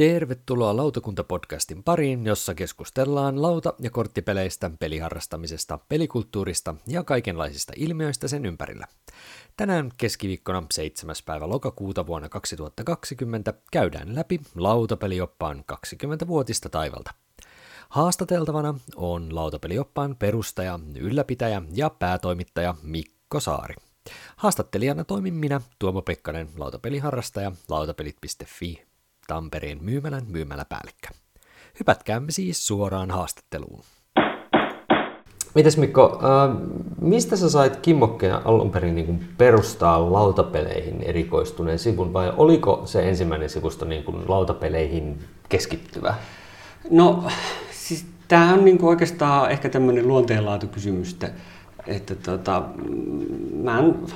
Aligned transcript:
Tervetuloa 0.00 0.76
Lautakunta-podcastin 0.76 1.82
pariin, 1.84 2.26
jossa 2.26 2.54
keskustellaan 2.54 3.42
lauta- 3.42 3.74
ja 3.80 3.90
korttipeleistä, 3.90 4.70
peliharrastamisesta, 4.80 5.78
pelikulttuurista 5.88 6.74
ja 6.86 7.04
kaikenlaisista 7.04 7.72
ilmiöistä 7.76 8.28
sen 8.28 8.46
ympärillä. 8.46 8.86
Tänään 9.56 9.90
keskiviikkona 9.96 10.62
7. 10.72 11.14
päivä 11.26 11.48
lokakuuta 11.48 12.06
vuonna 12.06 12.28
2020 12.28 13.54
käydään 13.72 14.14
läpi 14.14 14.40
lautapelioppaan 14.54 15.64
20-vuotista 15.72 16.68
taivalta. 16.68 17.14
Haastateltavana 17.88 18.74
on 18.96 19.34
lautapelioppaan 19.34 20.16
perustaja, 20.16 20.80
ylläpitäjä 20.96 21.62
ja 21.72 21.90
päätoimittaja 21.90 22.74
Mikko 22.82 23.40
Saari. 23.40 23.74
Haastattelijana 24.36 25.04
toimin 25.04 25.34
minä, 25.34 25.60
Tuomo 25.78 26.02
Pekkanen, 26.02 26.48
lautapeliharrastaja, 26.56 27.52
lautapelit.fi 27.68 28.89
Tampereen 29.30 29.78
myymälän 29.84 30.22
myymäläpäällikkö. 30.28 31.08
Hypätkäämme 31.80 32.30
siis 32.30 32.66
suoraan 32.66 33.10
haastatteluun. 33.10 33.82
Mites 35.54 35.76
Mikko, 35.76 36.20
äh, 36.24 36.56
mistä 37.00 37.36
sä 37.36 37.50
sait 37.50 37.76
kimmokkeen 37.76 38.46
alun 38.46 38.70
perin 38.70 38.94
niin 38.94 39.28
perustaa 39.38 40.12
lautapeleihin 40.12 41.02
erikoistuneen 41.02 41.78
sivun 41.78 42.12
vai 42.12 42.32
oliko 42.36 42.82
se 42.84 43.08
ensimmäinen 43.08 43.50
sivusto 43.50 43.84
niin 43.84 44.04
kuin 44.04 44.16
lautapeleihin 44.28 45.18
keskittyvä? 45.48 46.14
No 46.90 47.24
siis 47.70 48.06
tämä 48.28 48.54
on 48.54 48.64
niin 48.64 48.78
kuin 48.78 48.88
oikeastaan 48.88 49.50
ehkä 49.50 49.68
tämmöinen 49.68 50.08
luonteenlaatukysymys, 50.08 51.12
että, 51.12 51.30
että 51.86 52.14
tota, 52.14 52.62
mä 53.62 53.78
oon 53.78 54.06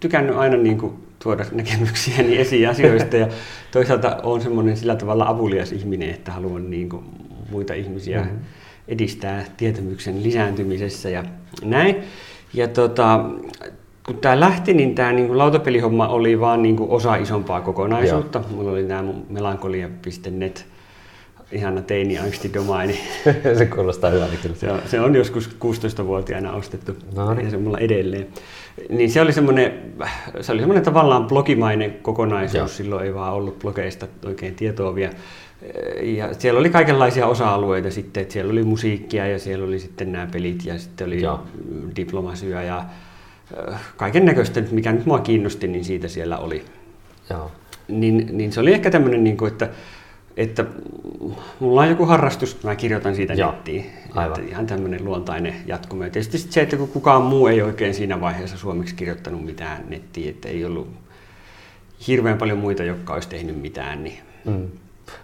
tykännyt 0.00 0.36
aina 0.36 0.56
niin 0.56 0.78
kuin 0.78 1.05
tuoda 1.18 1.44
näkemyksiäni 1.52 2.38
esiin 2.42 2.68
asioista 2.68 3.16
ja 3.16 3.28
toisaalta 3.70 4.16
olen 4.22 4.42
semmoinen 4.42 4.76
sillä 4.76 4.96
tavalla 4.96 5.28
avulias 5.28 5.72
ihminen, 5.72 6.10
että 6.10 6.32
haluan 6.32 6.70
niin 6.70 6.88
kuin 6.88 7.04
muita 7.50 7.74
ihmisiä 7.74 8.20
mm-hmm. 8.20 8.38
edistää 8.88 9.44
tietämyksen 9.56 10.22
lisääntymisessä 10.22 11.10
ja 11.10 11.24
näin. 11.64 11.96
Ja 12.54 12.68
tota, 12.68 13.24
kun 14.06 14.18
tämä 14.18 14.40
lähti, 14.40 14.74
niin 14.74 14.94
tämä 14.94 15.12
niin 15.12 15.38
lautapelihomma 15.38 16.08
oli 16.08 16.40
vaan 16.40 16.62
niin 16.62 16.76
kuin 16.76 16.90
osa 16.90 17.16
isompaa 17.16 17.60
kokonaisuutta. 17.60 18.38
Joo. 18.38 18.56
Mulla 18.56 18.70
oli 18.70 18.84
tämä 18.84 19.04
melankolia.net 19.28 20.66
ihana 21.52 21.80
teini-angstidomaini. 21.80 22.98
se 23.58 23.66
kuulostaa 23.66 24.10
hyvältä 24.10 24.36
kyllä. 24.42 24.56
Se 24.56 24.70
on, 24.70 24.80
se 24.86 25.00
on 25.00 25.14
joskus 25.14 25.56
16-vuotiaana 25.64 26.52
ostettu 26.52 26.96
no 27.14 27.34
niin. 27.34 27.44
ja 27.44 27.50
se 27.50 27.56
on 27.56 27.62
mulla 27.62 27.78
edelleen. 27.78 28.26
Niin 28.88 29.10
se 29.10 29.20
oli 29.20 29.32
semmoinen, 29.32 29.94
se 30.40 30.52
oli 30.52 30.60
semmoinen 30.60 30.84
tavallaan 30.84 31.26
blogimainen 31.26 31.92
kokonaisuus, 32.02 32.58
Joo. 32.58 32.68
silloin 32.68 33.04
ei 33.06 33.14
vaan 33.14 33.32
ollut 33.32 33.58
blogeista 33.58 34.06
oikein 34.26 34.54
tietoa 34.54 34.94
vielä. 34.94 35.12
Ja 36.02 36.34
siellä 36.34 36.60
oli 36.60 36.70
kaikenlaisia 36.70 37.26
osa-alueita 37.26 37.90
sitten, 37.90 38.20
että 38.20 38.32
siellä 38.32 38.52
oli 38.52 38.62
musiikkia 38.62 39.26
ja 39.26 39.38
siellä 39.38 39.66
oli 39.66 39.78
sitten 39.78 40.12
nämä 40.12 40.28
pelit 40.32 40.64
ja 40.64 40.78
sitten 40.78 41.06
oli 41.06 41.22
Joo. 41.22 41.42
diplomasyä 41.96 42.62
ja 42.62 42.84
kaiken 43.96 44.24
näköistä, 44.24 44.62
mikä 44.70 44.92
nyt 44.92 45.06
mua 45.06 45.18
kiinnosti, 45.18 45.68
niin 45.68 45.84
siitä 45.84 46.08
siellä 46.08 46.38
oli. 46.38 46.64
Joo. 47.30 47.50
Niin, 47.88 48.28
niin 48.32 48.52
se 48.52 48.60
oli 48.60 48.72
ehkä 48.72 48.90
tämmöinen, 48.90 49.24
niin 49.24 49.36
kuin, 49.36 49.52
että 49.52 49.68
että 50.36 50.64
mulla 51.60 51.80
on 51.80 51.88
joku 51.88 52.06
harrastus, 52.06 52.62
mä 52.62 52.76
kirjoitan 52.76 53.14
siitä 53.14 53.34
Joo, 53.34 53.50
nettiin. 53.50 53.86
Aivan. 54.14 54.40
Että 54.40 54.50
ihan 54.50 54.66
tämmöinen 54.66 55.04
luontainen 55.04 55.54
jatkumo. 55.66 56.04
Ja 56.04 56.10
tietysti 56.10 56.38
se, 56.38 56.60
että 56.60 56.76
kun 56.76 56.88
kukaan 56.88 57.22
muu 57.22 57.46
ei 57.46 57.62
oikein 57.62 57.94
siinä 57.94 58.20
vaiheessa 58.20 58.58
suomeksi 58.58 58.94
kirjoittanut 58.94 59.44
mitään 59.44 59.84
nettiin, 59.88 60.30
että 60.30 60.48
ei 60.48 60.64
ollut 60.64 60.88
hirveän 62.06 62.38
paljon 62.38 62.58
muita, 62.58 62.82
jotka 62.82 63.14
olisi 63.14 63.28
tehnyt 63.28 63.60
mitään. 63.60 64.04
Niin... 64.04 64.18
Mm. 64.44 64.68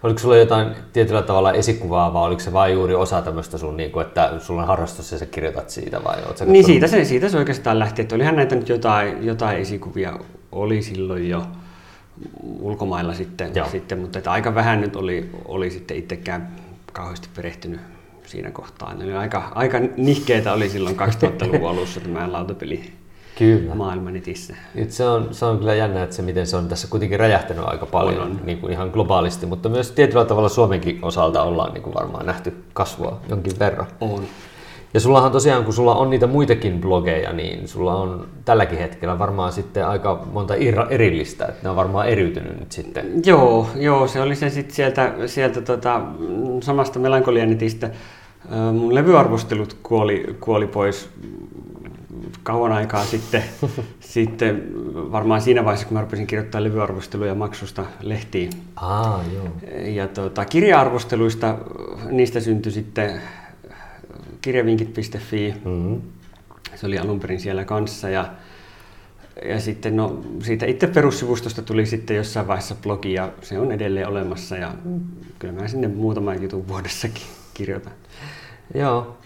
Oliko 0.02 0.18
sulla 0.18 0.36
jotain 0.36 0.68
tietyllä 0.92 1.22
tavalla 1.22 1.52
esikuvaa, 1.52 2.12
vai 2.12 2.26
oliko 2.26 2.40
se 2.40 2.52
vain 2.52 2.74
juuri 2.74 2.94
osa 2.94 3.22
tämmöistä 3.22 3.58
sun, 3.58 3.76
niin 3.76 3.90
kuin, 3.90 4.06
että 4.06 4.32
sulla 4.38 4.62
on 4.62 4.68
harrastus 4.68 5.12
ja 5.12 5.18
sä 5.18 5.26
kirjoitat 5.26 5.70
siitä? 5.70 6.04
Vai 6.04 6.16
niin 6.46 6.64
siitä 6.64 6.86
se, 6.86 7.04
siitä 7.04 7.28
se 7.28 7.38
oikeastaan 7.38 7.78
lähti, 7.78 8.02
että 8.02 8.14
olihan 8.14 8.36
näitä 8.36 8.54
nyt 8.54 8.68
jotain, 8.68 9.26
jotain 9.26 9.58
esikuvia 9.58 10.18
oli 10.52 10.82
silloin 10.82 11.28
jo 11.28 11.42
ulkomailla 12.60 13.14
sitten, 13.14 13.52
sitten 13.70 13.98
mutta 13.98 14.18
että 14.18 14.32
aika 14.32 14.54
vähän 14.54 14.80
nyt 14.80 14.96
oli, 14.96 15.30
oli 15.44 15.70
sitten 15.70 15.96
itsekään 15.96 16.48
kauheasti 16.92 17.28
perehtynyt 17.36 17.80
siinä 18.26 18.50
kohtaa. 18.50 18.94
Eli 19.00 19.14
aika, 19.14 19.52
aika 19.54 19.78
nihkeitä 19.96 20.52
oli 20.52 20.68
silloin 20.68 20.96
2000-luvun 20.96 21.70
alussa 21.78 22.00
tämä 22.00 22.32
lautapeli 22.32 22.92
Kyllä. 23.38 23.74
maailma 23.74 24.10
netissä. 24.10 24.56
Nyt 24.74 24.90
se, 24.90 25.04
on, 25.04 25.28
se 25.30 25.44
on 25.44 25.58
kyllä 25.58 25.74
jännä, 25.74 26.02
että 26.02 26.16
se 26.16 26.22
miten 26.22 26.46
se 26.46 26.56
on 26.56 26.68
tässä 26.68 26.88
kuitenkin 26.88 27.20
räjähtänyt 27.20 27.64
aika 27.66 27.86
paljon 27.86 28.20
on, 28.20 28.30
on. 28.30 28.40
Niin 28.44 28.58
kuin 28.58 28.72
ihan 28.72 28.88
globaalisti, 28.88 29.46
mutta 29.46 29.68
myös 29.68 29.90
tietyllä 29.90 30.24
tavalla 30.24 30.48
Suomenkin 30.48 30.98
osalta 31.02 31.42
ollaan 31.42 31.74
niin 31.74 31.82
kuin 31.82 31.94
varmaan 31.94 32.26
nähty 32.26 32.64
kasvua 32.72 33.20
jonkin 33.28 33.58
verran. 33.58 33.86
On. 34.00 34.24
Ja 34.94 35.00
sullahan 35.00 35.32
tosiaan, 35.32 35.64
kun 35.64 35.74
sulla 35.74 35.94
on 35.94 36.10
niitä 36.10 36.26
muitakin 36.26 36.80
blogeja, 36.80 37.32
niin 37.32 37.68
sulla 37.68 37.94
on 37.94 38.26
tälläkin 38.44 38.78
hetkellä 38.78 39.18
varmaan 39.18 39.52
sitten 39.52 39.86
aika 39.86 40.26
monta 40.32 40.54
erillistä, 40.90 41.46
että 41.46 41.60
ne 41.62 41.70
on 41.70 41.76
varmaan 41.76 42.08
eriytynyt 42.08 42.60
nyt 42.60 42.72
sitten. 42.72 43.12
Joo, 43.24 43.66
joo 43.76 44.06
se 44.06 44.20
oli 44.20 44.36
se 44.36 44.50
sitten 44.50 44.74
sieltä, 44.74 45.14
sieltä 45.26 45.60
tota, 45.60 46.00
samasta 46.62 46.98
melankolianetistä. 46.98 47.90
Mun 48.72 48.94
levyarvostelut 48.94 49.76
kuoli, 49.82 50.36
kuoli 50.40 50.66
pois 50.66 51.10
kauan 52.42 52.72
aikaa 52.72 53.04
sitten, 53.04 53.42
sitten 54.00 54.62
varmaan 55.12 55.40
siinä 55.40 55.64
vaiheessa, 55.64 55.86
kun 55.86 55.96
mä 55.96 56.00
rupesin 56.00 56.26
kirjoittaa 56.26 56.64
levyarvosteluja 56.64 57.34
maksusta 57.34 57.84
lehtiin. 58.00 58.50
Aa, 58.76 59.24
joo. 59.34 59.48
Ja 59.84 60.08
tota, 60.08 60.44
kirja-arvosteluista, 60.44 61.58
niistä 62.10 62.40
syntyi 62.40 62.72
sitten 62.72 63.20
kirjavinkit.fi. 64.42 65.54
Mm-hmm. 65.64 66.02
Se 66.74 66.86
oli 66.86 66.98
alun 66.98 67.20
perin 67.20 67.40
siellä 67.40 67.64
kanssa 67.64 68.08
ja, 68.08 68.32
ja 69.44 69.60
sitten 69.60 69.96
no, 69.96 70.20
siitä 70.42 70.66
itse 70.66 70.86
perussivustosta 70.86 71.62
tuli 71.62 71.86
sitten 71.86 72.16
jossain 72.16 72.46
vaiheessa 72.46 72.74
blogi 72.82 73.12
ja 73.12 73.32
se 73.42 73.58
on 73.58 73.72
edelleen 73.72 74.08
olemassa 74.08 74.56
ja 74.56 74.74
kyllä 75.38 75.54
mä 75.54 75.68
sinne 75.68 75.88
muutaman 75.88 76.42
jutun 76.42 76.68
vuodessakin 76.68 77.24
kirjoitan. 77.54 77.92
Joo, 78.74 79.16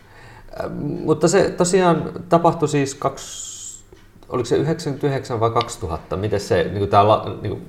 äh, 0.60 0.70
mutta 0.80 1.28
se 1.28 1.50
tosiaan 1.50 2.12
tapahtui 2.28 2.68
siis 2.68 2.94
kaksi, 2.94 3.84
oliko 4.28 4.46
se 4.46 4.56
99 4.56 5.40
vai 5.40 5.50
2000? 5.50 6.16
Miten 6.16 6.40
se, 6.40 6.64
niin 6.64 6.78
kuin 6.78 6.90
tämä, 6.90 7.02
niin 7.42 7.50
kuin 7.50 7.66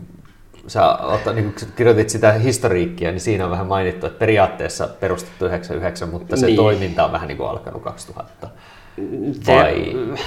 sä 0.68 0.96
otta, 0.96 1.34
niin 1.34 1.54
kun 1.54 1.68
kirjoitit 1.76 2.10
sitä 2.10 2.32
historiikkia, 2.32 3.12
niin 3.12 3.20
siinä 3.20 3.46
on 3.46 3.52
vähän 3.52 3.68
mainittu, 3.68 4.06
että 4.06 4.20
periaatteessa 4.20 4.88
perustettu 5.00 5.46
99, 5.46 6.10
mutta 6.10 6.38
se 6.38 6.46
niin. 6.46 6.56
toiminta 6.56 7.06
on 7.06 7.12
vähän 7.12 7.28
niin 7.28 7.38
kuin 7.38 7.50
alkanut 7.50 7.84
2000. 7.84 8.50
Vai? 9.48 9.96
Se, 10.16 10.24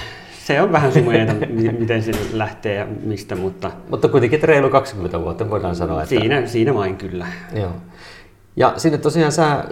se 0.47 0.63
on 0.63 0.73
vähän 0.73 0.93
sumeita, 0.93 1.33
miten 1.79 2.03
se 2.03 2.13
lähtee 2.33 2.75
ja 2.75 2.87
mistä, 3.03 3.37
mutta... 3.37 3.71
Mutta 3.89 4.09
kuitenkin 4.09 4.37
että 4.37 4.47
reilu 4.47 4.71
20 4.71 5.21
vuotta 5.21 5.51
voidaan 5.51 5.77
sanoa. 5.77 6.03
Että... 6.03 6.09
Siinä, 6.09 6.47
siinä 6.47 6.75
vain 6.75 6.97
kyllä. 6.97 7.27
Joo. 7.55 7.73
Ja 8.57 8.73
sinne 8.77 8.99
tosiaan 8.99 9.33
sä 9.33 9.65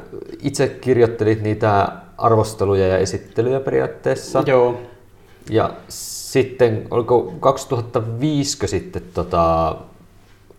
itse 0.43 0.69
kirjoittelit 0.69 1.43
niitä 1.43 1.89
arvosteluja 2.19 2.89
ja 2.89 2.99
esittelyjä 2.99 3.61
periaatteessa. 3.61 4.43
Joo. 4.47 4.81
Ja 5.51 5.71
sitten, 5.89 6.87
oliko 6.91 7.35
2005 7.41 8.67
sitten 8.67 9.03
tota, 9.15 9.77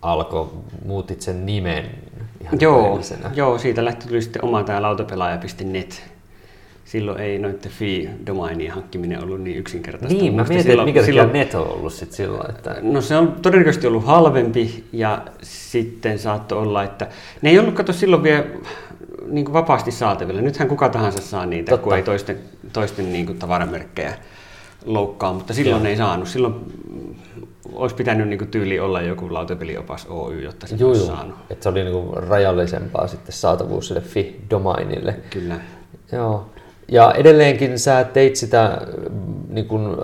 alkoi, 0.01 0.49
muutit 0.85 1.21
sen 1.21 1.45
nimen 1.45 1.85
ihan 2.41 2.57
joo, 2.61 2.99
joo, 3.35 3.57
siitä 3.57 3.85
lähti 3.85 4.07
tuli 4.07 4.21
sitten 4.21 4.45
oma 4.45 4.63
tämä 4.63 4.81
lautapelaaja.net. 4.81 6.03
Silloin 6.85 7.19
ei 7.19 7.39
noiden 7.39 7.71
fee-domainien 7.71 8.71
hankkiminen 8.71 9.23
ollut 9.23 9.41
niin 9.41 9.57
yksinkertaista. 9.57 10.17
Niin, 10.17 10.33
mä 10.33 10.43
mietin, 10.43 10.63
silloin, 10.63 10.89
mikä 10.89 11.03
silloin, 11.03 11.33
net 11.33 11.55
on 11.55 11.67
ollut 11.67 11.93
sitten 11.93 12.17
silloin. 12.17 12.49
Että... 12.49 12.75
No 12.81 13.01
se 13.01 13.17
on 13.17 13.35
todennäköisesti 13.41 13.87
ollut 13.87 14.05
halvempi 14.05 14.83
ja 14.93 15.21
sitten 15.41 16.19
saattoi 16.19 16.57
olla, 16.57 16.83
että 16.83 17.07
ne 17.41 17.49
ei 17.49 17.59
ollut 17.59 17.73
kato 17.73 17.93
silloin 17.93 18.23
vielä 18.23 18.43
niin 19.27 19.45
kuin 19.45 19.53
vapaasti 19.53 19.91
saatavilla. 19.91 20.41
Nythän 20.41 20.67
kuka 20.67 20.89
tahansa 20.89 21.21
saa 21.21 21.45
niitä, 21.45 21.69
Totta. 21.69 21.83
kun 21.83 21.95
ei 21.95 22.03
toisten, 22.03 22.37
toisten 22.73 23.13
niin 23.13 23.25
kuin 23.25 23.39
tavaramerkkejä 23.39 24.13
loukkaa, 24.85 25.33
mutta 25.33 25.53
silloin 25.53 25.83
Joo. 25.83 25.89
ei 25.89 25.97
saanut. 25.97 26.27
Silloin 26.27 26.55
olisi 27.73 27.95
pitänyt 27.95 28.27
niin 28.27 28.37
kuin 28.37 28.51
tyyli 28.51 28.79
olla 28.79 29.01
joku 29.01 29.33
lautapeliopas 29.33 30.05
Oy, 30.09 30.41
jotta 30.43 30.67
se 30.67 30.85
olisi 30.85 31.05
saanut. 31.05 31.35
Että 31.49 31.63
se 31.63 31.69
oli 31.69 31.83
niin 31.83 31.93
kuin 31.93 32.23
rajallisempaa 32.23 33.07
sitten 33.07 33.33
saatavuus 33.33 33.87
sille 33.87 34.01
fi-domainille. 34.01 35.15
Kyllä. 35.29 35.59
Joo. 36.11 36.49
Ja 36.87 37.13
edelleenkin 37.13 37.79
sä 37.79 38.03
teit 38.03 38.35
sitä 38.35 38.81
niin 39.49 39.65
kuin 39.67 39.97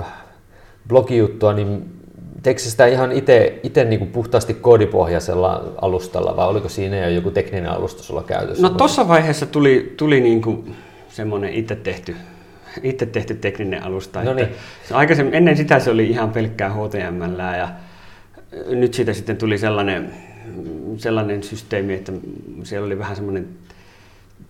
blogijuttua, 0.88 1.54
niin 1.54 1.96
teikö 2.44 2.62
sitä 2.62 2.86
ihan 2.86 3.12
itse 3.12 3.86
niin 3.90 4.08
puhtaasti 4.08 4.54
koodipohjaisella 4.54 5.64
alustalla 5.82 6.36
vai 6.36 6.48
oliko 6.48 6.70
siinä 6.70 6.98
jo 6.98 7.10
joku 7.10 7.32
tekninen 7.32 7.72
alusta 7.72 8.04
sulla 8.04 8.24
käytössä? 8.24 8.68
No 8.68 8.70
tuossa 8.70 9.08
vaiheessa 9.08 9.46
tuli, 9.46 9.94
tuli 9.98 10.20
niin 10.20 10.42
kuin 10.42 10.76
semmoinen 11.10 11.54
itse 11.54 11.76
tehty 11.76 12.16
itse 12.84 13.06
tehty 13.06 13.36
tekninen 13.36 13.84
alusta. 13.84 14.24
No 14.24 14.34
niin. 14.34 14.48
Aikaisemmin, 14.92 15.34
ennen 15.34 15.58
sitä 15.58 15.80
se 15.80 15.92
oli 15.92 16.10
ihan 16.10 16.32
pelkkää 16.32 16.70
HTML 16.70 17.40
ja 17.58 17.70
nyt 18.70 18.94
siitä 18.94 19.14
sitten 19.14 19.38
tuli 19.38 19.58
sellainen, 19.58 20.14
sellainen 20.98 21.44
systeemi, 21.44 21.94
että 21.94 22.12
siellä 22.64 22.86
oli 22.86 23.00
vähän 23.00 23.16
semmoinen 23.16 23.48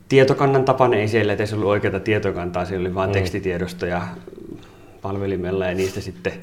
tietokannan 0.09 0.65
tapainen, 0.65 0.99
ei 0.99 1.07
siellä 1.07 1.33
edes 1.33 1.53
ollut 1.53 1.69
oikeaa 1.69 1.99
tietokantaa, 1.99 2.65
siellä 2.65 2.87
oli 2.87 2.95
vain 2.95 3.09
mm. 3.09 3.13
tekstitiedostoja 3.13 4.07
palvelimella 5.01 5.65
ja 5.65 5.75
niistä 5.75 6.01
sitten, 6.01 6.33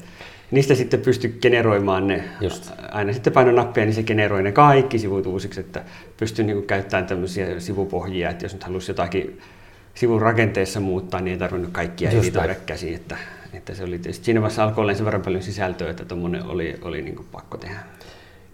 niistä 0.51 0.75
sitten 0.75 0.99
pystyi 0.99 1.37
generoimaan 1.41 2.07
ne, 2.07 2.23
Just. 2.41 2.71
aina 2.91 3.13
sitten 3.13 3.33
paino 3.33 3.51
nappia, 3.51 3.85
niin 3.85 3.93
se 3.93 4.03
generoi 4.03 4.43
ne 4.43 4.51
kaikki 4.51 4.99
sivut 4.99 5.25
uusiksi, 5.25 5.59
että 5.59 5.83
pystyi 6.17 6.45
niin 6.45 6.63
käyttämään 6.63 7.07
tämmöisiä 7.07 7.59
sivupohjia, 7.59 8.29
että 8.29 8.45
jos 8.45 8.53
nyt 8.53 8.63
halusi 8.63 8.91
jotakin 8.91 9.39
sivun 9.95 10.21
rakenteessa 10.21 10.79
muuttaa, 10.79 11.21
niin 11.21 11.31
ei 11.31 11.39
tarvinnut 11.39 11.71
kaikkia 11.71 12.09
editoida 12.09 12.55
käsiin, 12.55 12.95
että, 12.95 13.17
että 13.53 13.73
se 13.73 13.83
oli 13.83 13.99
tietysti 13.99 14.25
siinä 14.25 14.41
vaiheessa 14.41 14.63
alkoi 14.63 14.81
olla 14.81 14.93
sen 14.93 15.05
verran 15.05 15.21
paljon 15.21 15.43
sisältöä, 15.43 15.89
että 15.89 16.05
tuommoinen 16.05 16.45
oli, 16.45 16.79
oli 16.81 17.01
niin 17.01 17.15
kuin 17.15 17.27
pakko 17.31 17.57
tehdä. 17.57 17.79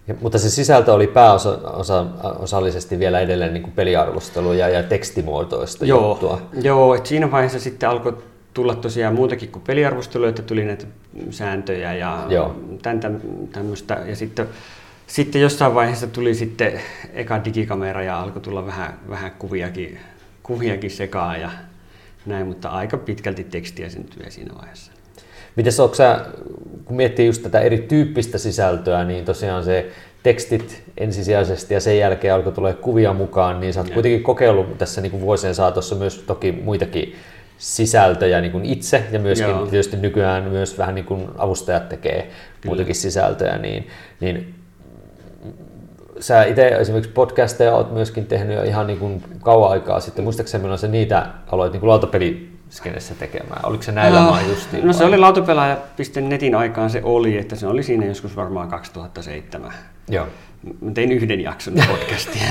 Ja, 0.08 0.16
mutta 0.22 0.38
se 0.38 0.50
sisältö 0.50 0.94
oli 0.94 1.08
pääosallisesti 1.08 3.00
vielä 3.00 3.20
edelleen 3.20 3.54
niin 3.54 3.64
kuin 3.64 3.74
peliarvosteluja 3.74 4.70
ja 4.70 4.84
tekstimuotoista 4.84 5.86
joo, 5.86 6.10
juttua. 6.10 6.42
Joo, 6.62 6.96
että 6.96 7.10
siinä 7.10 7.32
vaiheessa 7.32 7.60
sitten 7.60 7.90
alkoi 7.90 8.18
tulla 8.54 8.76
tosiaan 8.76 9.16
muutakin 9.16 9.50
kuin 9.50 9.64
peliarvosteluja, 9.68 10.30
että 10.30 10.42
tuli 10.42 10.66
näitä 10.66 10.86
sääntöjä 11.30 11.94
ja 11.94 12.28
tämän, 12.82 13.22
tämmöistä. 13.52 14.02
Ja 14.06 14.16
sitten, 14.16 14.48
sitten 15.08 15.42
jossain 15.42 15.76
vaiheessa 15.76 16.08
tuli 16.08 16.36
sitten 16.36 16.82
eka 17.14 17.46
digikamera 17.46 18.04
ja 18.04 18.22
alkoi 18.22 18.42
tulla 18.42 18.66
vähän, 18.66 19.00
vähän 19.10 19.32
kuviakin, 19.40 20.00
kuviakin 20.50 20.92
sekaan 20.92 21.42
ja 21.42 21.52
näin, 22.26 22.48
mutta 22.48 22.70
aika 22.70 22.98
pitkälti 22.98 23.44
tekstiä 23.44 23.90
syntyi 23.90 24.32
siinä 24.32 24.54
vaiheessa. 24.58 24.92
Miten 25.56 25.74
onko 25.80 25.96
sä, 25.96 26.26
kun 26.86 26.96
miettii 26.96 27.26
just 27.26 27.44
tätä 27.44 27.60
erityyppistä 27.60 28.38
sisältöä, 28.38 29.04
niin 29.04 29.26
tosiaan 29.26 29.64
se 29.64 29.92
tekstit 30.24 30.84
ensisijaisesti 30.98 31.74
ja 31.74 31.80
sen 31.80 31.98
jälkeen 31.98 32.34
alkoi 32.34 32.54
tulla 32.54 32.74
kuvia 32.74 33.14
mukaan, 33.14 33.60
niin 33.60 33.74
sä 33.74 33.80
oot 33.80 33.90
kuitenkin 33.90 34.24
kokeillut 34.24 34.78
tässä 34.78 35.02
niin 35.02 35.12
kuin 35.12 35.22
vuosien 35.22 35.56
saatossa 35.56 35.96
myös 35.96 36.18
toki 36.18 36.52
muitakin 36.52 37.16
sisältöjä 37.58 38.42
niin 38.42 38.52
kuin 38.52 38.66
itse 38.66 39.04
ja 39.12 39.20
myöskin 39.20 39.50
Joo. 39.50 39.66
tietysti 39.68 39.98
nykyään 39.98 40.44
myös 40.44 40.78
vähän 40.78 40.96
niin 40.96 41.06
kuin 41.06 41.28
avustajat 41.38 41.90
tekee 41.90 42.22
Kyllä. 42.22 42.32
muitakin 42.66 42.96
sisältöjä, 42.96 43.58
niin, 43.58 43.88
niin 44.20 44.59
sä 46.20 46.44
itse 46.44 46.68
esimerkiksi 46.68 47.12
podcasteja 47.12 47.76
oot 47.76 47.92
myöskin 47.92 48.26
tehnyt 48.26 48.58
jo 48.58 48.64
ihan 48.64 48.88
niin 48.88 49.00
kuin 49.00 49.24
kauan 49.42 49.72
aikaa 49.72 50.00
sitten. 50.00 50.24
Muistaakseni 50.24 50.62
milloin 50.62 50.80
sä 50.80 50.88
niitä 50.88 51.26
aloit 51.52 51.72
niin 51.72 51.80
kuin 51.80 51.90
lautapeli 51.90 52.50
skenessä 52.70 53.16
tekemään? 53.16 53.66
Oliko 53.66 53.84
se 53.84 53.92
näillä 53.92 54.30
uh, 54.30 54.50
justiin? 54.50 54.88
No 54.88 54.94
se 54.94 55.06
oli 55.06 55.18
lautapelaaja.netin 55.18 56.56
aikaan 56.56 56.90
se 56.90 57.02
oli, 57.04 57.38
että 57.38 57.56
se 57.56 57.68
oli 57.68 57.84
siinä 57.84 58.06
joskus 58.06 58.36
varmaan 58.36 58.68
2007. 58.68 59.74
Joo. 60.10 60.28
Mä 60.82 60.92
tein 60.92 61.12
yhden 61.12 61.42
jakson 61.42 61.74
podcastia. 61.92 62.42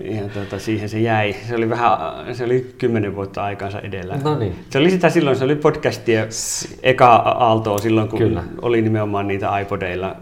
ja 0.00 0.22
tuota, 0.34 0.58
siihen 0.58 0.88
se 0.88 1.00
jäi. 1.00 1.34
Se 1.48 1.56
oli 1.56 1.70
vähän, 1.70 1.90
se 2.32 2.44
oli 2.44 2.74
kymmenen 2.78 3.16
vuotta 3.16 3.44
aikaansa 3.44 3.80
edellä. 3.80 4.16
No 4.24 4.38
niin. 4.38 4.64
Se 4.70 4.78
oli 4.78 4.90
sitä 4.90 5.10
silloin, 5.10 5.36
se 5.36 5.44
oli 5.44 5.56
podcastia 5.56 6.26
eka 6.82 7.14
aaltoa 7.16 7.78
silloin, 7.78 8.08
kun 8.08 8.18
Kyllä. 8.18 8.42
oli 8.62 8.82
nimenomaan 8.82 9.28
niitä 9.28 9.58
iPodeilla 9.58 10.16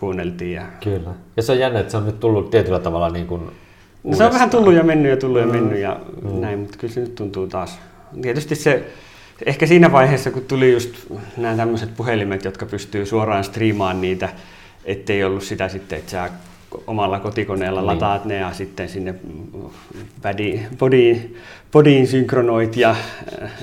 kuunneltiin. 0.00 0.52
Ja... 0.52 0.62
Kyllä. 0.84 1.10
Ja 1.36 1.42
se 1.42 1.52
on 1.52 1.58
jännä, 1.58 1.80
että 1.80 1.90
se 1.90 1.96
on 1.96 2.06
nyt 2.06 2.20
tullut 2.20 2.50
tietyllä 2.50 2.78
tavalla 2.78 3.08
niin 3.08 3.26
kuin 3.26 3.42
no, 4.04 4.16
se 4.16 4.24
on 4.24 4.32
vähän 4.32 4.50
tullut 4.50 4.74
ja 4.74 4.82
mennyt 4.82 5.10
ja 5.10 5.16
tullut 5.16 5.40
ja 5.40 5.46
mennyt 5.46 5.78
ja 5.78 6.00
mm. 6.22 6.40
näin, 6.40 6.58
mutta 6.58 6.78
kyllä 6.78 6.94
se 6.94 7.00
nyt 7.00 7.14
tuntuu 7.14 7.46
taas. 7.46 7.78
Tietysti 8.22 8.54
se, 8.54 8.86
ehkä 9.46 9.66
siinä 9.66 9.92
vaiheessa, 9.92 10.30
kun 10.30 10.42
tuli 10.42 10.72
just 10.72 10.94
nämä 11.36 11.56
tämmöiset 11.56 11.96
puhelimet, 11.96 12.44
jotka 12.44 12.66
pystyy 12.66 13.06
suoraan 13.06 13.44
striimaamaan 13.44 14.00
niitä, 14.00 14.28
ettei 14.84 15.24
ollut 15.24 15.42
sitä 15.42 15.68
sitten, 15.68 15.98
että 15.98 16.10
sä 16.10 16.30
omalla 16.86 17.20
kotikoneella 17.20 17.80
niin. 17.80 17.86
lataat 17.86 18.24
ne 18.24 18.36
ja 18.36 18.52
sitten 18.52 18.88
sinne 18.88 19.14
bodiin 21.72 22.06
synkronoit. 22.06 22.76
Ja, 22.76 22.96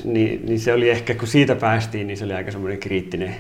niin, 0.03 0.45
niin, 0.45 0.59
se 0.59 0.73
oli 0.73 0.89
ehkä, 0.89 1.15
kun 1.15 1.27
siitä 1.27 1.55
päästiin, 1.55 2.07
niin 2.07 2.17
se 2.17 2.25
oli 2.25 2.33
aika 2.33 2.51
semmoinen 2.51 2.79
kriittinen, 2.79 3.35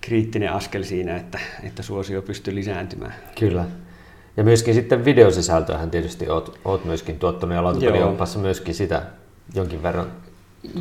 kriittinen 0.00 0.52
askel 0.52 0.82
siinä, 0.82 1.16
että, 1.16 1.38
että 1.62 1.82
suosio 1.82 2.22
pystyi 2.22 2.54
lisääntymään. 2.54 3.14
Kyllä. 3.38 3.64
Ja 4.36 4.44
myöskin 4.44 4.74
sitten 4.74 5.04
videosisältöähän 5.04 5.90
tietysti 5.90 6.28
oot, 6.28 6.58
oot 6.64 6.84
myöskin 6.84 7.18
tuottanut 7.18 7.56
ja 7.56 7.64
lautapelioppassa 7.64 8.38
myöskin 8.38 8.74
sitä 8.74 9.02
jonkin 9.54 9.82
verran 9.82 10.06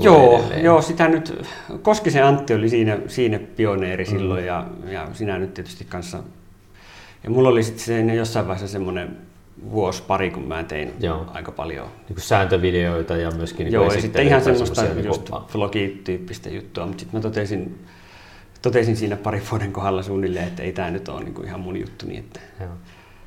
Joo, 0.02 0.44
joo, 0.62 0.82
sitä 0.82 1.08
nyt, 1.08 1.48
Koskisen 1.82 2.26
Antti 2.26 2.54
oli 2.54 2.70
siinä, 2.70 2.98
siinä 3.08 3.40
pioneeri 3.56 4.04
mm. 4.04 4.10
silloin 4.10 4.46
ja, 4.46 4.66
ja 4.88 5.08
sinä 5.14 5.40
nyt 5.40 5.54
tietysti 5.54 5.86
kanssa. 5.86 6.24
Ja 7.24 7.30
mulla 7.30 7.50
oli 7.50 7.64
sitten 7.64 8.10
jossain 8.10 8.48
vaiheessa 8.48 8.72
semmoinen 8.72 9.18
vuosi 9.72 10.04
pari, 10.08 10.32
kun 10.32 10.48
mä 10.48 10.64
tein 10.64 10.94
joo. 11.00 11.26
aika 11.34 11.52
paljon. 11.52 11.86
Niin 11.86 12.16
kuin 12.16 12.22
sääntövideoita 12.22 13.18
ja 13.18 13.32
myöskin 13.32 13.64
niin 13.64 13.74
Joo, 13.74 13.94
ja 13.94 14.02
sitten 14.02 14.28
ihan 14.28 14.42
semmoista 14.42 14.86
just 15.04 15.30
vlogityyppistä 15.54 16.50
juttua, 16.50 16.86
mutta 16.86 17.00
sitten 17.00 17.18
mä 17.20 17.22
totesin, 17.22 17.80
totesin 18.62 18.98
siinä 18.98 19.18
pari 19.18 19.42
vuoden 19.52 19.72
kohdalla 19.72 20.04
suunnilleen, 20.04 20.48
että 20.48 20.64
ei 20.64 20.74
tämä 20.74 20.92
nyt 20.92 21.10
ole 21.10 21.24
niin 21.24 21.34
kuin 21.34 21.48
ihan 21.48 21.60
mun 21.60 21.80
juttu. 21.80 22.06
Niin 22.06 22.20
että... 22.20 22.40
Joo. 22.60 22.70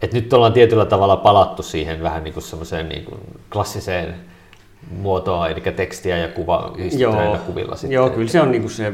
Et 0.02 0.12
nyt 0.12 0.32
ollaan 0.32 0.52
tietyllä 0.52 0.84
tavalla 0.84 1.16
palattu 1.16 1.62
siihen 1.62 2.02
vähän 2.02 2.24
niin 2.24 2.34
kuin 2.34 2.44
semmoiseen 2.44 2.88
niin 2.88 3.04
kuin 3.04 3.20
klassiseen 3.52 4.14
muotoa, 4.90 5.48
eli 5.48 5.60
tekstiä 5.60 6.18
ja 6.18 6.28
kuva 6.28 6.72
joo, 6.98 7.38
kuvilla. 7.46 7.76
Sitten. 7.76 7.92
Joo, 7.92 8.10
kyllä 8.10 8.28
se 8.28 8.40
on 8.40 8.50
niin 8.50 8.62
kuin 8.62 8.72
se, 8.72 8.92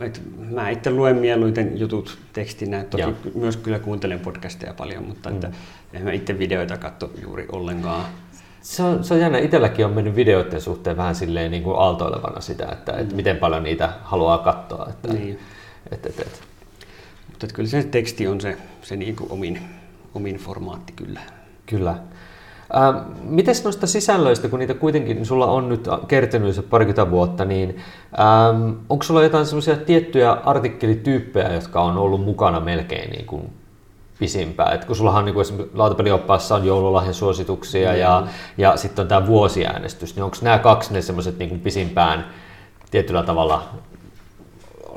että 0.00 0.20
mä 0.50 0.70
itse 0.70 0.90
luen 0.90 1.16
mieluiten 1.16 1.78
jutut 1.78 2.18
tekstinä, 2.32 2.84
toki 2.84 3.02
joo. 3.02 3.12
myös 3.34 3.56
kyllä 3.56 3.78
kuuntelen 3.78 4.20
podcasteja 4.20 4.74
paljon, 4.74 5.04
mutta 5.04 5.30
että 5.30 5.46
mm. 5.46 5.54
en 5.92 6.02
mä 6.02 6.12
itse 6.12 6.38
videoita 6.38 6.76
katso 6.78 7.10
juuri 7.22 7.46
ollenkaan. 7.52 8.04
Se 8.60 8.82
on, 8.82 9.04
se 9.04 9.14
on 9.14 9.20
jännä. 9.20 9.38
Itselläkin 9.38 9.86
on 9.86 9.92
mennyt 9.92 10.16
videoiden 10.16 10.60
suhteen 10.60 10.96
vähän 10.96 11.14
silleen 11.14 11.50
niin 11.50 11.62
kuin 11.62 11.78
aaltoilevana 11.78 12.40
sitä, 12.40 12.68
että, 12.72 12.92
mm. 12.92 12.98
että 12.98 13.14
miten 13.14 13.36
paljon 13.36 13.62
niitä 13.62 13.92
haluaa 14.02 14.38
katsoa. 14.38 14.86
Että, 14.90 15.12
niin. 15.12 15.38
Et, 15.90 16.06
et, 16.06 16.20
et. 16.20 16.42
Mutta 17.28 17.46
että 17.46 17.56
kyllä 17.56 17.68
se 17.68 17.82
teksti 17.82 18.26
on 18.26 18.40
se, 18.40 18.56
se 18.82 18.96
niin 18.96 19.16
kuin 19.16 19.32
omin, 19.32 19.60
omin 20.14 20.36
formaatti 20.36 20.92
kyllä. 20.92 21.20
Kyllä. 21.66 21.96
Ähm, 22.76 22.96
Miten 23.22 23.54
noista 23.64 23.86
sisällöistä, 23.86 24.48
kun 24.48 24.58
niitä 24.58 24.74
kuitenkin 24.74 25.26
sulla 25.26 25.46
on 25.46 25.68
nyt 25.68 25.88
kertynyt 26.08 26.54
se 26.54 26.62
parikymmentä 26.62 27.10
vuotta, 27.10 27.44
niin 27.44 27.76
ähm, 28.20 28.72
onko 28.88 29.02
sulla 29.02 29.22
jotain 29.22 29.46
semmoisia 29.46 29.76
tiettyjä 29.76 30.32
artikkelityyppejä, 30.32 31.52
jotka 31.52 31.82
on 31.82 31.96
ollut 31.96 32.24
mukana 32.24 32.60
melkein 32.60 33.10
niin 33.10 33.26
kuin 33.26 33.52
pisimpään? 34.18 34.74
Et 34.74 34.84
kun 34.84 34.96
sullahan 34.96 35.24
niin 35.24 35.34
kuin 35.34 35.42
esimerkiksi 35.42 35.76
lautapelioppaassa 35.76 36.54
on 36.54 36.66
joululahjan 36.66 37.14
suosituksia 37.14 37.92
mm. 37.92 37.98
ja, 37.98 38.26
ja 38.58 38.76
sitten 38.76 39.02
on 39.02 39.08
tämä 39.08 39.26
vuosiäänestys, 39.26 40.16
niin 40.16 40.24
onko 40.24 40.36
nämä 40.42 40.58
kaksi 40.58 40.92
ne 40.92 41.02
semmoiset 41.02 41.38
niin 41.38 41.60
pisimpään 41.60 42.26
tietyllä 42.90 43.22
tavalla 43.22 43.68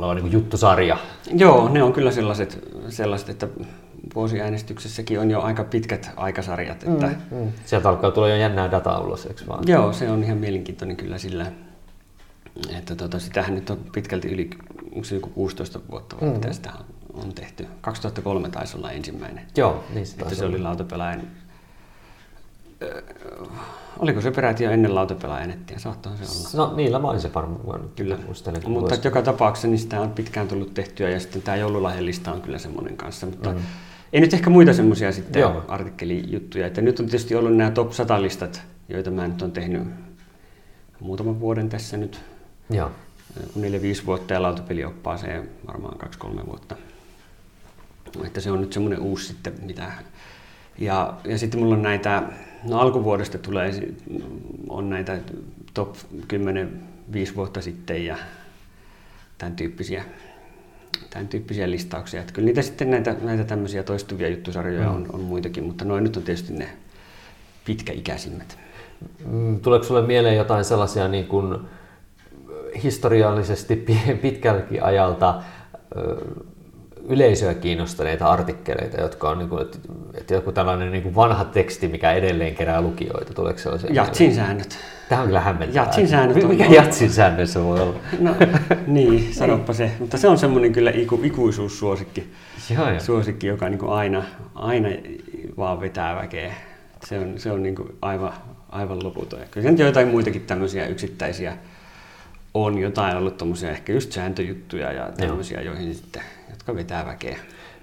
oleva 0.04 0.14
niin 0.14 0.32
juttusarja? 0.32 0.98
Joo, 1.34 1.70
ne 1.70 1.84
on 1.84 1.94
kyllä 1.94 2.12
sellaiset, 2.12 2.60
sellaiset 2.90 3.30
että 3.30 3.48
vuosiäänestyksessäkin 4.16 5.20
on 5.20 5.32
jo 5.32 5.42
aika 5.42 5.64
pitkät 5.64 6.12
aikasarjat. 6.16 6.84
Että 6.84 7.08
mm, 7.08 7.38
mm. 7.38 7.52
Sieltä 7.66 7.90
alkaa 7.90 8.12
tulla 8.12 8.30
jo 8.30 8.36
jännää 8.36 8.72
dataa 8.72 9.00
ulos, 9.00 9.26
eikö 9.26 9.44
vaan? 9.48 9.64
Joo, 9.68 9.94
se 9.94 10.12
on 10.12 10.24
ihan 10.24 10.38
mielenkiintoinen 10.38 10.98
kyllä 10.98 11.18
sillä, 11.18 11.52
että 12.78 12.96
tota, 12.96 13.20
sitähän 13.20 13.56
nyt 13.56 13.70
on 13.70 13.78
pitkälti 13.94 14.28
yli 14.28 14.50
onko 14.96 15.08
joku 15.14 15.30
16 15.30 15.80
vuotta, 15.92 16.16
vai 16.22 16.30
mm. 16.30 16.36
mitä 16.36 16.54
sitä 16.54 16.72
on 17.14 17.34
tehty. 17.34 17.68
2003 17.82 18.50
taisi 18.50 18.78
olla 18.78 18.92
ensimmäinen. 18.92 19.46
Joo, 19.58 19.84
niin 19.94 20.08
se 20.08 20.16
Että 20.22 20.36
se 20.36 20.46
oli 20.46 20.60
lautapelaajan 20.60 21.22
Oliko 24.00 24.22
se 24.22 24.32
peräti 24.32 24.64
jo 24.64 24.72
ennen 24.72 24.96
lautapelaajanettia? 24.96 25.80
Saattaa 25.80 26.16
se 26.16 26.58
olla. 26.58 26.68
No 26.68 26.76
niillä 26.76 27.00
mä 27.00 27.20
se 27.20 27.34
varmaan. 27.34 27.90
Kyllä. 27.96 28.18
Muistelen, 28.26 28.62
mutta 28.68 28.96
vuosi. 28.96 29.08
joka 29.08 29.22
tapauksessa 29.22 29.68
niin 29.68 29.80
sitä 29.80 30.02
on 30.02 30.12
pitkään 30.12 30.48
tullut 30.48 30.74
tehtyä 30.74 31.10
ja 31.10 31.20
sitten 31.20 31.42
tämä 31.42 31.58
joululahjelista 31.58 32.34
on 32.34 32.42
kyllä 32.42 32.58
semmoinen 32.58 32.98
kanssa. 32.98 33.26
Mutta 33.26 33.52
mm. 33.52 33.60
Ei 34.14 34.22
nyt 34.22 34.34
ehkä 34.34 34.50
muita 34.50 34.74
semmoisia 34.74 35.12
sitten 35.12 35.40
Joo. 35.40 35.66
artikkelijuttuja. 35.68 36.68
Että 36.68 36.82
nyt 36.82 37.00
on 37.00 37.06
tietysti 37.06 37.36
ollut 37.36 37.56
nämä 37.56 37.72
top 37.72 37.92
100 37.92 38.22
listat, 38.22 38.62
joita 38.90 39.12
mä 39.12 39.28
nyt 39.28 39.42
on 39.42 39.52
tehnyt 39.52 39.84
muutaman 41.00 41.40
vuoden 41.40 41.70
tässä 41.70 41.98
nyt. 41.98 42.22
Joo. 42.70 42.92
4-5 43.60 44.06
vuotta 44.06 44.34
ja 44.34 44.42
lautapelioppaaseen 44.42 45.50
varmaan 45.68 45.98
2-3 46.26 46.46
vuotta. 46.46 46.76
Että 48.24 48.42
se 48.42 48.52
on 48.52 48.62
nyt 48.62 48.74
semmoinen 48.74 49.00
uusi 49.00 49.28
sitten, 49.28 49.54
mitä... 49.62 49.92
Ja, 50.80 51.14
ja 51.24 51.38
sitten 51.38 51.60
mulla 51.60 51.76
on 51.76 51.82
näitä, 51.82 52.24
no 52.64 52.80
alkuvuodesta 52.80 53.38
tulee, 53.38 53.72
on 54.70 54.90
näitä 54.90 55.18
top 55.74 55.96
10 56.28 56.80
5 57.14 57.36
vuotta 57.36 57.62
sitten 57.62 58.06
ja 58.06 58.18
tämän 59.38 59.56
tyyppisiä 59.56 60.04
tämän 61.10 61.28
tyyppisiä 61.28 61.72
listauksia. 61.72 62.22
Että 62.22 62.34
kyllä 62.34 62.46
niitä 62.46 62.62
sitten 62.62 62.92
näitä, 62.92 63.16
näitä 63.22 63.44
tämmöisiä 63.44 63.84
toistuvia 63.84 64.30
juttusarjoja 64.30 64.90
mm. 64.90 64.96
on, 64.96 65.06
on 65.14 65.22
muitakin, 65.22 65.64
mutta 65.64 65.86
noin 65.86 66.04
nyt 66.04 66.18
on 66.18 66.24
tietysti 66.24 66.54
ne 66.54 66.70
pitkäikäisimmät. 67.66 68.58
Mm, 69.26 69.60
tuleeko 69.60 69.86
sinulle 69.86 70.08
mieleen 70.08 70.38
jotain 70.38 70.66
sellaisia 70.66 71.08
niin 71.08 71.28
kuin 71.28 71.58
historiallisesti 72.84 73.86
pitkälläkin 74.22 74.84
ajalta 74.84 75.44
yleisöä 77.10 77.54
kiinnostaneita 77.54 78.28
artikkeleita, 78.28 79.02
jotka 79.02 79.30
on 79.30 79.38
niin 79.38 79.50
kuin, 79.50 79.62
että, 79.62 80.34
joku 80.34 80.52
tällainen 80.52 80.92
niin 80.92 81.04
kuin 81.04 81.16
vanha 81.16 81.46
teksti, 81.46 81.88
mikä 81.88 82.12
edelleen 82.12 82.56
kerää 82.56 82.82
lukijoita? 82.82 83.34
Tuleeko 83.34 83.60
sellaisia? 83.60 83.94
Jatsin 83.94 84.36
säännöt. 84.36 84.78
Tämä 85.10 85.22
on 85.22 85.28
kyllä 85.28 85.42
hämmentävää. 85.42 85.84
Jatsin 85.84 86.08
säännöt. 86.08 86.48
Mikä 86.48 86.66
jatsin 86.66 87.10
säännössä 87.10 87.64
voi 87.64 87.80
olla? 87.80 88.00
No, 88.20 88.36
niin, 88.88 89.34
sanoppa 89.34 89.74
se. 89.74 89.92
Mutta 90.00 90.18
se 90.18 90.28
on 90.28 90.38
semmoinen 90.38 90.74
kyllä 90.74 90.92
iku, 90.94 91.20
ikuisuussuosikki. 91.24 92.34
Joo, 92.76 92.90
joo. 92.90 93.00
Suosikki, 93.00 93.48
joka 93.48 93.70
niin 93.70 93.80
kuin 93.80 93.92
aina, 93.92 94.24
aina 94.56 94.90
vaan 95.58 95.82
vetää 95.82 96.16
väkeä. 96.16 96.54
Se 97.06 97.20
on, 97.20 97.34
se 97.38 97.52
on 97.52 97.64
niin 97.64 97.76
kuin 97.76 97.90
aivan, 98.02 98.34
aivan 98.70 99.04
loputon. 99.04 99.40
Kyllä 99.52 99.68
sen 99.68 99.78
joitain 99.78 100.08
muitakin 100.08 100.42
tämmöisiä 100.42 100.88
yksittäisiä 100.88 101.58
on 102.54 102.78
jotain 102.78 103.18
ollut 103.18 103.38
tommosia 103.38 103.72
ehkä 103.72 103.94
just 103.94 104.12
sääntöjuttuja 104.12 104.92
ja 104.92 105.12
tämmöisiä, 105.18 105.62
joihin 105.62 105.96
sitten, 105.96 106.22
jotka 106.50 106.76
vetää 106.76 107.06
väkeä. 107.06 107.38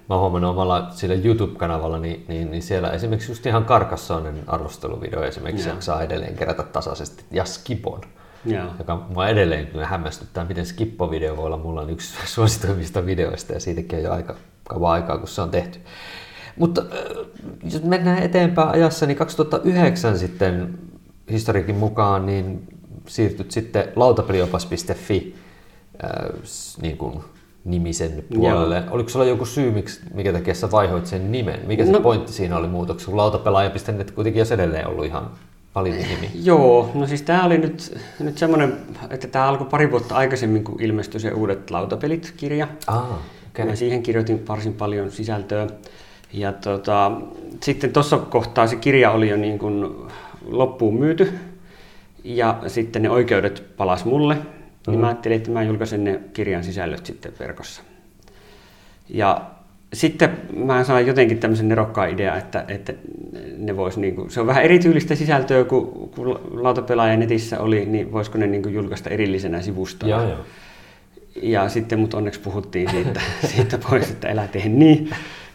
Mä 0.09 0.15
oon 0.15 0.21
huomannut 0.21 0.51
omalla 0.51 0.91
sillä 0.91 1.15
YouTube-kanavalla, 1.15 1.99
niin, 1.99 2.25
niin, 2.29 2.51
niin, 2.51 2.63
siellä 2.63 2.91
esimerkiksi 2.91 3.31
just 3.31 3.47
ihan 3.47 3.65
Karkassonen 3.65 4.43
arvosteluvideo 4.47 5.25
esimerkiksi 5.25 5.69
Joo. 5.69 5.81
saa 5.81 6.03
edelleen 6.03 6.37
kerätä 6.37 6.63
tasaisesti, 6.63 7.25
ja 7.31 7.45
Skipon. 7.45 8.01
Joo. 8.45 8.67
joka 8.79 9.07
mua 9.09 9.29
edelleen 9.29 9.67
kyllä 9.67 9.87
hämmästyttää, 9.87 10.45
miten 10.45 10.67
Skippo-video 10.67 11.37
voi 11.37 11.47
olla 11.47 11.57
mulla 11.57 11.81
on 11.81 11.91
yksi 11.91 12.15
suosituimmista 12.35 13.07
videoista, 13.07 13.53
ja 13.53 13.61
siitäkin 13.61 13.99
on 13.99 14.05
jo 14.05 14.13
aika 14.13 14.35
kauan 14.69 14.93
aikaa, 14.93 15.19
kun 15.19 15.29
se 15.29 15.43
on 15.43 15.51
tehty. 15.51 15.79
Mutta 16.57 16.83
jos 17.73 17.83
mennään 17.83 18.23
eteenpäin 18.23 18.69
ajassa, 18.69 19.07
niin 19.07 19.17
2009 19.17 20.19
sitten 20.19 20.79
historiikin 21.31 21.75
mukaan, 21.75 22.27
niin 22.27 22.69
siirtyt 23.07 23.51
sitten 23.51 23.89
lautapeliopas.fi 23.97 25.35
äh, 26.05 26.41
niin 26.83 26.97
kuin 26.97 27.25
nimisen 27.67 28.25
puolelle. 28.35 28.77
Joo. 28.77 28.85
Oliko 28.91 29.09
sulla 29.09 29.25
joku 29.25 29.45
syy, 29.45 29.71
miksi, 29.71 30.01
mikä 30.15 30.33
takia 30.33 30.55
sä 30.55 30.71
vaihoit 30.71 31.07
sen 31.07 31.33
nimen? 31.33 31.61
Mikä 31.67 31.85
se 31.85 31.93
no, 31.93 32.01
pointti 32.01 32.33
siinä 32.33 32.57
oli 32.57 32.69
muutoksessa, 32.69 33.11
kun 33.11 33.17
lautapelaaja.net 33.17 34.11
kuitenkin 34.11 34.41
olisi 34.41 34.55
edelleen 34.55 34.89
ollut 34.89 35.05
ihan 35.05 35.31
paljon 35.73 35.97
nimi? 35.97 36.31
Joo, 36.43 36.91
no 36.95 37.07
siis 37.07 37.23
tämä 37.23 37.45
oli 37.45 37.59
nyt, 37.59 37.99
nyt 38.21 38.39
semmoinen, 38.39 38.77
että 39.11 39.29
tämä 39.29 39.49
alkoi 39.49 39.67
pari 39.71 39.91
vuotta 39.91 40.15
aikaisemmin, 40.15 40.65
kun 40.65 40.83
ilmestyi 40.83 41.21
se 41.21 41.31
Uudet 41.31 41.71
lautapelit-kirja. 41.71 42.69
Ah, 42.87 43.05
okay. 43.51 43.67
Mä 43.67 43.75
siihen 43.75 44.03
kirjoitin 44.03 44.49
varsin 44.49 44.73
paljon 44.73 45.11
sisältöä. 45.11 45.67
Ja 46.33 46.53
tota, 46.53 47.13
sitten 47.63 47.93
tuossa 47.93 48.19
kohtaa 48.19 48.67
se 48.67 48.77
kirja 48.77 49.11
oli 49.11 49.29
jo 49.29 49.37
niin 49.37 49.59
kuin 49.59 49.95
loppuun 50.47 50.99
myyty, 50.99 51.33
ja 52.25 52.59
sitten 52.67 53.03
ne 53.03 53.11
oikeudet 53.11 53.63
palas 53.77 54.05
mulle, 54.05 54.37
mm. 54.87 54.91
niin 54.91 55.01
mä 55.01 55.07
ajattelin, 55.07 55.37
että 55.37 55.51
mä 55.51 55.63
julkaisen 55.63 56.05
ne 56.05 56.21
kirjan 56.33 56.65
sisällöt 56.65 57.07
sitten 57.07 57.33
verkossa. 57.39 57.83
Ja 59.09 59.51
sitten 59.93 60.39
mä 60.57 60.85
sain 60.85 61.07
jotenkin 61.07 61.39
tämmöisen 61.39 61.69
nerokkaan 61.69 62.11
idea, 62.11 62.37
että, 62.37 62.65
että 62.69 62.93
ne 63.59 63.77
vois 63.77 63.97
niinku, 63.97 64.27
se 64.29 64.41
on 64.41 64.47
vähän 64.47 64.65
erityylistä 64.65 65.15
sisältöä 65.15 65.65
kuin, 65.65 66.09
kuin 66.09 66.39
lautapelaaja 66.51 67.17
netissä 67.17 67.61
oli, 67.61 67.87
niin 67.87 68.13
voisiko 68.13 68.39
ne 68.39 68.47
niinku 68.47 68.69
julkaista 68.69 69.11
erillisenä 69.11 69.63
sivustona. 69.63 70.11
Joo, 70.11 70.29
joo. 70.29 70.39
Ja 71.43 71.69
sitten 71.69 71.99
mut 71.99 72.15
onneksi 72.15 72.41
puhuttiin 72.41 72.91
siitä, 72.91 73.21
siitä 73.55 73.79
pois, 73.91 74.11
että 74.11 74.29
älä 74.29 74.49
tee 74.49 74.69
niin. 74.69 75.11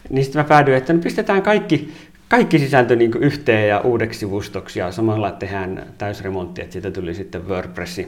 Niin 0.10 0.24
sitten 0.24 0.42
mä 0.42 0.48
päädyin, 0.48 0.78
että 0.78 0.94
no 0.94 1.00
pistetään 1.00 1.42
kaikki 1.42 1.92
kaikki 2.32 2.60
sisältö 2.60 2.96
niin 2.96 3.12
yhteen 3.20 3.70
ja 3.70 3.80
uudeksi 3.80 4.20
sivustoksi 4.20 4.80
ja 4.80 4.92
samalla 4.92 5.32
tehdään 5.32 5.84
täysremontti, 5.98 6.62
että 6.62 6.74
siitä 6.74 6.92
tuli 6.92 7.16
sitten 7.16 7.48
WordPressi 7.48 8.08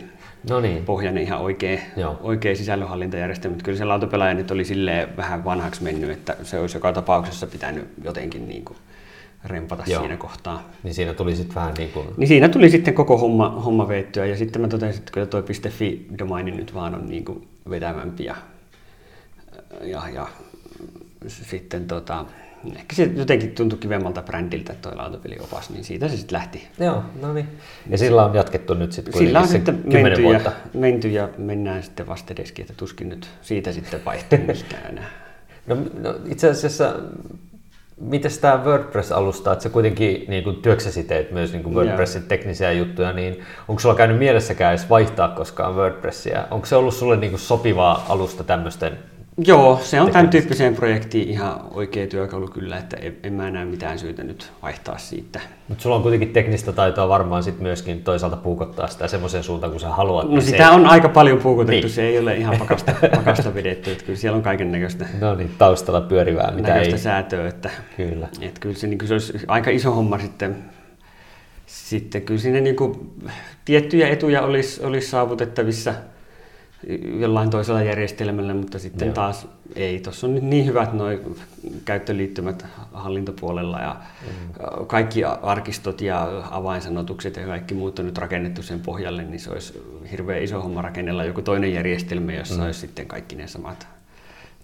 no 0.49 0.59
niin. 0.59 0.85
pohjainen 0.85 1.23
ihan 1.23 1.39
oikea, 1.39 1.79
oikea 2.21 2.55
sisällönhallintajärjestelmä. 2.55 3.57
Kyllä 3.63 3.77
se 3.77 3.85
lautapelaaja 3.85 4.33
nyt 4.33 4.51
oli 4.51 4.65
silleen 4.65 5.17
vähän 5.17 5.45
vanhaksi 5.45 5.83
mennyt, 5.83 6.09
että 6.09 6.35
se 6.43 6.59
olisi 6.59 6.77
joka 6.77 6.93
tapauksessa 6.93 7.47
pitänyt 7.47 7.87
jotenkin 8.03 8.47
niin 8.47 8.65
kuin 8.65 8.77
rempata 9.45 9.83
Joo. 9.87 10.01
siinä 10.01 10.17
kohtaa. 10.17 10.69
Niin 10.83 10.93
siinä 10.93 11.13
tuli 11.13 11.35
sitten 11.35 11.55
vähän 11.55 11.73
niin 11.73 11.91
kuin... 11.91 12.07
Niin 12.17 12.27
siinä 12.27 12.49
tuli 12.49 12.69
sitten 12.69 12.93
koko 12.93 13.17
homma, 13.17 13.49
homma 13.49 13.87
veettyä 13.87 14.25
ja 14.25 14.37
sitten 14.37 14.61
mä 14.61 14.67
totesin, 14.67 14.99
että 14.99 15.11
kyllä 15.11 15.27
toi 15.27 15.43
.fi-domaini 15.69 16.51
nyt 16.51 16.73
vaan 16.73 16.95
on 16.95 17.05
niin 17.05 17.25
kuin 17.25 17.47
vetävämpi 17.69 18.23
ja, 18.23 18.35
ja, 19.81 20.01
ja 20.13 20.27
sitten 21.27 21.87
tota, 21.87 22.25
ehkä 22.75 22.95
se 22.95 23.03
jotenkin 23.15 23.51
tuntui 23.51 23.79
kivemmalta 23.79 24.21
brändiltä 24.21 24.75
tuo 24.81 24.91
lautapeliopas, 24.95 25.69
niin 25.69 25.83
siitä 25.83 26.07
se 26.07 26.17
sitten 26.17 26.37
lähti. 26.37 26.67
Joo, 26.79 27.03
no 27.21 27.33
niin. 27.33 27.47
Ja 27.89 27.97
sillä 27.97 28.25
on 28.25 28.35
jatkettu 28.35 28.73
nyt 28.73 28.91
sitten 28.91 29.17
Sillä 29.17 29.39
on 29.39 29.47
sitten 29.47 29.83
menty 29.85 30.23
vuotta. 30.23 30.49
ja, 30.49 30.79
menty 30.79 31.07
ja 31.07 31.29
mennään 31.37 31.83
sitten 31.83 32.07
vastedeski, 32.07 32.61
että 32.61 32.73
tuskin 32.77 33.09
nyt 33.09 33.29
siitä 33.41 33.71
sitten 33.71 34.05
vaihtuu 34.05 34.39
mihinkään 34.47 34.85
enää. 34.89 35.09
No, 35.67 35.77
no 36.01 36.15
itse 36.25 36.49
asiassa 36.49 36.95
miten 38.01 38.31
tämä 38.41 38.63
WordPress-alusta, 38.63 39.53
että 39.53 39.63
sä 39.63 39.69
kuitenkin 39.69 40.25
niin 40.27 40.43
kuin 40.43 40.55
työksesi 40.55 41.03
teet 41.03 41.31
myös 41.31 41.51
niin 41.51 41.63
kuin 41.63 41.75
WordPressin 41.75 42.23
teknisiä 42.23 42.71
juttuja, 42.71 43.13
niin 43.13 43.43
onko 43.67 43.79
sulla 43.79 43.95
käynyt 43.95 44.17
mielessäkään 44.17 44.73
edes 44.73 44.89
vaihtaa 44.89 45.27
koskaan 45.29 45.75
WordPressia? 45.75 46.47
Onko 46.51 46.65
se 46.65 46.75
ollut 46.75 46.93
sulle 46.93 47.17
niin 47.17 47.31
kuin 47.31 47.39
sopivaa 47.39 48.05
alusta 48.09 48.43
tämmöisten 48.43 48.99
Joo, 49.37 49.79
se 49.83 50.01
on 50.01 50.11
tämän 50.11 50.29
tyyppiseen 50.29 50.75
projektiin 50.75 51.29
ihan 51.29 51.61
oikea 51.71 52.07
työkalu 52.07 52.47
kyllä, 52.47 52.77
että 52.77 52.97
en, 52.97 53.17
en 53.23 53.33
mä 53.33 53.51
näe 53.51 53.65
mitään 53.65 53.99
syytä 53.99 54.23
nyt 54.23 54.51
vaihtaa 54.61 54.97
siitä. 54.97 55.39
Mutta 55.67 55.81
sulla 55.81 55.95
on 55.95 56.01
kuitenkin 56.01 56.33
teknistä 56.33 56.71
taitoa 56.71 57.09
varmaan 57.09 57.43
sit 57.43 57.59
myöskin 57.59 58.03
toisaalta 58.03 58.37
puukottaa 58.37 58.87
sitä 58.87 59.07
semmoiseen 59.07 59.43
suuntaan, 59.43 59.71
kun 59.71 59.79
sä 59.79 59.89
haluat. 59.89 60.29
No 60.29 60.41
sitä 60.41 60.67
se... 60.67 60.69
on 60.69 60.85
aika 60.85 61.09
paljon 61.09 61.37
puukotettu, 61.37 61.87
niin. 61.87 61.93
se 61.93 62.01
ei 62.01 62.19
ole 62.19 62.35
ihan 62.35 62.57
pakasta, 62.59 62.93
pakasta 63.15 63.53
vedetty, 63.53 63.91
että 63.91 64.05
kyllä 64.05 64.19
siellä 64.19 64.35
on 64.35 64.43
kaiken 64.43 64.71
näköistä. 64.71 65.05
No 65.21 65.35
niin, 65.35 65.51
taustalla 65.57 66.01
pyörivää, 66.01 66.51
mitä 66.51 66.75
ei. 66.75 66.97
säätöä, 66.97 67.47
että, 67.47 67.69
kyllä. 67.97 68.27
Että 68.41 68.59
kyllä 68.59 68.75
se, 68.75 68.87
niin 68.87 69.07
se 69.07 69.13
olisi 69.13 69.39
aika 69.47 69.69
iso 69.69 69.91
homma 69.91 70.19
sitten, 70.19 70.55
sitten 71.65 72.21
kyllä 72.21 72.41
sinne 72.41 72.61
niin 72.61 72.75
kuin, 72.75 73.11
tiettyjä 73.65 74.07
etuja 74.07 74.41
olisi, 74.41 74.83
olisi 74.83 75.07
saavutettavissa– 75.07 75.93
jollain 77.19 77.49
toisella 77.49 77.83
järjestelmällä, 77.83 78.53
mutta 78.53 78.79
sitten 78.79 79.05
Joo. 79.05 79.15
taas 79.15 79.47
ei. 79.75 79.99
Tuossa 79.99 80.27
on 80.27 80.35
nyt 80.35 80.43
niin 80.43 80.65
hyvät 80.65 80.93
nuo 80.93 81.07
käyttöliittymät 81.85 82.65
hallintopuolella 82.93 83.79
ja 83.79 83.95
mm. 84.27 84.85
kaikki 84.87 85.23
arkistot 85.23 86.01
ja 86.01 86.43
avainsanotukset 86.51 87.35
ja 87.35 87.45
kaikki 87.45 87.73
muut 87.73 87.99
on 87.99 88.05
nyt 88.05 88.17
rakennettu 88.17 88.63
sen 88.63 88.79
pohjalle, 88.79 89.23
niin 89.23 89.39
se 89.39 89.51
olisi 89.51 89.83
hirveän 90.11 90.43
iso 90.43 90.61
homma 90.61 90.81
rakennella 90.81 91.23
joku 91.23 91.41
toinen 91.41 91.73
järjestelmä, 91.73 92.33
jossa 92.33 92.55
mm. 92.55 92.65
olisi 92.65 92.79
sitten 92.79 93.05
kaikki 93.05 93.35
ne 93.35 93.47
samat. 93.47 93.87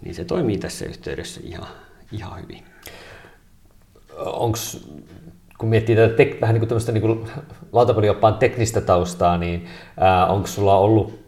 Niin 0.01 0.15
se 0.15 0.25
toimii 0.25 0.57
tässä 0.57 0.85
yhteydessä 0.85 1.41
ihan, 1.43 1.67
ihan 2.11 2.41
hyvin. 2.41 2.63
Onko 4.17 4.57
kun 5.57 5.69
miettii 5.69 5.95
tätä 5.95 6.13
tek, 6.13 6.41
vähän 6.41 6.53
niin 6.53 6.59
kuin 6.59 6.69
tämmöistä 6.69 6.91
niin 6.91 7.25
lautapelioppaan 7.71 8.37
teknistä 8.37 8.81
taustaa, 8.81 9.37
niin 9.37 9.65
onko 10.29 10.47
sulla 10.47 10.77
ollut 10.77 11.19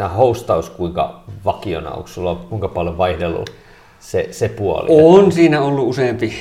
tämä 0.00 0.14
hostaus 0.14 0.70
kuinka 0.70 1.22
vakiona, 1.44 1.90
onko 1.90 2.08
sulla 2.08 2.34
kuinka 2.34 2.68
paljon 2.68 2.98
vaihdellut 2.98 3.50
se, 3.98 4.28
se 4.30 4.48
puoli? 4.48 4.88
On 4.90 5.32
siinä 5.32 5.62
ollut 5.62 5.88
useampi, 5.88 6.32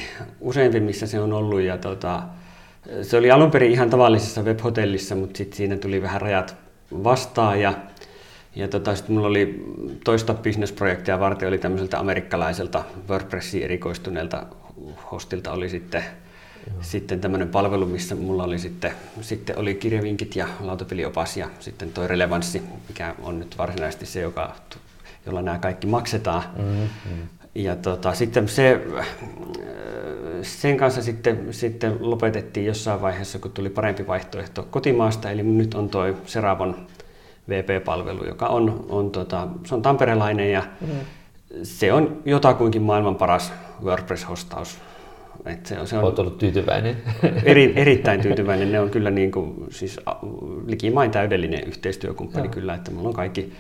useampi 0.42 0.80
missä 0.80 1.08
se 1.08 1.20
on 1.20 1.34
ollut 1.34 1.62
ja 1.62 1.78
tota, 1.78 2.22
se 3.02 3.18
oli 3.18 3.32
alun 3.32 3.52
perin 3.52 3.72
ihan 3.72 3.90
tavallisessa 3.90 4.42
webhotellissa, 4.42 5.16
mutta 5.16 5.38
sitten 5.38 5.58
siinä 5.58 5.78
tuli 5.78 6.02
vähän 6.02 6.22
rajat 6.22 6.56
vastaan 7.04 7.62
ja, 7.62 7.74
ja 8.56 8.68
tota, 8.68 8.96
sitten 8.96 9.16
mulla 9.16 9.28
oli 9.28 9.66
toista 10.04 10.34
bisnesprojektia 10.34 11.20
varten 11.20 11.48
oli 11.48 11.58
tämmöiseltä 11.58 12.00
amerikkalaiselta 12.00 12.84
WordPressiin 13.10 13.64
erikoistuneelta 13.64 14.46
hostilta 15.12 15.52
oli 15.52 15.70
sitten 15.70 16.04
sitten 16.82 17.20
tämmöinen 17.22 17.50
palvelu, 17.50 17.86
missä 17.86 18.16
mulla 18.16 18.44
oli 18.44 18.60
sitten, 18.60 18.92
sitten 19.22 19.58
oli 19.58 19.76
kirjavinkit 19.76 20.36
ja 20.36 20.48
lautapeliopas 20.60 21.38
ja 21.38 21.50
sitten 21.60 21.92
toi 21.92 22.08
relevanssi, 22.08 22.62
mikä 22.88 23.16
on 23.24 23.40
nyt 23.40 23.58
varsinaisesti 23.58 24.06
se, 24.06 24.22
joka, 24.22 24.56
jolla 25.26 25.42
nämä 25.42 25.58
kaikki 25.58 25.88
maksetaan. 25.88 26.44
Mm-hmm. 26.58 27.28
Ja 27.56 27.76
tota, 27.76 28.14
sitten 28.14 28.48
se, 28.48 28.82
sen 30.42 30.78
kanssa 30.78 31.02
sitten, 31.02 31.54
sitten 31.54 31.98
lopetettiin 32.00 32.66
jossain 32.66 33.02
vaiheessa, 33.02 33.40
kun 33.40 33.52
tuli 33.52 33.70
parempi 33.70 34.08
vaihtoehto 34.08 34.68
kotimaasta, 34.72 35.32
eli 35.32 35.44
nyt 35.44 35.74
on 35.74 35.90
toi 35.90 36.18
Seravon 36.26 36.88
VP-palvelu, 37.50 38.26
joka 38.26 38.48
on, 38.48 38.86
on, 38.90 39.12
tota, 39.12 39.48
se 39.66 39.76
on 39.76 39.82
tamperelainen 39.82 40.52
ja 40.52 40.64
mm-hmm. 40.82 41.00
se 41.64 41.94
on 41.94 42.22
jotakuinkin 42.26 42.82
maailman 42.82 43.16
paras 43.16 43.54
WordPress-hostaus 43.84 44.89
et 45.46 45.66
se 45.66 45.80
on, 45.80 45.88
se 45.88 45.98
on 45.98 46.04
Olet 46.04 46.20
ollut 46.20 46.38
tyytyväinen? 46.38 46.98
Eri, 47.44 47.74
erittäin 47.76 48.22
tyytyväinen. 48.22 48.72
Ne 48.72 48.80
on 48.80 48.90
kyllä 48.90 49.12
niin 49.12 49.32
kuin, 49.32 49.66
siis 49.70 50.00
likimain 50.68 51.12
täydellinen 51.12 51.64
yhteistyökumppani 51.68 52.46
Joo. 52.46 52.54
kyllä, 52.54 52.74
että 52.74 52.92
mulla 52.92 53.10
on 53.10 53.16
kaikki, 53.16 53.54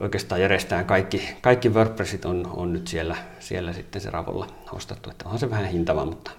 oikeastaan 0.00 0.40
järjestään 0.40 0.84
kaikki, 0.84 1.22
kaikki 1.40 1.68
WordPressit 1.68 2.24
on, 2.24 2.50
on 2.56 2.72
nyt 2.72 2.86
siellä, 2.86 3.16
siellä 3.38 3.72
sitten 3.72 4.02
se 4.02 4.10
Ravolla 4.10 4.46
hostattu. 4.72 5.10
Että 5.10 5.24
onhan 5.24 5.38
se 5.38 5.50
vähän 5.50 5.66
hintava, 5.66 6.04
mutta 6.04 6.30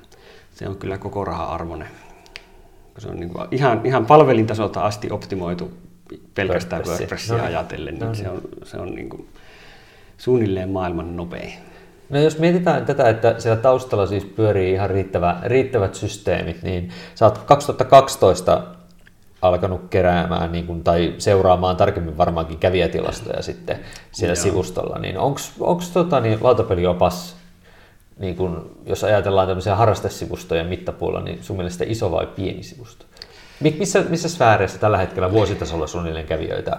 se 0.52 0.68
on 0.68 0.76
kyllä 0.76 0.98
koko 0.98 1.26
raha 1.26 1.44
arvoinen. 1.44 1.88
Se 2.98 3.08
on 3.08 3.20
niin 3.20 3.30
kuin 3.30 3.48
ihan, 3.52 3.82
ihan 3.84 4.06
palvelintasolta 4.06 4.82
asti 4.82 5.12
optimoitu 5.12 5.72
pelkästään 6.36 6.84
WordPressia 6.86 7.38
no, 7.38 7.44
ajatellen, 7.44 7.94
niin 7.94 8.08
no, 8.08 8.14
se 8.14 8.30
on, 8.30 8.42
se 8.64 8.78
on 8.78 8.96
niin 8.96 9.10
kuin 9.10 9.28
suunnilleen 10.18 10.70
maailman 10.70 11.16
nopein. 11.16 11.54
No 12.10 12.20
jos 12.20 12.40
mietitään 12.40 12.86
tätä, 12.86 13.10
että 13.10 13.36
siellä 13.38 13.62
taustalla 13.62 14.08
siis 14.08 14.26
pyörii 14.26 14.74
ihan 14.74 14.90
riittävä, 14.90 15.38
riittävät 15.44 15.96
systeemit, 15.96 16.64
niin 16.64 16.90
sä 17.16 17.26
oot 17.26 17.38
2012 17.38 18.64
alkanut 19.42 19.82
keräämään 19.90 20.52
niin 20.52 20.68
kuin, 20.68 20.84
tai 20.84 21.14
seuraamaan 21.18 21.76
tarkemmin 21.76 22.18
varmaankin 22.18 22.58
kävijätilastoja 22.58 23.42
sitten 23.42 23.80
siellä 24.12 24.36
Joo. 24.36 24.44
sivustolla, 24.44 25.00
niin 25.00 25.18
onko 25.60 25.82
tota, 25.94 26.20
niin, 26.20 26.38
lautapeliopas, 26.42 27.36
niin 28.20 28.36
kun, 28.36 28.78
jos 28.86 29.04
ajatellaan 29.04 29.48
tämmöisiä 29.48 29.76
harrastesivustoja 29.76 30.64
mittapuolella, 30.64 31.26
niin 31.26 31.44
sun 31.44 31.58
mielestä 31.58 31.84
iso 31.88 32.12
vai 32.12 32.28
pieni 32.28 32.64
sivusto? 32.64 33.06
Missä, 33.60 34.04
missä 34.10 34.30
sfääreissä 34.30 34.80
tällä 34.80 34.98
hetkellä 34.98 35.32
vuositasolla 35.32 35.88
suunnilleen 35.88 36.28
kävijöitä 36.28 36.78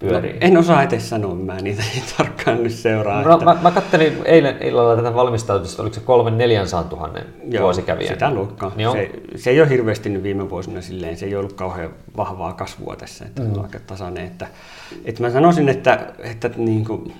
pyörii? 0.00 0.32
No, 0.32 0.38
en 0.40 0.56
osaa 0.56 0.82
edes 0.82 1.08
sanoa, 1.08 1.34
mä 1.34 1.56
niitä 1.56 1.82
ei 1.94 2.02
tarkkaan 2.16 2.62
nyt 2.62 2.72
seuraa. 2.72 3.22
No, 3.22 3.32
että... 3.32 3.44
mä, 3.44 3.56
mä 3.62 3.70
kattelin 3.70 4.18
eilen 4.24 4.62
illalla 4.62 4.96
tätä 4.96 5.14
valmistautumista, 5.14 5.82
oliko 5.82 5.94
se 5.94 6.00
kolmen 6.00 6.38
neljän 6.38 6.66
tuhannen 6.88 7.24
vuosikävijä? 7.60 8.12
sitä 8.12 8.30
luokkaa. 8.30 8.72
Niin 8.76 8.92
se, 8.92 9.10
se, 9.36 9.50
ei 9.50 9.60
ole 9.60 9.68
hirveästi 9.68 10.08
nyt 10.08 10.22
viime 10.22 10.50
vuosina 10.50 10.80
silleen, 10.80 11.16
se 11.16 11.26
ei 11.26 11.36
ollut 11.36 11.52
kauhean 11.52 11.90
vahvaa 12.16 12.52
kasvua 12.52 12.96
tässä, 12.96 13.24
että 13.24 13.42
mm. 13.42 13.52
on 13.52 13.62
aika 13.62 13.78
tasainen. 13.86 14.24
Että, 14.24 14.46
että 15.04 15.22
mä 15.22 15.30
sanoisin, 15.30 15.68
että, 15.68 16.12
että 16.18 16.50
niin 16.56 16.84
kuin, 16.84 17.12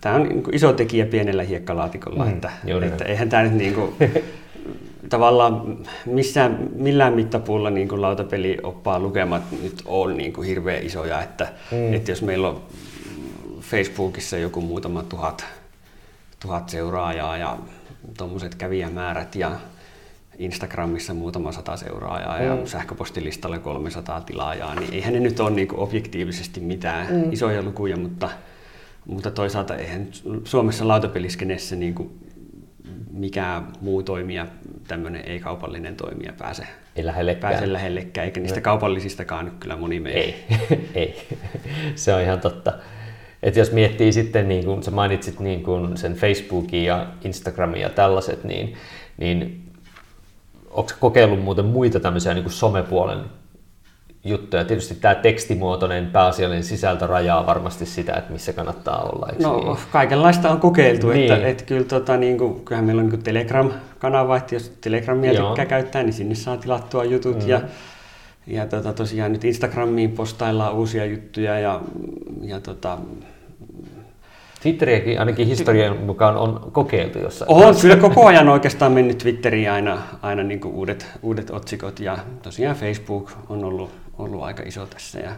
tämä 0.00 0.14
on 0.14 0.22
niin 0.22 0.42
iso 0.52 0.72
tekijä 0.72 1.06
pienellä 1.06 1.42
hiekkalaatikolla, 1.42 2.24
mm, 2.24 2.30
että, 2.30 2.50
että 2.82 3.04
eihän 3.04 3.28
tämä 3.28 3.42
nyt 3.42 3.52
niin 3.52 3.74
kuin, 3.74 3.94
tavallaan 5.08 5.78
missään, 6.06 6.68
millään 6.74 7.12
mittapuulla 7.12 7.70
niin 7.70 7.88
kuin 7.88 8.02
lautapelioppaan 8.02 9.02
lukemat 9.02 9.42
nyt 9.62 9.82
on 9.86 10.16
niin 10.16 10.32
kuin 10.32 10.48
hirveän 10.48 10.86
isoja, 10.86 11.22
että, 11.22 11.52
mm. 11.72 11.94
että 11.94 12.10
jos 12.10 12.22
meillä 12.22 12.48
on 12.48 12.62
Facebookissa 13.60 14.38
joku 14.38 14.60
muutama 14.60 15.02
tuhat, 15.02 15.44
tuhat 16.40 16.68
seuraajaa 16.68 17.36
ja 17.36 17.58
tuommoiset 18.18 18.54
kävijämäärät 18.54 19.34
ja 19.34 19.50
Instagramissa 20.38 21.14
muutama 21.14 21.52
sata 21.52 21.76
seuraajaa 21.76 22.38
mm. 22.38 22.44
ja 22.44 22.66
sähköpostilistalle 22.66 23.58
300 23.58 24.20
tilaajaa, 24.20 24.74
niin 24.74 24.94
eihän 24.94 25.12
ne 25.14 25.20
nyt 25.20 25.40
ole 25.40 25.50
niin 25.50 25.68
kuin 25.68 25.80
objektiivisesti 25.80 26.60
mitään 26.60 27.06
mm. 27.14 27.32
isoja 27.32 27.62
lukuja, 27.62 27.96
mutta, 27.96 28.30
mutta 29.06 29.30
toisaalta 29.30 29.76
eihän 29.76 30.08
Suomessa 30.44 30.88
lautapeliskenessä 30.88 31.76
niin 31.76 31.94
kuin 31.94 32.10
mikä 33.10 33.62
muu 33.80 34.02
toimija, 34.02 34.46
tämmöinen 34.88 35.22
ei-kaupallinen 35.26 35.96
toimija 35.96 36.32
pääse, 36.38 36.66
ei 36.96 37.06
lähellekään. 37.06 37.52
pääse 37.52 37.72
lähellekään, 37.72 38.24
eikä 38.24 38.40
niistä 38.40 38.60
no. 38.60 38.64
kaupallisistakaan 38.64 39.44
nyt 39.44 39.54
kyllä 39.60 39.76
moni 39.76 40.00
mene. 40.00 40.14
Ei, 40.14 40.44
ei. 40.94 41.28
se 41.94 42.14
on 42.14 42.22
ihan 42.22 42.40
totta. 42.40 42.72
Et 43.42 43.56
jos 43.56 43.72
miettii 43.72 44.12
sitten, 44.12 44.48
niin 44.48 44.64
kun 44.64 44.82
sä 44.82 44.90
mainitsit 44.90 45.40
niin 45.40 45.62
kun 45.62 45.96
sen 45.96 46.14
Facebookin 46.14 46.84
ja 46.84 47.06
Instagramin 47.24 47.80
ja 47.80 47.88
tällaiset, 47.88 48.44
niin, 48.44 48.74
niin 49.16 49.62
onko 50.70 50.90
kokeillut 51.00 51.42
muuten 51.42 51.64
muita 51.64 52.00
tämmöisiä 52.00 52.34
niin 52.34 52.50
somepuolen 52.50 53.18
juttuja. 54.28 54.64
Tietysti 54.64 54.94
tämä 54.94 55.14
tekstimuotoinen 55.14 56.06
pääasiallinen 56.06 56.64
sisältö 56.64 57.06
rajaa 57.06 57.46
varmasti 57.46 57.86
sitä, 57.86 58.12
että 58.12 58.32
missä 58.32 58.52
kannattaa 58.52 59.02
olla. 59.02 59.28
No 59.42 59.56
niin? 59.56 59.76
kaikenlaista 59.92 60.50
on 60.50 60.60
kokeiltu. 60.60 61.08
Niin. 61.08 61.32
Että, 61.32 61.46
että 61.46 61.64
kyllä, 61.64 61.84
tota, 61.84 62.16
niin 62.16 62.38
kuin, 62.38 62.64
kyllähän 62.64 62.84
meillä 62.84 63.02
on 63.02 63.08
niin 63.08 63.22
Telegram-kanava, 63.22 64.36
että 64.36 64.54
jos 64.54 64.72
Telegramia 64.80 65.34
tykkää 65.34 65.66
käyttää, 65.66 66.02
niin 66.02 66.12
sinne 66.12 66.34
saa 66.34 66.56
tilattua 66.56 67.04
jutut. 67.04 67.42
Mm. 67.42 67.48
Ja, 67.48 67.60
ja 68.46 68.66
tota, 68.66 68.92
tosiaan 68.92 69.32
nyt 69.32 69.44
Instagramiin 69.44 70.12
postaillaan 70.12 70.74
uusia 70.74 71.04
juttuja 71.04 71.58
ja, 71.58 71.80
ja 72.42 72.60
tota, 72.60 72.98
Twitteriäkin 74.62 75.18
ainakin 75.18 75.46
historian 75.46 75.96
mukaan 75.96 76.36
on 76.36 76.68
kokeiltu 76.72 77.18
jossain. 77.18 77.50
On, 77.50 77.76
kyllä 77.80 77.96
koko 77.96 78.26
ajan 78.26 78.48
oikeastaan 78.58 78.92
mennyt 78.92 79.18
Twitteriin 79.18 79.70
aina, 79.70 80.02
aina 80.22 80.42
niin 80.42 80.60
kuin 80.60 80.74
uudet, 80.74 81.06
uudet 81.22 81.50
otsikot 81.50 82.00
ja 82.00 82.18
tosiaan 82.42 82.76
Facebook 82.76 83.32
on 83.48 83.64
ollut 83.64 83.90
ollut 84.18 84.42
aika 84.42 84.62
iso 84.62 84.86
tässä. 84.86 85.18
Ja 85.18 85.32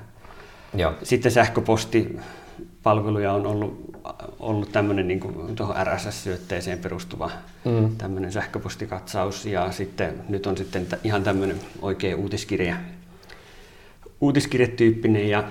Joo. 0.75 0.95
Sitten 1.03 1.33
sähköpostipalveluja 1.33 3.33
on 3.33 3.47
ollut, 3.47 3.91
ollut 4.39 4.73
tämmöinen 4.73 5.09
niin 5.09 5.21
kuin 5.21 5.57
tuohon 5.57 5.77
RSS-syötteeseen 5.87 6.79
perustuva 6.79 7.31
mm. 7.65 7.97
tämmöinen 7.97 8.33
sähköpostikatsaus 8.33 9.47
ja 9.47 9.73
sitten 9.73 10.15
nyt 10.29 10.47
on 10.47 10.57
sitten 10.57 10.87
ihan 11.05 11.23
tämmöinen 11.23 11.61
oikea 11.83 12.17
uutiskirja, 12.17 12.77
uutiskirjetyyppinen 14.21 15.29
ja 15.29 15.45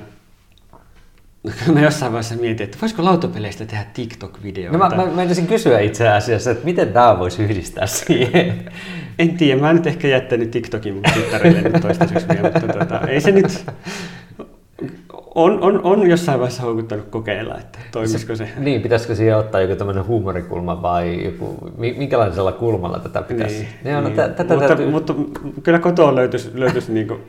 Mä 1.74 1.82
jossain 1.82 2.12
vaiheessa 2.12 2.36
mietin, 2.36 2.64
että 2.64 2.78
voisiko 2.82 3.04
lautapeleistä 3.04 3.66
tehdä 3.66 3.86
TikTok-videoita. 3.94 4.72
No 4.72 4.78
mä, 4.78 4.90
mä, 4.90 5.06
mä 5.06 5.48
kysyä 5.48 5.80
itse 5.80 6.10
asiassa, 6.10 6.52
että 6.52 6.66
miten 6.66 6.94
tämä 6.94 7.20
voisi 7.20 7.44
yhdistää 7.44 7.88
siihen. 7.88 8.54
En 9.20 9.38
tiedä, 9.38 9.62
mä 9.62 9.70
en 9.70 9.76
nyt 9.76 9.88
ehkä 9.88 10.08
jättänyt 10.08 10.52
TikTokin 10.52 10.94
mun 10.94 11.04
tyttärelle 11.14 11.62
nyt 11.62 11.82
toistaiseksi 11.82 12.28
vielä, 12.28 12.42
mutta 12.42 12.80
tota, 12.80 13.08
ei 13.08 13.22
se 13.22 13.32
nyt... 13.32 13.66
On, 15.36 15.60
on, 15.62 15.82
on 15.84 16.10
jossain 16.10 16.40
vaiheessa 16.40 16.64
houkuttanut 16.64 17.06
kokeilla, 17.10 17.58
että 17.58 17.80
toimisiko 17.92 18.36
se. 18.36 18.50
Niin, 18.58 18.82
pitäisikö 18.82 19.16
siihen 19.16 19.38
ottaa 19.38 19.62
joku 19.62 19.76
tämmöinen 19.76 20.08
huumorikulma 20.08 20.82
vai 20.82 21.26
joku, 21.26 21.72
minkälaisella 21.78 22.52
kulmalla 22.52 23.00
tätä 23.00 23.22
pitäisi? 23.22 23.56
Niin, 23.58 23.70
niin, 23.84 23.96
no, 23.96 24.02
niin. 24.02 24.16
Tätä 24.16 24.44
mutta, 24.44 24.68
täytyy... 24.68 24.90
mutta, 24.90 25.14
kyllä 25.64 25.80
kotoa 25.80 26.16
löytyisi, 26.16 26.52
löytyisi 26.54 26.92
niinku 26.92 27.20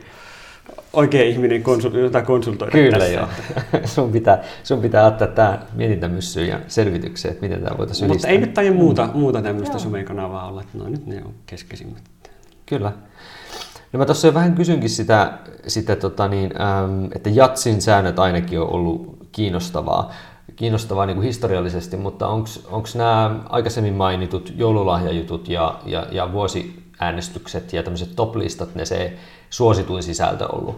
oikea 0.93 1.23
ihminen 1.23 1.63
konsul, 1.63 1.95
jota 1.95 2.21
konsultoida 2.21 2.71
Kyllä 2.71 2.97
tässä. 2.97 3.13
joo. 3.13 3.27
sun, 3.85 4.11
pitää, 4.11 4.43
sun 4.63 4.81
pitää 4.81 5.05
ottaa 5.05 5.27
tämä 5.27 5.59
mietintämyssyyn 5.73 6.47
ja 6.47 6.59
selvitykseen, 6.67 7.31
että 7.31 7.45
miten 7.45 7.61
tämä 7.63 7.77
voitaisiin 7.77 8.11
Mutta 8.11 8.27
ei 8.27 8.37
nyt 8.37 8.53
taida 8.53 8.73
muuta, 8.73 9.05
mm. 9.05 9.19
muuta 9.19 9.41
tämmöistä 9.41 9.79
somekanavaa 9.79 10.47
olla, 10.47 10.61
että 10.61 10.77
no 10.77 10.89
nyt 10.89 11.05
ne 11.05 11.21
on 11.25 11.33
keskeisimmät. 11.45 12.03
Kyllä. 12.65 12.91
No 13.93 13.97
mä 13.97 14.05
tuossa 14.05 14.27
jo 14.27 14.33
vähän 14.33 14.55
kysynkin 14.55 14.89
sitä, 14.89 15.37
sitä 15.67 15.95
tota 15.95 16.27
niin, 16.27 16.61
ähm, 16.61 17.05
että 17.15 17.29
jatsin 17.29 17.81
säännöt 17.81 18.19
ainakin 18.19 18.59
on 18.59 18.69
ollut 18.69 19.17
kiinnostavaa, 19.31 20.11
kiinnostavaa 20.55 21.05
niin 21.05 21.15
kuin 21.15 21.25
historiallisesti, 21.25 21.97
mutta 21.97 22.27
onko 22.27 22.87
nämä 22.95 23.39
aikaisemmin 23.49 23.93
mainitut 23.93 24.53
joululahjajutut 24.55 25.49
ja, 25.49 25.79
ja, 25.85 26.07
ja 26.11 26.33
vuosiäänestykset 26.99 27.73
ja 27.73 27.83
tämmöiset 27.83 28.15
top-listat, 28.15 28.75
ne 28.75 28.85
se 28.85 29.13
suosituin 29.49 30.03
sisältö 30.03 30.47
ollut 30.47 30.75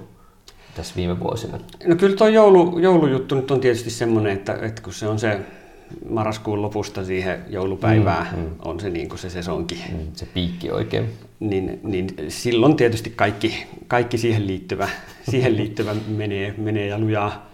tässä 0.76 0.96
viime 0.96 1.20
vuosina? 1.20 1.60
No 1.86 1.96
kyllä 1.96 2.16
tuo 2.16 2.28
joulu, 2.28 2.80
joulujuttu 2.80 3.36
nyt 3.36 3.52
on 3.52 3.60
tietysti 3.60 3.90
semmoinen, 3.90 4.34
että, 4.34 4.58
että 4.62 4.82
kun 4.82 4.94
se 4.94 5.08
on 5.08 5.20
se 5.20 5.40
marraskuun 6.10 6.62
lopusta 6.62 7.06
siihen 7.06 7.40
joulupäivään 7.50 8.28
mm, 8.36 8.42
mm. 8.42 8.56
on 8.66 8.80
se 8.80 8.90
niin 8.90 9.10
kuin 9.10 9.20
se 9.20 9.30
sesonki. 9.30 9.84
Mm, 9.92 9.98
se 10.14 10.26
piikki 10.26 10.72
oikein. 10.72 11.10
Niin, 11.40 11.80
niin 11.84 12.08
silloin 12.28 12.76
tietysti 12.76 13.14
kaikki, 13.16 13.68
kaikki 13.88 14.18
siihen 14.18 14.48
liittyvä, 14.48 14.90
siihen 15.32 15.58
liittyvä 15.58 15.96
menee, 16.08 16.54
menee 16.58 16.88
ja 16.88 17.00
lujaa. 17.00 17.52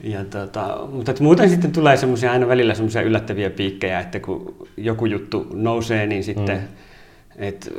Ja 0.00 0.24
tota, 0.24 0.78
mutta 0.92 1.10
että 1.10 1.22
muuten 1.22 1.50
sitten 1.50 1.72
tulee 1.72 1.96
semmoisia 1.96 2.32
aina 2.32 2.48
välillä 2.48 2.74
semmoisia 2.74 3.02
yllättäviä 3.02 3.50
piikkejä, 3.50 4.00
että 4.00 4.20
kun 4.20 4.66
joku 4.76 5.06
juttu 5.06 5.46
nousee, 5.52 6.06
niin 6.06 6.24
sitten, 6.24 6.56
mm. 6.56 6.68
Että 7.38 7.70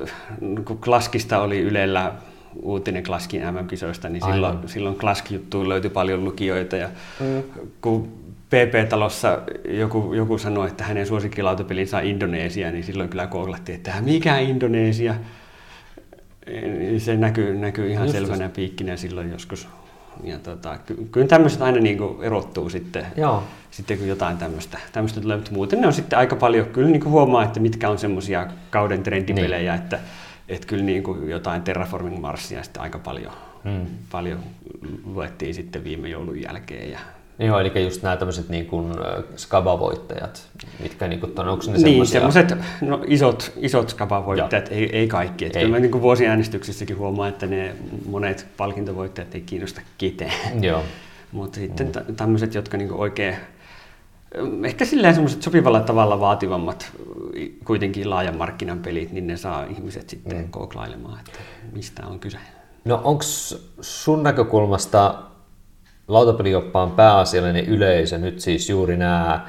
kun 0.66 0.78
Klaskista 0.78 1.42
oli 1.42 1.62
Ylellä 1.62 2.14
uutinen 2.62 3.04
Klaskin 3.04 3.42
MM-kisoista, 3.42 4.10
niin 4.10 4.24
silloin, 4.26 4.58
silloin 4.66 4.96
Klask-juttuun 4.96 5.70
löytyi 5.70 5.90
paljon 5.90 6.24
lukijoita. 6.24 6.76
Ja 6.76 6.90
mm. 7.20 7.44
kun 7.82 8.28
PP-talossa 8.50 9.42
joku, 9.70 10.14
joku 10.14 10.38
sanoi, 10.38 10.68
että 10.68 10.84
hänen 10.84 11.08
suosikkilautapelinsä 11.08 11.98
on 11.98 12.06
Indonesia, 12.06 12.72
niin 12.72 12.84
silloin 12.84 13.10
kyllä 13.10 13.28
kooglattiin, 13.28 13.76
että 13.76 13.94
mikä 14.02 14.38
Indonesia? 14.38 15.16
Se 16.98 17.18
näkyy, 17.18 17.56
näkyy 17.56 17.92
ihan 17.92 18.06
Just 18.06 18.18
selvänä 18.18 18.50
piikkinä 18.50 18.98
silloin 18.98 19.32
joskus. 19.32 19.68
Ja 20.24 20.40
tota, 20.40 20.78
ky- 20.78 21.08
kyllä 21.12 21.28
tämmöiset 21.28 21.62
aina 21.62 21.80
niin 21.80 21.98
kuin 21.98 22.24
erottuu 22.24 22.70
sitten, 22.70 23.06
Joo. 23.16 23.44
sitten 23.72 23.98
kun 23.98 24.08
jotain 24.08 24.38
tämmöistä, 24.38 24.78
tämmöistä 24.92 25.22
tulee, 25.22 25.38
mutta 25.38 25.52
muuten 25.52 25.82
ne 25.82 25.88
on 25.88 25.94
sitten 25.94 26.20
aika 26.20 26.36
paljon, 26.36 26.66
kyllä 26.66 26.90
niin 26.90 27.02
kuin 27.02 27.12
huomaa, 27.12 27.44
että 27.44 27.60
mitkä 27.60 27.90
on 27.90 27.98
semmoisia 27.98 28.48
kauden 28.70 29.04
trendipelejä, 29.04 29.72
niin. 29.72 29.84
että 29.84 30.00
että 30.50 30.68
kyllä 30.68 30.84
niin 30.84 31.04
kuin 31.04 31.30
jotain 31.30 31.62
Terraforming 31.62 32.20
Marsia 32.20 32.64
sitten 32.64 32.82
aika 32.82 33.00
paljon, 33.00 33.34
hmm. 33.64 33.86
paljon 34.12 34.40
luettiin 35.06 35.54
sitten 35.54 35.84
viime 35.84 36.10
joulun 36.10 36.42
jälkeen. 36.42 36.92
Ja 36.92 37.00
Joo, 37.40 37.60
eli 37.60 37.84
just 37.84 38.04
nämä 38.04 38.18
tämmöiset 38.18 38.50
niin 38.50 38.66
kuin 38.66 38.94
skaba-voittajat, 39.36 40.48
mitkä 40.80 41.08
niin 41.08 41.20
kuin, 41.20 41.40
onko 41.40 41.64
ne 41.72 41.78
Niin, 41.78 42.08
semmoiset 42.08 42.54
no, 42.82 43.04
isot, 43.08 43.52
isot 43.56 43.90
skaba-voittajat, 43.90 44.68
ei, 44.72 44.98
ei 44.98 45.08
kaikki. 45.08 45.46
Että 45.46 45.60
ei. 45.60 45.66
Kyllä 45.66 45.78
mä 45.78 45.82
niin 45.82 45.92
kuin 45.92 46.02
vuosiäänestyksissäkin 46.02 46.98
huomaan, 46.98 47.30
että 47.30 47.46
ne 47.46 47.76
monet 48.10 48.48
palkintovoittajat 48.58 49.36
ei 49.36 49.42
kiinnosta 49.42 49.82
ketään. 49.98 50.64
Joo. 50.64 50.84
Mutta 51.32 51.56
sitten 51.56 51.92
mm. 52.08 52.16
tämmöiset, 52.16 52.54
jotka 52.54 52.78
niin 52.78 52.90
kuin 52.90 53.00
oikein 53.00 53.36
ehkä 54.66 54.86
silleen 54.86 55.14
semmoiset 55.14 55.42
sopivalla 55.42 55.80
tavalla 55.80 56.20
vaativammat 56.20 56.92
kuitenkin 57.66 58.10
laajan 58.10 58.38
markkinan 58.38 58.80
pelit, 58.80 59.12
niin 59.12 59.28
ne 59.28 59.38
saa 59.38 59.66
ihmiset 59.66 60.10
sitten 60.10 60.38
mm. 60.38 60.50
kooklailemaan, 60.50 61.20
että 61.20 61.40
mistä 61.72 62.08
on 62.08 62.20
kyse. 62.20 62.38
No 62.86 63.02
onko 63.04 63.24
sun 63.82 64.24
näkökulmasta 64.24 65.16
lautapelioppaan 66.08 66.92
pääasiallinen 66.92 67.66
yleisö 67.66 68.18
nyt 68.18 68.40
siis 68.40 68.70
juuri 68.70 68.98
nämä 68.98 69.48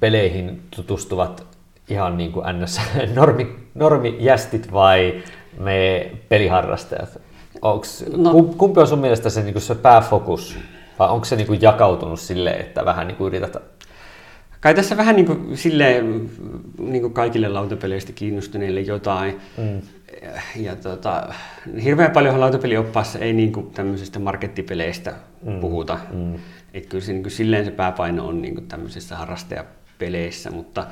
peleihin 0.00 0.62
tutustuvat 0.76 1.46
ihan 1.88 2.16
niin 2.16 2.32
kuin 2.32 2.46
ns. 2.62 2.80
Normi, 3.16 3.56
normijästit 3.74 4.72
vai 4.72 5.22
me 5.58 6.10
peliharrastajat? 6.28 7.20
Onks, 7.62 8.04
no, 8.16 8.42
kumpi 8.42 8.80
on 8.80 8.86
sun 8.86 8.98
mielestä 8.98 9.30
se, 9.30 9.42
niin 9.42 9.60
se 9.60 9.74
pääfokus? 9.74 10.58
Vai 10.98 11.08
onko 11.08 11.24
se 11.24 11.36
niin 11.36 11.46
kuin 11.46 11.62
jakautunut 11.62 12.20
silleen, 12.20 12.60
että 12.60 12.84
vähän 12.84 13.06
niin 13.06 13.16
kuin 13.16 13.28
yrität 13.28 13.56
Kai 14.60 14.74
tässä 14.74 14.96
vähän 14.96 15.16
niin 15.16 15.26
kuin, 15.26 15.56
silleen, 15.56 16.30
niin 16.78 17.02
kuin 17.02 17.12
kaikille 17.12 17.48
lautapeleistä 17.48 18.12
kiinnostuneille 18.12 18.80
jotain. 18.80 19.40
Mm. 19.56 19.80
Ja 20.56 20.76
tota, 20.76 21.34
hirveän 21.84 22.10
paljon 22.10 22.40
lautapelioppaassa 22.40 23.18
ei 23.18 23.32
niin 23.32 23.52
kuin 23.52 23.70
tämmöisistä 23.70 24.18
markettipeleistä 24.18 25.14
mm. 25.42 25.60
puhuta. 25.60 25.98
Mm. 26.12 26.34
Et 26.74 26.86
kyllä 26.86 27.04
se, 27.04 27.12
niin 27.12 27.22
kuin, 27.22 27.32
silleen 27.32 27.64
se 27.64 27.70
pääpaino 27.70 28.26
on 28.26 28.42
niin 28.42 28.54
kuin 28.54 28.66
tämmöisissä 28.66 29.16
harrastajapeleissä, 29.16 30.50
mutta 30.50 30.86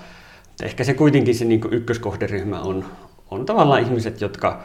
ehkä 0.62 0.84
se 0.84 0.94
kuitenkin 0.94 1.34
se 1.34 1.44
niin 1.44 1.60
kuin 1.60 1.74
ykköskohderyhmä 1.74 2.60
on, 2.60 2.84
on 3.30 3.46
tavallaan 3.46 3.82
ihmiset, 3.82 4.20
jotka 4.20 4.62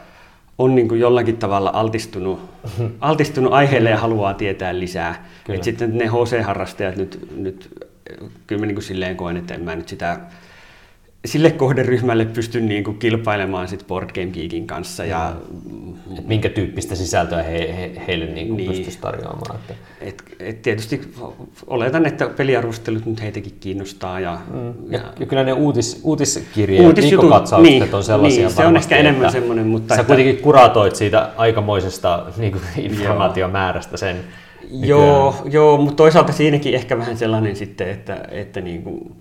on 0.57 0.75
niin 0.75 0.87
kuin 0.87 0.99
jollakin 0.99 1.37
tavalla 1.37 1.71
altistunut, 1.73 2.49
altistunut 2.99 3.53
aiheelle 3.53 3.89
ja 3.89 3.97
haluaa 3.97 4.33
tietää 4.33 4.79
lisää. 4.79 5.25
Et 5.49 5.63
sitten 5.63 5.97
ne 5.97 6.05
HC-harrastajat 6.07 6.95
nyt, 6.95 7.27
nyt 7.35 7.87
kyllä 8.47 8.59
mä 8.59 8.65
niin 8.65 8.75
kuin 8.75 8.83
silleen 8.83 9.15
koen, 9.15 9.37
että 9.37 9.53
en 9.53 9.61
mä 9.61 9.75
nyt 9.75 9.87
sitä 9.87 10.19
sille 11.25 11.51
kohderyhmälle 11.51 12.25
pysty 12.25 12.61
niin 12.61 12.83
kuin 12.83 12.97
kilpailemaan 12.97 13.67
sit 13.67 13.87
Board 13.87 14.09
Game 14.13 14.31
Geekin 14.31 14.67
kanssa. 14.67 15.05
Ja, 15.05 15.33
et 16.17 16.27
minkä 16.27 16.49
tyyppistä 16.49 16.95
sisältöä 16.95 17.43
he, 17.43 17.75
he, 17.77 17.91
heille 18.07 18.25
niin 18.25 18.47
kuin 18.47 18.57
niin, 18.57 18.71
pystyisi 18.71 18.99
tarjoamaan? 19.01 19.55
Että. 19.55 19.73
Et, 20.01 20.23
et 20.39 20.61
tietysti 20.61 21.01
oletan, 21.67 22.05
että 22.05 22.29
peliarvostelut 22.29 23.05
nyt 23.05 23.21
heitäkin 23.21 23.57
kiinnostaa. 23.59 24.19
Ja, 24.19 24.37
mm. 24.53 24.67
ja, 24.91 24.99
ja, 24.99 25.13
ja 25.19 25.25
kyllä 25.25 25.43
ne 25.43 25.53
uutis, 25.53 25.99
uutiskirjeet, 26.03 26.85
Uutisjutut, 26.85 27.31
niin, 27.61 27.95
on 27.95 28.03
sellaisia 28.03 28.47
niin, 28.47 28.55
se 28.55 28.65
on 28.65 28.77
ehkä 28.77 28.97
enemmän 28.97 29.31
semmoinen. 29.31 29.67
Mutta 29.67 29.95
sä 29.95 30.01
että, 30.01 30.07
kuitenkin 30.07 30.43
kuratoit 30.43 30.95
siitä 30.95 31.29
aikamoisesta 31.37 32.25
niin 32.37 32.51
kuin 32.51 32.63
informaatiomäärästä 32.77 33.97
sen. 33.97 34.17
Joo, 34.71 35.35
joo, 35.51 35.77
mutta 35.77 35.95
toisaalta 35.95 36.31
siinäkin 36.31 36.75
ehkä 36.75 36.97
vähän 36.97 37.17
sellainen 37.17 37.55
sitten, 37.55 37.89
että, 37.89 38.25
että 38.31 38.61
niin 38.61 38.83
kuin, 38.83 39.15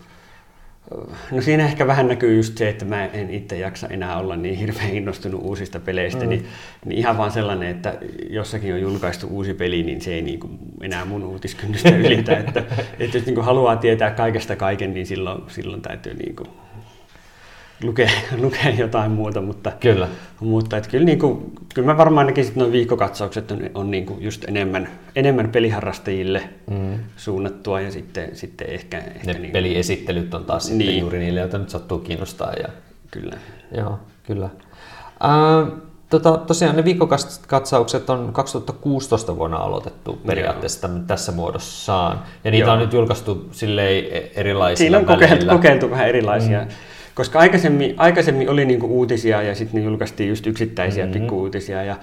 No 1.30 1.42
siinä 1.42 1.64
ehkä 1.64 1.86
vähän 1.86 2.08
näkyy 2.08 2.36
just 2.36 2.58
se, 2.58 2.68
että 2.68 2.84
mä 2.84 3.06
en 3.06 3.30
itse 3.30 3.58
jaksa 3.58 3.86
enää 3.88 4.18
olla 4.18 4.36
niin 4.36 4.54
hirveän 4.54 4.90
innostunut 4.90 5.42
uusista 5.42 5.80
peleistä, 5.80 6.22
mm. 6.22 6.28
niin, 6.28 6.46
niin 6.84 6.98
ihan 6.98 7.18
vaan 7.18 7.30
sellainen, 7.30 7.68
että 7.68 7.98
jossakin 8.30 8.74
on 8.74 8.80
julkaistu 8.80 9.26
uusi 9.26 9.54
peli, 9.54 9.82
niin 9.82 10.00
se 10.00 10.14
ei 10.14 10.22
niin 10.22 10.40
kuin 10.40 10.58
enää 10.80 11.04
mun 11.04 11.24
uutiskynnystä 11.24 11.96
ylitä. 11.96 12.36
että, 12.46 12.64
että 12.98 13.16
jos 13.16 13.26
niin 13.26 13.34
kuin 13.34 13.44
haluaa 13.44 13.76
tietää 13.76 14.10
kaikesta 14.10 14.56
kaiken, 14.56 14.94
niin 14.94 15.06
silloin, 15.06 15.42
silloin 15.48 15.82
täytyy 15.82 16.14
niin 16.14 16.36
kuin 16.36 16.48
lukea, 17.82 18.10
lukea 18.42 18.70
jotain 18.70 19.10
muuta, 19.10 19.40
mutta, 19.40 19.72
kyllä. 19.80 20.08
mutta 20.40 20.76
et 20.76 20.86
kyllä, 20.86 21.04
niin 21.04 21.18
kuin, 21.18 21.52
kyllä 21.74 21.86
mä 21.86 21.96
varmaan 21.96 22.26
näkisin, 22.26 22.50
että 22.50 22.60
nuo 22.60 22.72
viikkokatsaukset 22.72 23.50
on, 23.50 23.60
on 23.74 23.90
niin 23.90 24.06
kuin 24.06 24.22
just 24.22 24.44
enemmän, 24.48 24.88
enemmän 25.16 25.48
peliharrastajille 25.48 26.42
mm. 26.70 26.98
suunnattua 27.16 27.80
ja 27.80 27.90
sitten, 27.90 28.36
sitten 28.36 28.70
ehkä... 28.70 28.98
ehkä 28.98 29.32
ne 29.32 29.38
niin, 29.38 29.52
peliesittelyt 29.52 30.34
on 30.34 30.44
taas 30.44 30.68
niin. 30.68 30.78
sitten 30.78 30.98
juuri 30.98 31.18
niille, 31.18 31.40
joita 31.40 31.58
nyt 31.58 31.70
sattuu 31.70 31.98
kiinnostaa. 31.98 32.52
Ja... 32.52 32.68
Kyllä. 33.10 33.36
Joo, 33.76 33.98
kyllä. 34.26 34.48
Äh, 35.24 35.78
tota, 36.10 36.36
tosiaan 36.36 36.76
ne 36.76 36.84
viikkokatsaukset 36.84 38.10
on 38.10 38.32
2016 38.32 39.36
vuonna 39.36 39.56
aloitettu 39.56 40.20
periaatteessa 40.26 40.88
Joo. 40.88 40.98
tässä 41.06 41.32
muodossaan. 41.32 42.22
Ja 42.44 42.50
niitä 42.50 42.66
Joo. 42.66 42.72
on 42.72 42.78
nyt 42.78 42.92
julkaistu 42.92 43.48
silleen 43.52 44.04
e- 44.04 44.30
erilaisilla 44.34 44.98
Siinä 44.98 44.98
on 44.98 45.18
kokeiltu, 45.18 45.46
kokeiltu 45.46 45.90
vähän 45.90 46.08
erilaisia. 46.08 46.60
Mm 46.60 46.70
koska 47.14 47.38
aikaisemmin, 47.38 47.94
aikaisemmin 47.96 48.50
oli 48.50 48.64
niinku 48.64 48.86
uutisia 48.86 49.42
ja 49.42 49.54
sitten 49.54 49.84
julkaistiin 49.84 50.28
just 50.28 50.46
yksittäisiä 50.46 51.06
mm-hmm. 51.06 51.20
pikkuuutisia 51.20 51.84
ja 51.84 51.96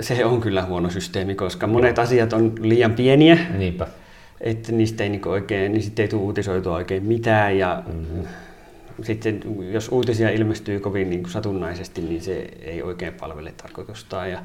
se 0.00 0.24
on 0.24 0.40
kyllä 0.40 0.62
huono 0.62 0.90
systeemi, 0.90 1.34
koska 1.34 1.66
monet 1.66 1.98
asiat 1.98 2.32
on 2.32 2.52
liian 2.60 2.92
pieniä. 2.92 3.38
Niinpä. 3.58 3.86
Että 4.40 4.72
niistä 4.72 5.04
ei 5.04 5.10
niinku 5.10 5.28
oikein, 5.28 5.72
niin 5.72 5.82
sitten 5.82 6.02
ei 6.02 6.08
tule 6.08 6.22
uutisoitua 6.22 6.74
oikein 6.74 7.02
mitään 7.02 7.58
ja 7.58 7.82
mm-hmm. 7.86 8.22
sitten 9.02 9.40
jos 9.72 9.88
uutisia 9.88 10.30
ilmestyy 10.30 10.80
kovin 10.80 11.10
niin 11.10 11.22
kuin 11.22 11.32
satunnaisesti, 11.32 12.00
niin 12.00 12.22
se 12.22 12.48
ei 12.62 12.82
oikein 12.82 13.12
palvele 13.12 13.52
tarkoitustaan. 13.62 14.30
Ja 14.30 14.38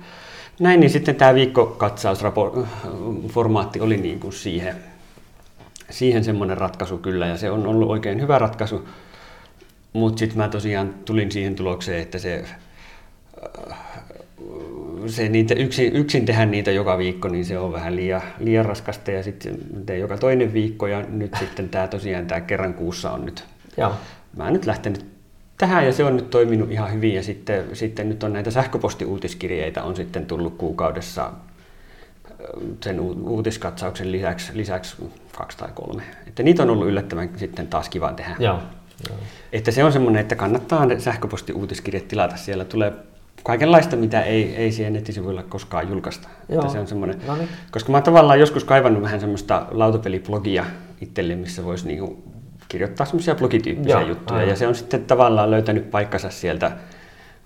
näin, 0.59 0.79
niin 0.79 0.89
sitten 0.89 1.15
tämä 1.15 1.33
viikkokatsausformaatti 1.33 3.79
oli 3.79 3.97
niin 3.97 4.19
kuin 4.19 4.33
siihen, 4.33 4.75
siihen 5.89 6.23
semmoinen 6.23 6.57
ratkaisu 6.57 6.97
kyllä, 6.97 7.27
ja 7.27 7.37
se 7.37 7.51
on 7.51 7.67
ollut 7.67 7.89
oikein 7.89 8.21
hyvä 8.21 8.39
ratkaisu. 8.39 8.87
Mutta 9.93 10.19
sitten 10.19 10.37
mä 10.37 10.47
tosiaan 10.47 10.93
tulin 11.05 11.31
siihen 11.31 11.55
tulokseen, 11.55 12.01
että 12.01 12.19
se, 12.19 12.43
äh, 13.71 13.77
se 15.07 15.29
niitä 15.29 15.53
yksin, 15.53 15.95
yksin 15.95 16.25
tehdä 16.25 16.45
niitä 16.45 16.71
joka 16.71 16.97
viikko, 16.97 17.27
niin 17.27 17.45
se 17.45 17.57
on 17.57 17.73
vähän 17.73 17.95
liian, 17.95 18.21
liian 18.39 18.65
raskasta 18.65 19.11
ja 19.11 19.23
sitten 19.23 19.57
teen 19.85 19.99
joka 19.99 20.17
toinen 20.17 20.53
viikko 20.53 20.87
ja 20.87 21.01
nyt 21.09 21.35
sitten 21.39 21.69
tämä 21.69 21.87
tosiaan 21.87 22.25
tämä 22.25 22.41
kerran 22.41 22.73
kuussa 22.73 23.11
on 23.11 23.25
nyt. 23.25 23.43
Joo. 23.77 23.93
Mä 24.37 24.43
oon 24.43 24.53
nyt 24.53 24.65
lähtenyt 24.65 25.05
tähän 25.57 25.85
ja 25.85 25.93
se 25.93 26.03
on 26.03 26.15
nyt 26.15 26.29
toiminut 26.29 26.71
ihan 26.71 26.93
hyvin 26.93 27.13
ja 27.13 27.23
sitten, 27.23 27.75
sitten 27.75 28.09
nyt 28.09 28.23
on 28.23 28.33
näitä 28.33 28.51
sähköpostiuutiskirjeitä 28.51 29.83
on 29.83 29.95
sitten 29.95 30.25
tullut 30.25 30.57
kuukaudessa 30.57 31.25
äh, 31.25 31.31
sen 32.83 32.99
uutiskatsauksen 32.99 34.11
lisäksi, 34.11 34.51
lisäksi 34.55 34.95
kaksi 35.37 35.57
tai 35.57 35.69
kolme. 35.73 36.03
Että 36.27 36.43
niitä 36.43 36.63
on 36.63 36.69
ollut 36.69 36.87
yllättävän 36.87 37.29
sitten 37.35 37.67
taas 37.67 37.89
kiva 37.89 38.13
tehdä. 38.13 38.35
Joo. 38.39 38.59
Että 39.53 39.71
se 39.71 39.83
on 39.83 39.91
semmoinen, 39.91 40.21
että 40.21 40.35
kannattaa 40.35 40.99
sähköpostiuutiskirjat 40.99 42.07
tilata. 42.07 42.37
Siellä 42.37 42.65
tulee 42.65 42.93
kaikenlaista, 43.43 43.95
mitä 43.95 44.21
ei, 44.21 44.55
ei 44.55 44.71
siihen 44.71 44.93
nettisivuilla 44.93 45.43
koskaan 45.43 45.89
julkaista. 45.89 46.27
Joo. 46.49 46.61
Että 46.61 46.73
se 46.73 46.79
on 46.79 46.87
semmoinen, 46.87 47.21
no 47.27 47.35
niin. 47.35 47.49
Koska 47.71 47.91
mä 47.91 47.97
oon 47.97 48.03
tavallaan 48.03 48.39
joskus 48.39 48.63
kaivannut 48.63 49.03
vähän 49.03 49.19
semmoista 49.19 49.67
lautapeliblogia 49.71 50.65
itselle, 51.01 51.35
missä 51.35 51.65
voisi 51.65 51.87
niinku 51.87 52.23
kirjoittaa 52.69 53.05
semmoisia 53.05 53.35
blogityyppisiä 53.35 53.99
Joo, 53.99 54.07
juttuja. 54.07 54.39
Aivan. 54.39 54.49
Ja 54.49 54.55
se 54.55 54.67
on 54.67 54.75
sitten 54.75 55.05
tavallaan 55.05 55.51
löytänyt 55.51 55.91
paikkansa 55.91 56.29
sieltä 56.29 56.71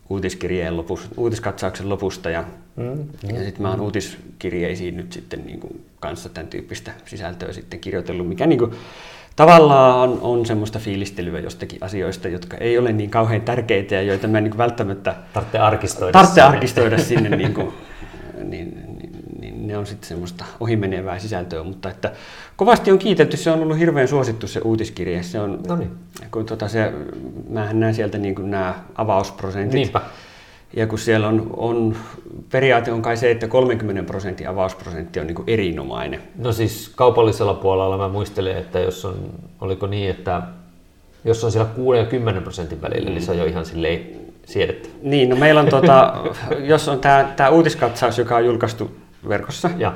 uutiskirjeen 0.10 0.78
lopusta, 0.78 1.10
uutiskatsauksen 1.18 1.90
lopusta. 1.90 2.30
Ja, 2.30 2.44
mm, 2.76 2.84
mm, 2.84 3.36
ja 3.36 3.44
sitten 3.44 3.62
mä 3.62 3.70
oon 3.70 3.80
mm. 3.80 3.86
uutiskirjeisiin 3.86 4.98
nyt 4.98 5.14
sitten 5.14 5.46
niinku 5.46 5.82
kanssa 6.00 6.30
tämän 6.30 6.48
tyyppistä 6.48 6.92
sisältöä 7.06 7.54
sitten 7.54 7.80
kirjoitellut, 7.80 8.28
mikä 8.28 8.46
niinku, 8.46 8.72
tavallaan 9.36 10.18
on 10.22 10.46
semmoista 10.46 10.80
fiilistelyä 10.80 11.40
jostakin 11.40 11.84
asioista, 11.84 12.28
jotka 12.28 12.58
ei 12.58 12.78
ole 12.78 12.92
niin 12.92 13.10
kauhean 13.10 13.42
tärkeitä 13.42 13.96
ja 13.96 14.02
joita 14.02 14.28
mä 14.28 14.38
en 14.38 14.44
niin 14.44 14.58
välttämättä 14.58 15.16
tarvitse 15.34 15.60
arkistoida, 15.60 16.12
tarvitse 16.12 16.42
sinne. 16.42 16.48
arkistoida 16.48 16.98
sinne, 16.98 17.30
niin, 17.38 17.54
kuin, 17.54 17.74
niin, 18.44 18.98
niin, 19.00 19.12
niin 19.40 19.68
ne 19.68 19.78
on 19.78 19.86
sitten 19.86 20.08
semmoista 20.08 20.46
ohimenevää 20.60 21.20
sisältöä, 21.20 21.64
mutta 21.64 21.90
että 21.90 22.12
kovasti 22.56 22.92
on 22.92 23.00
kiitetty, 23.00 23.38
se 23.38 23.52
on 23.52 23.60
ollut 23.62 23.80
hirveän 23.80 24.08
suosittu 24.08 24.48
se 24.48 24.60
uutiskirje, 24.60 25.24
se 25.24 25.40
on, 25.40 25.60
Noniin. 25.68 25.92
kun 26.32 26.46
tota 26.46 26.68
se, 26.68 26.94
mähän 27.50 27.80
näen 27.80 27.96
sieltä 27.96 28.18
niin 28.18 28.36
kuin 28.36 28.52
nämä 28.52 28.76
avausprosentit, 28.96 29.74
Niinpä. 29.74 30.02
Ja 30.76 30.88
kun 30.88 31.00
siellä 31.00 31.28
on, 31.28 31.50
on, 31.58 31.96
periaate 32.52 32.92
on 32.92 33.02
kai 33.02 33.18
se, 33.18 33.32
että 33.32 33.48
30 33.48 34.04
prosentin 34.04 34.50
avausprosentti 34.50 35.20
on 35.20 35.28
niin 35.28 35.36
kuin 35.36 35.50
erinomainen. 35.50 36.22
No 36.38 36.52
siis 36.52 36.92
kaupallisella 36.96 37.54
puolella 37.54 37.98
mä 37.98 38.08
muistelen, 38.08 38.58
että 38.58 38.80
jos 38.80 39.06
on, 39.06 39.16
oliko 39.62 39.88
niin, 39.88 40.10
että 40.10 40.42
jos 41.26 41.44
on 41.44 41.52
siellä 41.52 41.70
6 41.76 42.00
ja 42.00 42.06
10 42.06 42.44
prosentin 42.44 42.82
välillä, 42.82 43.10
mm. 43.10 43.14
niin 43.14 43.24
se 43.24 43.32
on 43.32 43.38
jo 43.38 43.46
ihan 43.46 43.66
silleen 43.66 44.02
siedetty. 44.46 44.90
Niin, 45.02 45.30
no 45.30 45.36
meillä 45.36 45.62
on 45.62 45.70
tota, 45.70 46.14
jos 46.72 46.88
on 46.88 47.00
tämä, 47.00 47.34
tämä 47.36 47.50
uutiskatsaus, 47.50 48.18
joka 48.18 48.36
on 48.36 48.46
julkaistu 48.46 48.92
verkossa, 49.30 49.70
ja. 49.78 49.94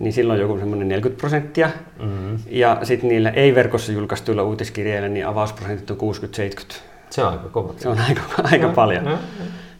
niin 0.00 0.12
silloin 0.12 0.40
joku 0.40 0.58
semmoinen 0.58 0.88
40 0.88 1.20
prosenttia. 1.20 1.70
Mm-hmm. 2.02 2.38
Ja 2.50 2.78
sitten 2.82 3.08
niillä 3.08 3.30
ei-verkossa 3.30 3.92
julkaistuilla 3.92 4.42
uutiskirjeillä, 4.42 5.08
niin 5.08 5.26
avausprosentit 5.26 5.90
on 5.90 5.96
60-70. 6.70 6.74
Se 7.10 7.22
on 7.22 7.32
aika 7.32 7.48
kova. 7.48 7.74
Se 7.76 7.88
on 7.88 7.98
aika, 8.08 8.22
aika 8.52 8.66
no, 8.66 8.72
paljon. 8.72 9.04
No, 9.04 9.10
no 9.10 9.18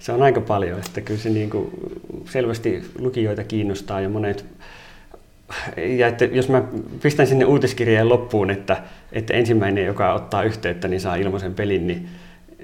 se 0.00 0.12
on 0.12 0.22
aika 0.22 0.40
paljon, 0.40 0.78
että 0.78 1.00
kyllä 1.00 1.20
se 1.20 1.30
niin 1.30 1.50
kuin 1.50 1.70
selvästi 2.24 2.90
lukijoita 2.98 3.44
kiinnostaa 3.44 4.00
ja 4.00 4.08
monet 4.08 4.44
ja 5.76 6.06
että 6.06 6.24
jos 6.24 6.48
mä 6.48 6.62
pistän 7.02 7.26
sinne 7.26 7.44
uutiskirjeen 7.44 8.08
loppuun, 8.08 8.50
että, 8.50 8.82
että 9.12 9.34
ensimmäinen, 9.34 9.86
joka 9.86 10.14
ottaa 10.14 10.42
yhteyttä, 10.42 10.88
niin 10.88 11.00
saa 11.00 11.14
ilmaisen 11.14 11.54
pelin, 11.54 11.86
niin, 11.86 12.08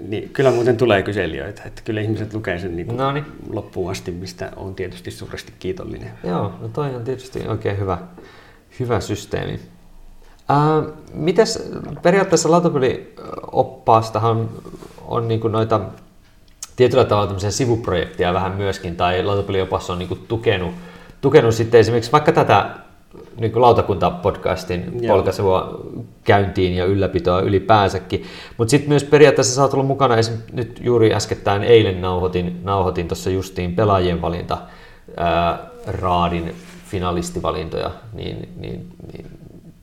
niin 0.01 0.29
kyllä 0.29 0.51
muuten 0.51 0.77
tulee 0.77 1.03
kyselijöitä. 1.03 1.63
Että 1.67 1.83
kyllä 1.85 2.01
ihmiset 2.01 2.35
lukee 2.35 2.59
sen 2.59 2.77
niin 2.77 2.97
no 2.97 3.13
niin. 3.13 3.25
loppuun 3.51 3.91
asti, 3.91 4.11
mistä 4.11 4.53
on 4.57 4.75
tietysti 4.75 5.11
suuresti 5.11 5.53
kiitollinen. 5.59 6.11
Joo, 6.25 6.53
no 6.61 6.69
toi 6.69 6.95
on 6.95 7.05
tietysti 7.05 7.49
oikein 7.49 7.79
hyvä, 7.79 7.99
hyvä 8.81 9.01
systeemi. 9.01 9.61
Äh, 10.51 10.93
mites 11.15 11.71
periaatteessa 12.03 12.51
lautapelioppaastahan 12.51 14.37
on, 14.37 14.63
on 15.07 15.29
niin 15.29 15.41
noita 15.41 15.81
tietyllä 16.77 17.05
tavalla 17.05 17.27
tämmöisiä 17.27 17.51
sivuprojekteja 17.51 18.35
vähän 18.35 18.53
myöskin, 18.53 18.97
tai 18.97 19.25
lautapeliopassa 19.25 19.93
on 19.93 19.99
niin 19.99 20.09
kuin 20.09 20.21
tukenut, 20.29 20.75
tukenut 21.21 21.55
sitten 21.55 21.81
esimerkiksi 21.81 22.13
vaikka 22.13 22.33
tätä 22.33 22.71
niin 23.41 23.53
kuin 23.53 23.63
lautakuntapodcastin 23.63 25.01
polkaisua 25.09 25.81
käyntiin 26.25 26.77
ja 26.77 26.85
ylläpitoa 26.85 27.41
ylipäänsäkin. 27.41 28.25
Mutta 28.57 28.71
sitten 28.71 28.89
myös 28.89 29.05
periaatteessa 29.05 29.55
sä 29.55 29.63
oot 29.63 29.73
ollut 29.75 29.87
mukana, 29.87 30.17
esim. 30.17 30.35
nyt 30.53 30.81
juuri 30.83 31.15
äskettäin 31.15 31.65
eilen 31.65 32.01
nauhoitin, 32.01 32.61
nauhoitin 32.65 33.09
tuossa 33.09 33.31
justiin 33.31 33.75
pelaajien 33.75 34.23
valinta 34.23 34.59
ää, 35.17 35.59
raadin 35.87 36.55
finalistivalintoja, 36.87 37.91
niin, 38.13 38.49
niin, 38.57 38.87
niin, 39.13 39.27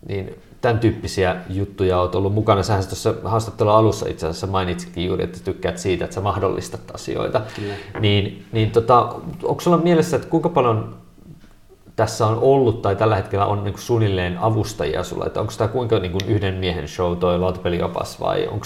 niin 0.07 0.35
tämän 0.63 0.79
tyyppisiä 0.79 1.35
juttuja 1.49 1.99
olet 1.99 2.15
ollut 2.15 2.33
mukana. 2.33 2.63
Sähän 2.63 2.83
tuossa 2.83 3.13
haastattelun 3.23 3.73
alussa 3.73 4.09
itse 4.09 4.27
asiassa 4.27 4.47
mainitsitkin 4.47 5.05
juuri, 5.05 5.23
että 5.23 5.39
tykkäät 5.43 5.77
siitä, 5.77 6.05
että 6.05 6.15
sä 6.15 6.21
mahdollistat 6.21 6.81
asioita. 6.93 7.41
Kyllä. 7.55 7.73
Niin, 7.99 8.45
niin 8.51 8.71
tota, 8.71 9.15
onko 9.43 9.61
sulla 9.61 9.77
mielessä, 9.77 10.15
että 10.15 10.29
kuinka 10.29 10.49
paljon 10.49 10.95
tässä 11.95 12.27
on 12.27 12.37
ollut 12.41 12.81
tai 12.81 12.95
tällä 12.95 13.15
hetkellä 13.15 13.45
on 13.45 13.63
niin 13.63 13.73
suunnilleen 13.77 14.37
avustajia 14.37 15.03
sulla? 15.03 15.25
Että 15.25 15.41
onko 15.41 15.53
tämä 15.57 15.67
kuinka 15.67 15.99
niin 15.99 16.11
kuin 16.11 16.25
yhden 16.27 16.53
miehen 16.53 16.87
show 16.87 17.17
toi 17.17 17.39
lautapeliopas 17.39 18.19
vai 18.19 18.47
onko 18.47 18.65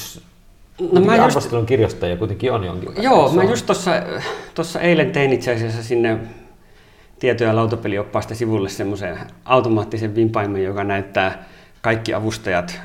No 0.91 1.01
mä 1.01 1.15
just... 1.15 1.25
arvostelun 1.25 1.65
kirjoittajia 1.65 2.17
kuitenkin 2.17 2.51
on 2.51 2.63
jonkin 2.63 2.89
verran. 2.89 3.03
Joo, 3.03 3.31
mä 3.31 3.43
just 3.43 3.65
tuossa 4.55 4.81
eilen 4.81 5.11
tein 5.11 5.33
itse 5.33 5.53
asiassa 5.53 5.83
sinne 5.83 6.19
tietoja 7.19 7.55
lautapelioppaasta 7.55 8.35
sivulle 8.35 8.69
semmoisen 8.69 9.17
automaattisen 9.45 10.15
vimpaimen, 10.15 10.63
joka 10.63 10.83
näyttää 10.83 11.45
kaikki 11.81 12.13
avustajat 12.13 12.81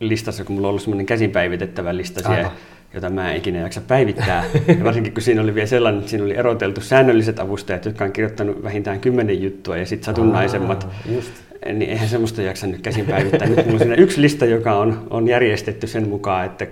listassa, 0.00 0.44
kun 0.44 0.54
mulla 0.54 0.68
on 0.68 0.70
ollut 0.70 0.82
semmoinen 0.82 1.06
käsinpäivitettävä 1.06 1.96
lista 1.96 2.22
siellä, 2.22 2.50
jota 2.94 3.10
mä 3.10 3.32
en 3.32 3.36
ikinä 3.36 3.58
jaksa 3.58 3.80
päivittää. 3.80 4.44
Ja 4.78 4.84
varsinkin 4.84 5.12
kun 5.12 5.22
siinä 5.22 5.42
oli 5.42 5.54
vielä 5.54 5.66
sellainen, 5.66 5.98
että 5.98 6.10
siinä 6.10 6.24
oli 6.24 6.36
eroteltu 6.36 6.80
säännölliset 6.80 7.40
avustajat, 7.40 7.84
jotka 7.84 8.04
on 8.04 8.12
kirjoittanut 8.12 8.62
vähintään 8.62 9.00
kymmenen 9.00 9.42
juttua 9.42 9.76
ja 9.76 9.86
sitten 9.86 10.06
satunnaisemmat. 10.06 10.88
Just. 11.14 11.32
Niin 11.72 11.90
eihän 11.90 12.08
semmoista 12.08 12.42
jaksa 12.42 12.66
nyt 12.66 12.80
käsin 12.80 13.06
päivittää. 13.06 13.48
Nyt 13.48 13.56
mulla 13.56 13.72
on 13.72 13.78
siinä 13.78 13.94
yksi 13.94 14.20
lista, 14.20 14.44
joka 14.46 14.74
on, 14.74 15.06
on 15.10 15.28
järjestetty 15.28 15.86
sen 15.86 16.08
mukaan, 16.08 16.46
että 16.46 16.66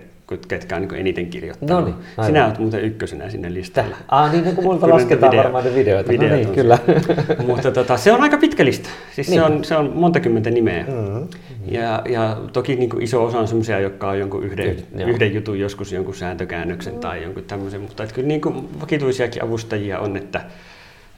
ketkä 0.48 0.76
on 0.76 0.82
niin 0.82 0.94
eniten 0.94 1.26
kirjoittanut. 1.26 1.84
No 1.84 1.84
niin, 1.84 2.26
Sinä 2.26 2.46
olet 2.46 2.58
muuten 2.58 2.84
ykkösenä 2.84 3.30
sinne 3.30 3.54
listalla. 3.54 3.96
Ah, 4.08 4.32
niin 4.32 4.54
kun 4.54 4.64
multa 4.64 4.88
lasketaan 4.88 5.30
video, 5.30 5.44
varmaan 5.44 5.64
ne 5.64 5.74
videoita. 5.74 6.12
videoita. 6.12 6.36
No 6.36 6.42
niin, 6.42 6.54
kyllä. 6.54 6.78
Mutta 7.46 7.70
tota, 7.70 7.96
se 7.96 8.12
on 8.12 8.22
aika 8.22 8.36
pitkä 8.36 8.64
lista. 8.64 8.88
Siis 9.14 9.28
niin. 9.28 9.40
se, 9.40 9.46
on, 9.46 9.64
se 9.64 9.76
on 9.76 9.92
monta 9.94 10.20
kymmentä 10.20 10.50
nimeä. 10.50 10.84
Mm-hmm. 10.88 11.28
Ja, 11.70 12.02
ja 12.08 12.36
toki 12.52 12.76
niin 12.76 12.90
kuin 12.90 13.02
iso 13.02 13.24
osa 13.24 13.38
on 13.38 13.48
sellaisia, 13.48 13.80
jotka 13.80 14.08
on 14.08 14.18
jonkun 14.18 14.44
yhden, 14.44 14.66
Yhden, 14.66 15.08
yhden 15.08 15.34
jutun, 15.34 15.58
joskus 15.60 15.92
jonkun 15.92 16.14
sääntökäännöksen 16.14 16.94
mm. 16.94 17.00
tai 17.00 17.22
jonkun 17.22 17.42
tämmöisen. 17.42 17.80
Mutta 17.80 18.02
että 18.02 18.14
kyllä 18.14 18.28
niin 18.28 18.40
kuin 18.40 18.80
vakituisiakin 18.80 19.44
avustajia 19.44 19.98
on, 19.98 20.16
että 20.16 20.40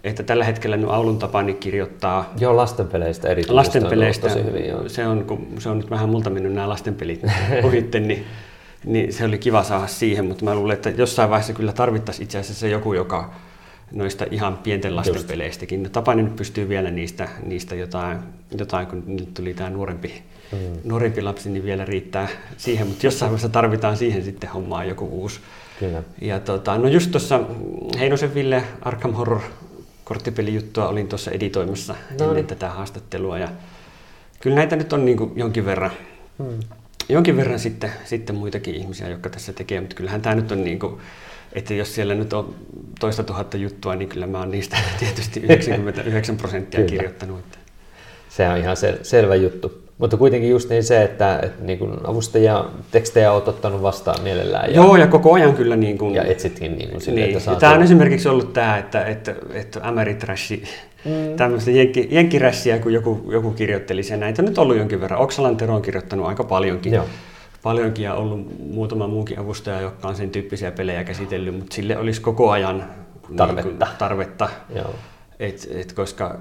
että 0.05 0.23
tällä 0.23 0.45
hetkellä 0.45 0.77
nyt 0.77 0.89
Aulun 0.91 1.19
tapani 1.19 1.55
kirjoittaa... 1.55 2.33
Joo, 2.41 2.57
lastenpeleistä 2.57 3.29
erityisesti 3.29 3.55
lastenpeleistä, 3.55 4.27
on 4.27 4.33
tosi 4.33 4.45
hyvin. 4.45 4.69
Joo. 4.69 4.89
Se, 4.89 5.07
on, 5.07 5.25
kun 5.25 5.47
se 5.59 5.69
on 5.69 5.79
nyt 5.79 5.91
vähän 5.91 6.09
multa 6.09 6.31
mennyt 6.31 6.53
nämä 6.53 6.69
lastenpelit 6.69 7.23
ohitte, 7.63 8.01
niin 8.01 8.25
niin 8.85 9.13
se 9.13 9.25
oli 9.25 9.39
kiva 9.39 9.63
saada 9.63 9.87
siihen, 9.87 10.25
mutta 10.25 10.45
mä 10.45 10.55
luulen, 10.55 10.75
että 10.75 10.91
jossain 10.91 11.31
vaiheessa 11.31 11.53
kyllä 11.53 11.73
tarvittaisiin 11.73 12.25
itse 12.25 12.39
asiassa 12.39 12.67
joku, 12.67 12.95
joka 12.95 13.35
noista 13.93 14.27
ihan 14.31 14.59
pienten 14.59 14.97
lasten 14.97 15.15
Just. 15.15 15.27
peleistäkin. 15.27 15.83
No, 15.83 15.89
Tapanin 15.89 16.25
nyt 16.25 16.37
pystyy 16.37 16.69
vielä 16.69 16.91
niistä, 16.91 17.29
niistä 17.47 17.75
jotain, 17.75 18.19
jotain, 18.59 18.87
kun 18.87 19.03
nyt 19.07 19.35
tuli 19.35 19.55
tämä 19.55 19.71
nuorempi, 19.71 20.23
mm. 20.53 20.59
nuorempi 20.85 21.23
lapsi, 21.23 21.51
niin 21.51 21.65
vielä 21.65 21.85
riittää 21.85 22.29
siihen, 22.57 22.87
mutta 22.87 23.07
jossain 23.07 23.31
vaiheessa 23.31 23.49
tarvitaan 23.49 23.97
siihen 23.97 24.25
sitten 24.25 24.51
hommaa 24.51 24.85
joku 24.85 25.05
uusi. 25.05 25.41
Kyllä. 25.79 26.03
Ja 26.21 26.41
tota, 26.41 26.79
no 26.79 26.89
just 26.89 27.11
tuossa 27.11 27.41
Heinosen 27.99 28.35
Ville 28.35 28.63
Arkham 28.83 29.13
Horror 29.13 29.41
korttipelijuttua 30.05 30.89
olin 30.89 31.09
tuossa 31.09 31.31
editoimassa 31.31 31.95
no. 32.21 32.29
ennen 32.29 32.47
tätä 32.47 32.71
haastattelua 32.71 33.39
ja 33.39 33.49
kyllä 34.41 34.57
näitä 34.57 34.77
nyt 34.77 34.93
on 34.93 35.05
niin 35.05 35.17
kuin 35.17 35.33
jonkin 35.37 35.65
verran. 35.65 35.91
Mm 36.39 36.59
jonkin 37.09 37.37
verran 37.37 37.59
sitten, 37.59 37.91
sitten 38.05 38.37
muitakin 38.37 38.75
ihmisiä, 38.75 39.09
jotka 39.09 39.31
tässä 39.31 39.53
tekee, 39.53 39.81
mutta 39.81 39.97
kyllähän 39.97 40.23
tämä 40.23 40.35
nyt 40.35 40.53
on 40.53 40.65
niin 40.65 40.79
kuin, 40.79 41.01
että 41.53 41.75
jos 41.75 41.95
siellä 41.95 42.15
nyt 42.15 42.33
on 42.33 42.55
toista 43.01 43.23
tuhatta 43.23 43.57
juttua, 43.57 43.95
niin 43.95 44.09
kyllä 44.09 44.27
mä 44.27 44.39
oon 44.39 44.51
niistä 44.51 44.77
tietysti 45.01 45.41
99 45.41 46.37
prosenttia 46.37 46.85
kirjoittanut. 46.85 47.39
Että. 47.39 47.59
Se 48.29 48.49
on 48.49 48.59
ihan 48.59 48.77
sel- 48.77 49.05
selvä 49.05 49.35
juttu. 49.35 49.82
Mutta 49.99 50.17
kuitenkin 50.17 50.51
just 50.51 50.71
niin 50.71 50.85
se, 50.85 51.03
että, 51.03 51.39
että 51.43 51.65
niin 51.65 51.79
kuin 51.79 51.93
avustajia, 52.05 52.65
tekstejä 52.91 53.33
olet 53.33 53.49
ottanut 53.49 53.83
vastaan 53.83 54.23
mielellään. 54.23 54.71
Ja, 54.71 54.77
Joo, 54.77 54.97
ja 54.97 55.07
koko 55.07 55.33
ajan 55.33 55.55
kyllä 55.55 55.77
niin 55.77 55.99
kuin... 55.99 56.15
Ja 56.15 56.25
etsitkin 56.25 56.79
niin 56.79 56.91
kuin 56.91 57.01
sille, 57.01 57.21
niin. 57.21 57.37
että 57.37 57.55
Tämä 57.55 57.75
on 57.75 57.83
esimerkiksi 57.83 58.29
ollut 58.29 58.53
tämä, 58.53 58.79
että, 58.79 59.05
että, 59.05 59.35
että 59.53 59.81
Ameritrashi, 59.83 60.63
mm. 61.05 61.37
tämmöistä 61.37 61.71
jenkki, 61.71 62.09
jenkkirässiä, 62.11 62.79
kun 62.79 62.93
joku, 62.93 63.29
joku 63.33 63.51
kirjoitteli 63.51 64.03
sen. 64.03 64.21
Näitä 64.21 64.43
on 64.43 64.47
nyt 64.47 64.59
ollut 64.59 64.77
jonkin 64.77 65.01
verran. 65.01 65.21
Oksalan 65.21 65.57
Tero 65.57 65.75
on 65.75 65.83
kirjoittanut 65.83 66.27
aika 66.27 66.45
paljonkin. 66.45 66.93
Joo. 66.93 67.05
Paljonkin 67.63 68.05
ja 68.05 68.15
ollut 68.15 68.47
muutama 68.59 69.07
muukin 69.07 69.39
avustaja, 69.39 69.81
joka 69.81 70.09
on 70.09 70.17
sen 70.17 70.31
tyyppisiä 70.31 70.71
pelejä 70.71 71.05
käsitellyt, 71.05 71.55
mutta 71.55 71.75
sille 71.75 71.97
olisi 71.97 72.21
koko 72.21 72.51
ajan 72.51 72.85
tarvetta. 73.37 73.69
Niin 73.69 73.79
kuin, 73.79 73.89
tarvetta. 73.99 74.49
Joo. 74.75 74.95
Et, 75.41 75.69
et 75.75 75.93
koska 75.93 76.39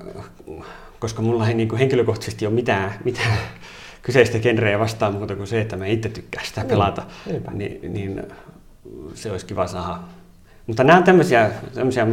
koska 1.01 1.21
mulla 1.21 1.47
ei 1.47 1.53
niin 1.53 1.69
kuin 1.69 1.79
henkilökohtaisesti 1.79 2.45
ole 2.45 2.53
mitään, 2.53 2.93
mitään 3.03 3.37
kyseistä 4.01 4.39
genreä 4.39 4.79
vastaan 4.79 5.13
muuta 5.13 5.35
kuin 5.35 5.47
se, 5.47 5.61
että 5.61 5.77
mä 5.77 5.85
itse 5.85 6.09
tykkään 6.09 6.45
sitä 6.45 6.65
pelata, 6.65 7.03
niin, 7.51 7.93
niin 7.93 8.23
se 9.13 9.31
olisi 9.31 9.45
kiva 9.45 9.67
saada. 9.67 9.99
Mutta 10.67 10.83
nämä 10.83 10.97
on 10.97 11.03
tämmöisiä, 11.03 11.51
tämmöisiä 11.73 12.07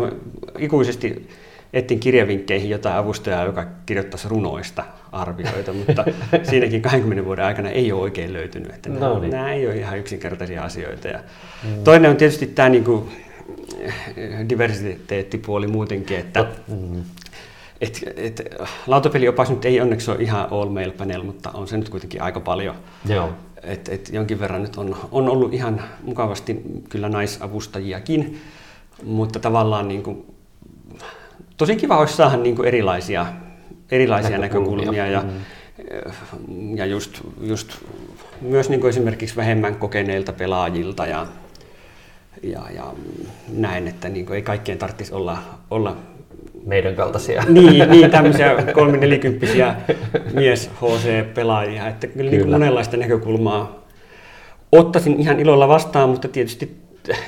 ikuisesti 0.58 1.28
etsin 1.72 2.00
kirjavinkkeihin 2.00 2.70
jotain 2.70 2.96
avustajaa, 2.96 3.44
joka 3.44 3.66
kirjoittaisi 3.86 4.28
runoista 4.28 4.84
arvioita, 5.12 5.72
mutta 5.72 6.04
siinäkin 6.50 6.82
20 6.82 7.24
vuoden 7.24 7.44
aikana 7.44 7.70
ei 7.70 7.92
ole 7.92 8.02
oikein 8.02 8.32
löytynyt. 8.32 8.74
Että 8.74 8.88
no 8.88 9.00
nämä, 9.00 9.20
niin. 9.20 9.30
nämä 9.30 9.52
ei 9.52 9.66
ole 9.66 9.76
ihan 9.76 9.98
yksinkertaisia 9.98 10.62
asioita. 10.62 11.08
Ja 11.08 11.18
mm. 11.64 11.84
Toinen 11.84 12.10
on 12.10 12.16
tietysti 12.16 12.46
tämä 12.46 12.68
niin 12.68 12.84
kuin 12.84 13.08
diversiteettipuoli 14.48 15.66
muutenkin, 15.66 16.18
että 16.18 16.46
mm 16.68 17.02
et, 17.80 18.00
et, 18.16 18.42
lautapeliopas 18.86 19.50
nyt 19.50 19.64
ei 19.64 19.80
onneksi 19.80 20.10
ole 20.10 20.22
ihan 20.22 20.48
all 20.50 20.68
mail 20.68 20.92
panel, 20.92 21.22
mutta 21.22 21.50
on 21.50 21.68
se 21.68 21.76
nyt 21.76 21.88
kuitenkin 21.88 22.22
aika 22.22 22.40
paljon. 22.40 22.74
Joo. 23.08 23.30
Et, 23.62 23.88
et 23.88 24.08
jonkin 24.12 24.40
verran 24.40 24.62
nyt 24.62 24.76
on, 24.76 24.96
on 25.12 25.28
ollut 25.28 25.54
ihan 25.54 25.82
mukavasti 26.02 26.62
kyllä 26.88 27.08
naisavustajiakin, 27.08 28.40
mutta 29.02 29.38
tavallaan 29.38 29.88
niin 29.88 30.02
kuin, 30.02 30.26
tosi 31.56 31.76
kiva 31.76 31.98
olisi 31.98 32.16
saada 32.16 32.36
niin 32.36 32.56
kuin 32.56 32.68
erilaisia, 32.68 33.26
erilaisia 33.90 34.38
näkökulmia, 34.38 34.92
näkökulmia 34.92 35.06
ja, 35.06 35.22
mm. 36.48 36.76
ja 36.76 36.86
just, 36.86 37.20
just 37.40 37.76
myös 38.40 38.68
niin 38.68 38.80
kuin 38.80 38.88
esimerkiksi 38.88 39.36
vähemmän 39.36 39.76
kokeneilta 39.76 40.32
pelaajilta 40.32 41.06
ja, 41.06 41.26
ja, 42.42 42.70
ja 42.74 42.92
näin, 43.48 43.88
että 43.88 44.08
niin 44.08 44.26
kuin 44.26 44.36
ei 44.36 44.42
kaikkien 44.42 44.78
tarvitsisi 44.78 45.14
olla, 45.14 45.38
olla 45.70 45.96
meidän 46.68 46.94
kaltaisia. 46.94 47.42
Niin, 47.48 47.90
niin 47.90 48.10
tämmöisiä 48.10 48.54
nelikymppisiä 49.00 49.74
mies 50.34 50.70
HC-pelaajia, 50.82 51.88
että 51.88 52.06
kyllä, 52.06 52.30
kyllä. 52.30 52.44
Niin 52.44 52.50
monenlaista 52.50 52.96
näkökulmaa 52.96 53.86
ottaisin 54.72 55.20
ihan 55.20 55.40
ilolla 55.40 55.68
vastaan, 55.68 56.08
mutta 56.08 56.28
tietysti 56.28 56.76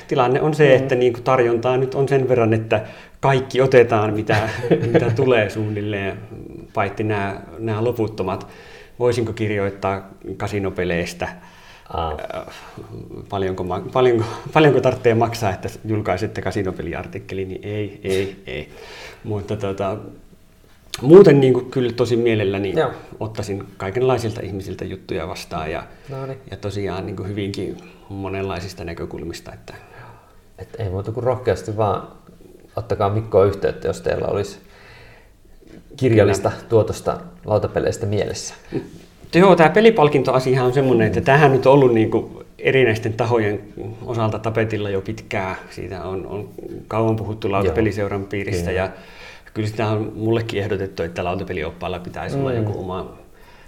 tilanne 0.07 0.41
on 0.41 0.53
se, 0.53 0.69
mm. 0.69 0.75
että 0.75 0.95
niin 0.95 1.13
kuin 1.13 1.23
tarjontaa 1.23 1.77
nyt 1.77 1.95
on 1.95 2.09
sen 2.09 2.29
verran, 2.29 2.53
että 2.53 2.81
kaikki 3.19 3.61
otetaan, 3.61 4.13
mitä, 4.13 4.49
mitä 4.91 5.11
tulee 5.15 5.49
suunnilleen, 5.49 6.17
paitsi 6.73 7.03
nämä, 7.03 7.41
nämä 7.59 7.83
loputtomat. 7.83 8.47
Voisinko 8.99 9.33
kirjoittaa 9.33 10.09
kasinopeleistä? 10.37 11.27
Ah. 11.93 12.17
Paljonko, 13.29 13.65
paljonko, 13.93 14.25
paljonko 14.53 14.81
tarvitsee 14.81 15.13
maksaa, 15.13 15.53
että 15.53 15.69
julkaisette 15.85 16.41
kasinopeliartikkeli, 16.41 17.45
niin 17.45 17.61
ei, 17.63 17.99
ei, 18.03 18.43
ei. 18.47 18.69
Mutta 19.23 19.57
tota, 19.57 19.97
muuten 21.01 21.39
niin 21.39 21.53
kuin 21.53 21.71
kyllä 21.71 21.91
tosi 21.91 22.15
mielelläni 22.15 22.73
Joo. 22.77 22.91
ottaisin 23.19 23.63
kaikenlaisilta 23.77 24.41
ihmisiltä 24.41 24.85
juttuja 24.85 25.27
vastaan 25.27 25.71
ja, 25.71 25.83
no 26.09 26.25
niin. 26.25 26.37
ja 26.51 26.57
tosiaan 26.57 27.05
niin 27.05 27.15
kuin 27.15 27.29
hyvinkin 27.29 27.77
monenlaisista 28.09 28.83
näkökulmista. 28.83 29.53
Että... 29.53 29.73
Et 30.57 30.75
ei 30.79 30.89
muuta 30.89 31.11
kuin 31.11 31.23
rohkeasti 31.23 31.77
vaan 31.77 32.07
ottakaa 32.75 33.09
Mikkoa 33.09 33.45
yhteyttä, 33.45 33.87
jos 33.87 34.01
teillä 34.01 34.27
olisi 34.27 34.59
kirjallista 35.97 36.49
kyllä. 36.49 36.63
tuotosta 36.69 37.19
lautapeleistä 37.45 38.05
mielessä. 38.05 38.53
Joo, 39.35 39.55
tämä 39.55 39.69
pelipalkintoasia 39.69 40.63
on 40.63 40.73
semmoinen, 40.73 41.07
että 41.07 41.21
tähän 41.21 41.51
nyt 41.51 41.65
on 41.65 41.73
ollut 41.73 41.93
niin 41.93 42.11
kuin 42.11 42.31
erinäisten 42.59 43.13
tahojen 43.13 43.61
osalta 44.05 44.39
tapetilla 44.39 44.89
jo 44.89 45.01
pitkään. 45.01 45.55
Siitä 45.69 46.03
on, 46.03 46.27
on 46.27 46.49
kauan 46.87 47.15
puhuttu 47.15 47.51
lautapeliseuran 47.51 48.23
piirissä 48.23 48.71
Joo. 48.71 48.85
ja 48.85 48.91
kyllä 49.53 49.67
sitä 49.67 49.87
on 49.87 50.11
mullekin 50.15 50.61
ehdotettu, 50.61 51.03
että 51.03 51.23
lautapelioppaalla 51.23 51.99
pitäisi 51.99 52.35
mm. 52.35 52.41
olla 52.41 52.53
joku 52.53 52.79
oma 52.79 53.21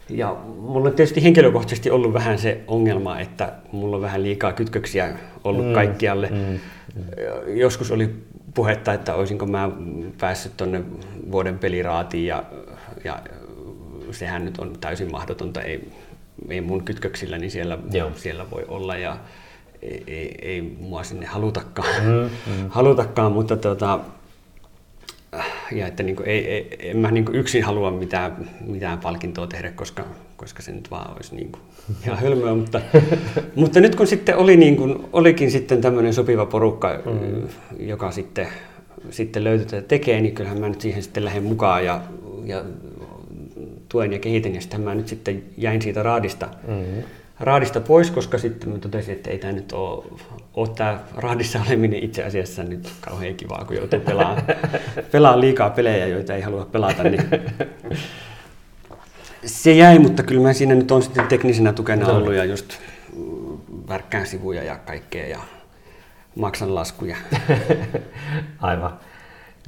ja 0.09 0.35
mulla 0.59 0.89
on 0.89 0.95
tietysti 0.95 1.23
henkilökohtaisesti 1.23 1.91
ollut 1.91 2.13
vähän 2.13 2.39
se 2.39 2.61
ongelma, 2.67 3.19
että 3.19 3.53
mulla 3.71 3.95
on 3.95 4.01
vähän 4.01 4.23
liikaa 4.23 4.53
kytköksiä 4.53 5.13
ollut 5.43 5.67
mm. 5.67 5.73
kaikkialle. 5.73 6.29
Mm. 6.29 6.59
Mm. 6.95 7.57
Joskus 7.57 7.91
oli 7.91 8.09
puhetta, 8.53 8.93
että 8.93 9.15
olisinko 9.15 9.45
mä 9.45 9.71
päässyt 10.19 10.57
tuonne 10.57 10.83
vuoden 11.31 11.59
peliraatiin 11.59 12.25
ja, 12.25 12.43
ja 13.03 13.19
sehän 14.13 14.45
nyt 14.45 14.57
on 14.57 14.73
täysin 14.81 15.11
mahdotonta. 15.11 15.61
Ei, 15.61 15.91
ei 16.49 16.61
mun 16.61 16.83
kytköksilläni 16.83 17.49
siellä, 17.49 17.77
Joo. 17.91 18.11
siellä 18.15 18.51
voi 18.51 18.65
olla 18.67 18.97
ja 18.97 19.17
ei, 19.81 20.03
ei, 20.07 20.35
ei 20.41 20.61
mua 20.61 21.03
sinne 21.03 21.25
halutakaan, 21.25 22.03
mm, 22.03 22.29
mm. 22.53 22.69
halutakaan 22.69 23.31
mutta 23.31 23.57
tota, 23.57 23.99
ja 25.71 25.87
että 25.87 26.03
niin 26.03 26.15
kuin, 26.15 26.29
ei, 26.29 26.47
ei, 26.47 26.77
en 26.79 26.97
mä 26.97 27.11
niin 27.11 27.25
yksin 27.33 27.63
halua 27.63 27.91
mitään, 27.91 28.49
mitään 28.65 28.99
palkintoa 28.99 29.47
tehdä, 29.47 29.71
koska, 29.71 30.03
koska 30.37 30.61
se 30.61 30.71
nyt 30.71 30.91
vaan 30.91 31.13
olisi 31.15 31.35
niin 31.35 31.51
kuin 31.51 31.61
ihan 32.05 32.19
hölmöä, 32.19 32.55
mutta, 32.55 32.81
mutta 33.55 33.79
nyt 33.79 33.95
kun 33.95 34.07
sitten 34.07 34.37
oli 34.37 34.57
niin 34.57 34.75
kuin, 34.75 35.05
olikin 35.13 35.51
sitten 35.51 35.81
tämmöinen 35.81 36.13
sopiva 36.13 36.45
porukka, 36.45 36.99
mm. 37.05 37.47
joka 37.87 38.11
sitten, 38.11 38.47
sitten 39.09 39.43
löytyi 39.43 39.65
tätä 39.65 39.87
tekee, 39.87 40.21
niin 40.21 40.35
kyllähän 40.35 40.59
mä 40.59 40.69
nyt 40.69 40.81
siihen 40.81 41.03
sitten 41.03 41.25
lähden 41.25 41.43
mukaan 41.43 41.85
ja, 41.85 42.01
ja 42.45 42.63
tuen 43.93 44.13
ja 44.13 44.19
kehitän, 44.19 44.55
ja 44.55 44.61
sitten 44.61 44.81
mä 44.81 44.95
nyt 44.95 45.07
sitten 45.07 45.43
jäin 45.57 45.81
siitä 45.81 46.03
raadista, 46.03 46.49
mm 46.67 47.03
raadista 47.39 47.81
pois, 47.81 48.11
koska 48.11 48.37
sitten 48.37 48.69
mä 48.69 48.77
totesin, 48.77 49.15
että 49.15 49.29
ei 49.29 49.37
tämä 49.37 49.53
nyt 49.53 49.71
ole, 49.71 50.03
ole 50.53 50.69
tämä 50.75 50.99
raadissa 51.15 51.59
oleminen 51.67 52.03
itse 52.03 52.23
asiassa 52.23 52.63
nyt 52.63 52.91
kauhean 53.01 53.35
kivaa, 53.35 53.65
kun 53.65 53.75
joutuu 53.75 53.99
pelaamaan, 53.99 54.43
pelaa 55.11 55.39
liikaa 55.39 55.69
pelejä, 55.69 56.07
joita 56.07 56.35
ei 56.35 56.41
halua 56.41 56.65
pelata. 56.65 57.03
Niin 57.03 57.23
se 59.45 59.73
jäi, 59.73 59.99
mutta 59.99 60.23
kyllä 60.23 60.41
mä 60.41 60.53
siinä 60.53 60.75
nyt 60.75 60.91
on 60.91 61.03
sitten 61.03 61.27
teknisenä 61.27 61.73
tukena 61.73 62.07
ollut 62.07 62.33
ja 62.33 62.45
just 62.45 62.73
värkkään 63.89 64.27
sivuja 64.27 64.63
ja 64.63 64.77
kaikkea 64.77 65.27
ja 65.27 65.39
maksan 66.35 66.75
laskuja. 66.75 67.17
Aivan. 68.61 68.99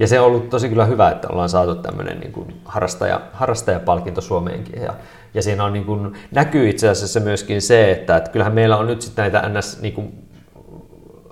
Ja 0.00 0.06
se 0.06 0.20
on 0.20 0.26
ollut 0.26 0.50
tosi 0.50 0.68
kyllä 0.68 0.84
hyvä, 0.84 1.10
että 1.10 1.28
ollaan 1.28 1.48
saatu 1.48 1.74
tämmöinen 1.74 2.20
niin 2.20 2.32
kuin 2.32 2.60
harrastaja, 2.64 3.20
harrastajapalkinto 3.32 4.20
Suomeenkin. 4.20 4.82
Ja, 4.82 4.94
ja 5.34 5.42
siinä 5.42 5.64
on 5.64 5.72
niin 5.72 5.84
kuin, 5.84 6.16
näkyy 6.30 6.68
itse 6.68 6.88
asiassa 6.88 7.20
myöskin 7.20 7.62
se, 7.62 7.90
että, 7.90 8.16
että 8.16 8.30
kyllähän 8.30 8.54
meillä 8.54 8.76
on 8.76 8.86
nyt 8.86 9.02
sitten 9.02 9.22
näitä 9.22 9.48
ns. 9.48 9.80
Niin 9.82 9.94
kuin, 9.94 10.12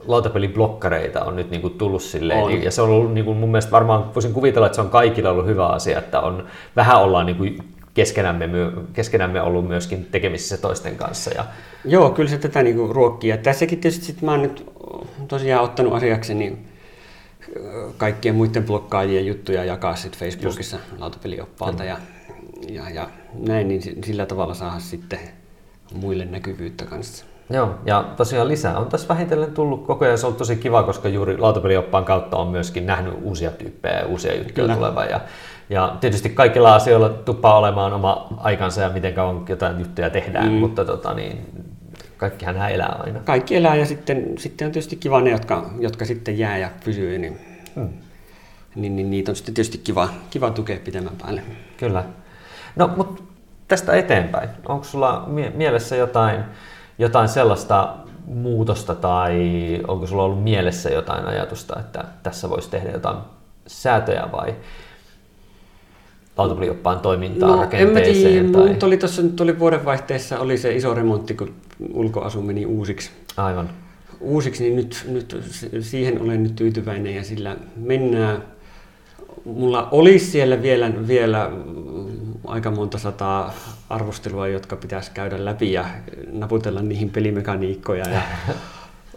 lautapeliblokkareita 0.06 1.24
on 1.24 1.36
nyt 1.36 1.50
niin 1.50 1.60
kuin 1.60 1.74
tullut 1.74 2.02
silleen. 2.02 2.42
On. 2.42 2.62
Ja 2.62 2.70
se 2.70 2.82
on 2.82 2.90
ollut 2.90 3.14
niin 3.14 3.24
kuin 3.24 3.36
mun 3.36 3.50
mielestä 3.50 3.72
varmaan, 3.72 4.14
voisin 4.14 4.32
kuvitella, 4.32 4.66
että 4.66 4.76
se 4.76 4.82
on 4.82 4.90
kaikilla 4.90 5.30
ollut 5.30 5.46
hyvä 5.46 5.66
asia, 5.66 5.98
että 5.98 6.20
on, 6.20 6.46
vähän 6.76 7.02
ollaan 7.02 7.26
niin 7.26 7.36
kuin 7.36 7.58
keskenämme, 7.94 8.48
keskenämme 8.92 9.42
ollut 9.42 9.68
myöskin 9.68 10.04
tekemisissä 10.10 10.56
toisten 10.56 10.96
kanssa. 10.96 11.30
Ja... 11.34 11.44
Joo, 11.84 12.10
kyllä 12.10 12.30
se 12.30 12.38
tätä 12.38 12.62
niin 12.62 12.76
kuin 12.76 12.94
ruokkii. 12.94 13.30
Ja 13.30 13.36
tässäkin 13.36 13.80
tietysti 13.80 14.04
sit 14.04 14.22
mä 14.22 14.30
oon 14.30 14.42
nyt 14.42 14.66
tosiaan 15.28 15.64
ottanut 15.64 15.94
asiakseni 15.94 16.58
kaikkien 17.96 18.34
muiden 18.34 18.64
blokkaajien 18.64 19.26
juttuja 19.26 19.64
jakaa 19.64 19.96
sitten 19.96 20.20
Facebookissa 20.20 20.76
Just. 20.76 21.00
lautapelioppaalta 21.00 21.84
ja, 21.84 21.96
ja, 22.68 22.90
ja 22.90 23.08
näin, 23.38 23.68
niin 23.68 23.82
sillä 24.04 24.26
tavalla 24.26 24.54
saada 24.54 24.80
sitten 24.80 25.18
muille 25.94 26.24
näkyvyyttä 26.24 26.84
kanssa. 26.84 27.24
Joo, 27.50 27.74
ja 27.86 28.04
tosiaan 28.16 28.48
lisää 28.48 28.78
on 28.78 28.86
tässä 28.86 29.08
vähitellen 29.08 29.52
tullut 29.52 29.86
koko 29.86 30.04
ajan. 30.04 30.18
Se 30.18 30.26
on 30.26 30.34
tosi 30.34 30.56
kiva, 30.56 30.82
koska 30.82 31.08
juuri 31.08 31.38
lautapelioppaan 31.38 32.04
kautta 32.04 32.36
on 32.36 32.48
myöskin 32.48 32.86
nähnyt 32.86 33.14
uusia 33.22 33.50
tyyppejä 33.50 33.98
ja 33.98 34.06
uusia 34.06 34.36
juttuja 34.36 34.74
tulevan. 34.74 35.10
Ja, 35.10 35.20
ja 35.70 35.96
tietysti 36.00 36.30
kaikilla 36.30 36.74
asioilla 36.74 37.08
tuppaa 37.08 37.58
olemaan 37.58 37.92
oma 37.92 38.26
aikansa 38.36 38.80
ja 38.80 38.90
miten 38.90 39.14
kauan 39.14 39.44
jotain 39.48 39.78
juttuja 39.78 40.10
tehdään, 40.10 40.48
mm. 40.48 40.52
mutta 40.52 40.84
tota, 40.84 41.14
niin, 41.14 41.40
kaikkihan 42.16 42.54
nämä 42.54 42.68
elää 42.68 42.96
aina. 43.04 43.20
Kaikki 43.20 43.56
elää 43.56 43.76
ja 43.76 43.86
sitten, 43.86 44.38
sitten 44.38 44.66
on 44.66 44.72
tietysti 44.72 44.96
kiva 44.96 45.20
ne, 45.20 45.30
jotka, 45.30 45.70
jotka 45.78 46.04
sitten 46.04 46.38
jää 46.38 46.58
ja 46.58 46.70
pysyy, 46.84 47.18
niin, 47.18 47.40
hmm. 47.74 47.88
niin, 48.74 48.96
niin 48.96 49.10
niitä 49.10 49.32
on 49.32 49.36
sitten 49.36 49.54
tietysti 49.54 49.78
kiva, 49.78 50.08
kiva 50.30 50.50
tukea 50.50 50.78
pitemmän 50.84 51.16
päälle. 51.22 51.42
Kyllä. 51.76 52.04
No, 52.76 52.90
mutta 52.96 53.22
tästä 53.68 53.92
eteenpäin, 53.92 54.48
onko 54.68 54.84
sulla 54.84 55.24
mie- 55.26 55.52
mielessä 55.54 55.96
jotain, 55.96 56.40
jotain 56.98 57.28
sellaista 57.28 57.96
muutosta 58.26 58.94
tai 58.94 59.40
onko 59.88 60.06
sulla 60.06 60.22
ollut 60.22 60.44
mielessä 60.44 60.90
jotain 60.90 61.26
ajatusta, 61.26 61.80
että 61.80 62.04
tässä 62.22 62.50
voisi 62.50 62.70
tehdä 62.70 62.90
jotain 62.90 63.16
säätöjä 63.66 64.28
vai 64.32 64.54
lautapelioppaan 66.36 67.00
toimintaan, 67.00 67.52
no, 67.52 67.60
rakenteeseen? 67.60 68.38
En 68.38 68.44
mä 68.44 68.50
tiedä, 68.50 68.66
tai... 68.68 68.74
tuli 68.74 68.96
tuossa 68.96 69.22
nyt 69.22 69.36
tuli 69.36 69.58
vuodenvaihteessa 69.58 70.38
oli 70.40 70.58
se 70.58 70.74
iso 70.76 70.94
remontti, 70.94 71.34
kun 71.34 71.54
ulkoasu 71.92 72.42
meni 72.42 72.66
uusiksi. 72.66 73.10
Aivan. 73.36 73.70
Uusiksi, 74.20 74.62
niin 74.64 74.76
nyt, 74.76 75.06
nyt 75.08 75.42
siihen 75.80 76.22
olen 76.22 76.42
nyt 76.42 76.56
tyytyväinen 76.56 77.14
ja 77.14 77.24
sillä 77.24 77.56
mennään. 77.76 78.42
Mulla 79.44 79.88
olisi 79.90 80.26
siellä 80.26 80.62
vielä, 80.62 80.92
vielä 81.08 81.50
aika 82.46 82.70
monta 82.70 82.98
sataa 82.98 83.54
arvostelua, 83.90 84.48
jotka 84.48 84.76
pitäisi 84.76 85.10
käydä 85.14 85.44
läpi 85.44 85.72
ja 85.72 85.84
naputella 86.32 86.82
niihin 86.82 87.10
pelimekaniikkoja 87.10 88.08
ja 88.08 88.22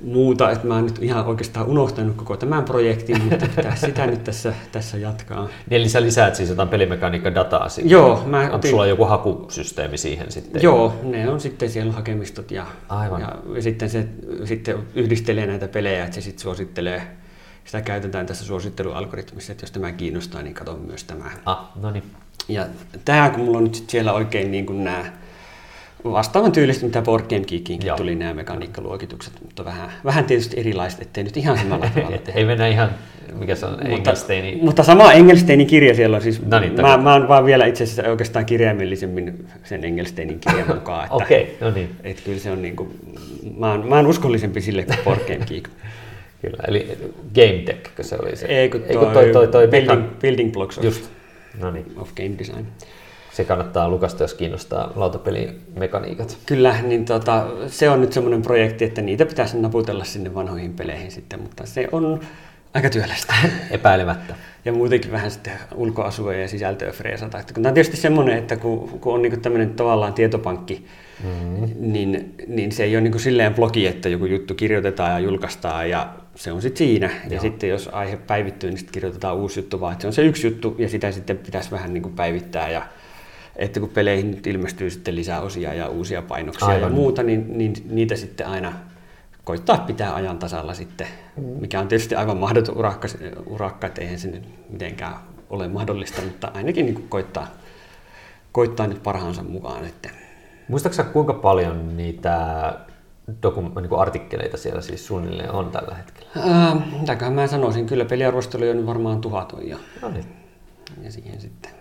muuta, 0.02 0.52
että 0.52 0.68
mä 0.68 0.76
oon 0.76 0.86
nyt 0.86 1.04
ihan 1.04 1.26
oikeastaan 1.26 1.68
unohtanut 1.68 2.16
koko 2.16 2.38
tämän 2.38 2.64
projektin, 2.64 3.24
mutta 3.24 3.48
pitää 3.56 3.76
sitä 3.76 4.08
nyt 4.08 4.24
tässä, 4.24 4.54
tässä 4.72 4.98
jatkaa. 4.98 5.46
Niin 5.46 5.82
eli 5.82 5.90
sä 5.90 6.02
lisäät 6.02 6.36
siis 6.36 6.50
jotain 6.50 6.70
pelimekaniikka 6.70 7.36
dataa 7.36 7.70
sinne? 7.70 7.92
Joo. 7.92 8.24
Mä 8.26 8.40
Onko 8.42 8.56
otin... 8.56 8.72
sulla 8.72 8.86
joku 8.86 9.06
hakusysteemi 9.06 9.98
siihen 9.98 10.32
sitten? 10.32 10.62
Joo, 10.62 11.00
ne 11.04 11.30
on 11.30 11.40
sitten 11.40 11.70
siellä 11.70 11.94
hakemistot 11.94 12.52
ja, 12.52 12.66
Aivan. 12.90 13.22
ja, 13.22 13.36
ja 13.56 13.62
sitten 13.62 13.90
se 13.90 14.08
sitten 14.46 14.78
yhdistelee 14.96 15.48
näitä 15.48 15.68
pelejä, 15.68 16.04
että 16.04 16.16
se 16.16 16.22
sitten 16.22 16.42
suosittelee 16.42 17.02
sitä 17.66 17.82
käytetään 17.82 18.26
tässä 18.26 18.46
suosittelualgoritmissa, 18.46 19.52
että 19.52 19.64
jos 19.64 19.72
tämä 19.72 19.92
kiinnostaa, 19.92 20.42
niin 20.42 20.54
katso 20.54 20.78
myös 20.78 21.04
tämä. 21.04 21.32
Ah, 21.46 21.70
no 21.76 21.92
niin. 21.92 22.04
Ja 22.50 22.66
tämä, 23.06 23.30
kun 23.30 23.44
mulla 23.44 23.58
on 23.58 23.64
nyt 23.64 23.84
siellä 23.88 24.14
oikein 24.14 24.52
niin 24.52 24.66
kuin 24.66 24.84
nämä 24.84 25.06
vastaavan 26.04 26.52
tyylistä, 26.52 26.86
mitä 26.86 27.02
Board 27.02 27.26
Game 27.30 27.46
Geekiinkin 27.46 27.94
tuli 27.98 28.16
nämä 28.16 28.34
mekaniikkaluokitukset, 28.34 29.34
mutta 29.42 29.66
vähän, 29.66 29.92
vähän 30.06 30.26
tietysti 30.26 30.60
erilaiset, 30.60 31.02
ettei 31.02 31.24
nyt 31.24 31.38
ihan 31.38 31.58
samalla 31.58 31.90
tavalla 31.96 32.18
Ei 32.36 32.46
mennä 32.46 32.68
ihan, 32.68 32.90
mikä 33.34 33.56
se 33.56 33.66
on, 33.66 33.88
Engelsteini. 33.88 34.60
Mutta 34.62 34.84
sama 34.84 35.14
Engelsteinin 35.14 35.68
kirja 35.68 35.96
siellä 35.96 36.16
on 36.16 36.24
siis, 36.24 36.42
no 36.46 36.60
niin, 36.60 36.74
mä, 36.82 36.98
mä 36.98 37.14
oon 37.14 37.28
vaan 37.28 37.46
vielä 37.46 37.66
itse 37.66 37.84
asiassa 37.84 38.10
oikeastaan 38.10 38.46
kirjaimellisemmin 38.46 39.48
sen 39.64 39.84
Engelsteinin 39.84 40.40
kirjan 40.40 40.68
mukaan. 40.76 41.08
Okei, 41.12 41.42
okay, 41.42 41.70
no 41.70 41.76
niin. 41.76 41.90
Että 42.04 42.24
kyllä 42.26 42.40
se 42.40 42.52
on 42.52 42.62
niin 42.62 42.76
kuin, 42.76 42.90
mä 43.58 43.72
oon, 43.72 43.88
mä 43.88 43.96
oon 43.96 44.08
uskollisempi 44.08 44.62
sille 44.62 44.84
kuin 44.84 44.98
Board 45.06 45.20
Game 45.20 45.46
Geek. 45.46 45.70
Kyllä, 46.42 46.64
eli 46.68 46.98
Game 47.36 47.64
Tech, 47.66 47.92
se 48.02 48.16
oli 48.22 48.36
se. 48.36 48.46
Ei, 48.46 48.70
kun 48.70 48.82
toi, 48.82 48.90
Ei, 48.90 48.98
kun 48.98 49.08
toi, 49.08 49.32
toi, 49.32 49.48
toi 49.48 49.68
building, 49.68 50.04
building 50.22 50.54
Blocks 50.54 50.78
of, 50.78 50.84
Just. 50.84 51.10
No 51.60 51.72
niin. 51.72 51.86
of 51.98 52.16
Game 52.16 52.38
Design 52.40 52.66
se 53.38 53.44
kannattaa 53.44 53.90
lukasta, 53.90 54.24
jos 54.24 54.34
kiinnostaa 54.34 54.92
lautapelimekaniikat. 54.96 56.38
Kyllä, 56.46 56.82
niin 56.82 57.06
tota, 57.06 57.48
se 57.68 57.90
on 57.90 58.02
nyt 58.02 58.14
semmoinen 58.14 58.42
projekti, 58.42 58.86
että 58.86 59.02
niitä 59.02 59.26
pitäisi 59.26 59.58
naputella 59.58 60.04
sinne 60.04 60.36
vanhoihin 60.36 60.74
peleihin 60.74 61.12
sitten, 61.12 61.42
mutta 61.42 61.66
se 61.66 61.88
on 61.92 62.20
aika 62.74 62.90
työlästä. 62.90 63.34
Epäilemättä. 63.72 64.36
Ja 64.66 64.72
muutenkin 64.72 65.12
vähän 65.12 65.32
sitten 65.32 65.54
ulkoasua 65.76 66.34
ja 66.34 66.48
sisältöä 66.48 66.92
freesata. 66.92 67.44
Tämä 67.54 67.68
on 67.68 67.74
tietysti 67.74 67.98
semmoinen, 67.98 68.38
että 68.38 68.56
kun, 68.56 69.00
kun 69.00 69.14
on 69.14 69.22
niin 69.22 69.42
tämmöinen 69.42 69.70
tavallaan 69.70 70.14
tietopankki, 70.14 70.86
mm-hmm. 71.24 71.74
niin, 71.80 72.36
niin 72.48 72.72
se 72.72 72.84
ei 72.84 72.96
ole 72.96 73.02
niin 73.02 73.20
silleen 73.20 73.54
blogi, 73.54 73.88
että 73.88 74.10
joku 74.10 74.26
juttu 74.26 74.56
kirjoitetaan 74.56 75.12
ja 75.12 75.20
julkaistaan 75.20 75.90
ja 75.90 76.14
se 76.36 76.52
on 76.52 76.62
sitten 76.62 76.78
siinä. 76.78 77.08
Joo. 77.08 77.34
Ja 77.34 77.40
sitten 77.40 77.70
jos 77.70 77.90
aihe 77.92 78.18
päivittyy, 78.18 78.70
niin 78.70 78.78
sitten 78.78 78.94
kirjoitetaan 78.94 79.38
uusi 79.38 79.60
juttu, 79.60 79.82
vaan 79.82 80.02
se 80.02 80.08
on 80.08 80.14
se 80.14 80.22
yksi 80.22 80.48
juttu 80.48 80.76
ja 80.78 80.90
sitä 80.90 81.12
sitten 81.12 81.38
pitäisi 81.38 81.72
vähän 81.72 81.94
niin 81.94 82.04
kuin 82.04 82.16
päivittää 82.16 82.70
ja 82.70 82.82
että 83.58 83.80
kun 83.80 83.90
peleihin 83.90 84.32
nyt 84.32 84.48
ilmestyy 84.48 84.90
sitten 84.90 85.16
lisää 85.16 85.42
osia 85.42 85.74
ja 85.74 85.88
uusia 85.88 86.22
painoksia 86.22 86.68
Aivan. 86.68 86.90
ja 86.92 86.96
muuta, 86.96 87.24
niin, 87.24 87.58
niin 87.58 87.74
niitä 87.90 88.16
sitten 88.16 88.48
aina 88.48 88.74
koittaa 89.44 89.78
pitää 89.78 90.16
ajan 90.16 90.40
tasalla 90.40 90.74
sitten, 90.74 91.08
mm. 91.38 91.44
mikä 91.44 91.80
on 91.80 91.88
tietysti 91.88 92.16
aivan 92.16 92.38
mahdoton 92.38 92.78
urakka, 92.78 93.08
urakka 93.46 93.88
että 93.88 94.02
eihän 94.02 94.20
se 94.20 94.28
nyt 94.28 94.44
mitenkään 94.70 95.16
ole 95.50 95.68
mahdollista, 95.68 96.22
mutta 96.22 96.52
ainakin 96.54 96.86
niin 96.86 96.96
kuin 96.96 97.10
koittaa, 97.10 97.48
koittaa 98.52 98.88
nyt 98.88 99.04
parhaansa 99.04 99.44
mukaan. 99.44 99.86
Että. 99.86 100.10
Muistaaksä 100.68 101.04
kuinka 101.04 101.34
paljon 101.34 101.98
niitä 101.98 102.74
dokum- 103.30 103.82
niin 103.82 103.90
kuin 103.90 104.02
artikkeleita 104.02 104.58
siellä 104.58 104.82
siis 104.82 105.08
suunnilleen 105.08 105.52
on 105.52 105.72
tällä 105.72 105.96
hetkellä? 105.96 106.30
Äh, 106.38 107.00
mitäköhän 107.00 107.34
mä 107.34 107.48
sanoisin, 107.48 107.86
kyllä 107.86 108.06
peliarvosteluja 108.06 108.72
on 108.72 108.86
varmaan 108.86 109.22
tuhat 109.22 109.52
on 109.52 109.68
ja, 109.68 109.78
no 110.02 110.10
niin. 110.10 110.26
ja 111.04 111.12
siihen 111.12 111.42
sitten 111.42 111.72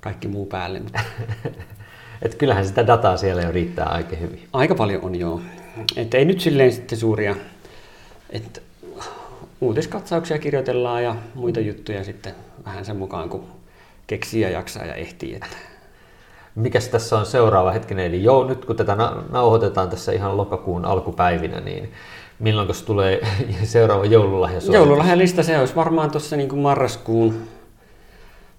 kaikki 0.00 0.28
muu 0.28 0.46
päälle. 0.46 0.82
Et 2.22 2.34
kyllähän 2.34 2.66
sitä 2.66 2.86
dataa 2.86 3.16
siellä 3.16 3.42
jo 3.42 3.52
riittää 3.52 3.86
aika 3.86 4.16
hyvin. 4.16 4.48
Aika 4.52 4.74
paljon 4.74 5.04
on 5.04 5.14
joo. 5.14 5.40
Et 5.96 6.14
ei 6.14 6.24
nyt 6.24 6.40
silleen 6.40 6.72
sitten 6.72 6.98
suuria, 6.98 7.36
että 8.30 8.60
uutiskatsauksia 9.60 10.38
kirjoitellaan 10.38 11.04
ja 11.04 11.16
muita 11.34 11.60
juttuja 11.60 12.04
sitten 12.04 12.34
vähän 12.64 12.84
sen 12.84 12.96
mukaan, 12.96 13.28
kun 13.28 13.44
keksii 14.06 14.40
ja 14.40 14.50
jaksaa 14.50 14.84
ja 14.84 14.94
ehtii. 14.94 15.34
Että. 15.34 15.56
Mikäs 16.54 16.88
tässä 16.88 17.18
on 17.18 17.26
seuraava 17.26 17.70
hetkinen? 17.70 18.06
Eli 18.06 18.24
joo, 18.24 18.48
nyt 18.48 18.64
kun 18.64 18.76
tätä 18.76 18.96
nauhoitetaan 19.30 19.88
tässä 19.88 20.12
ihan 20.12 20.36
lokakuun 20.36 20.84
alkupäivinä, 20.84 21.60
niin 21.60 21.92
milloin 22.38 22.68
tulee 22.86 23.20
seuraava 23.64 24.04
joululahja? 24.04 24.60
Joululahjalista 24.72 25.42
se 25.42 25.58
olisi 25.58 25.76
varmaan 25.76 26.10
tuossa 26.10 26.36
niin 26.36 26.48
kuin 26.48 26.60
marraskuun 26.60 27.34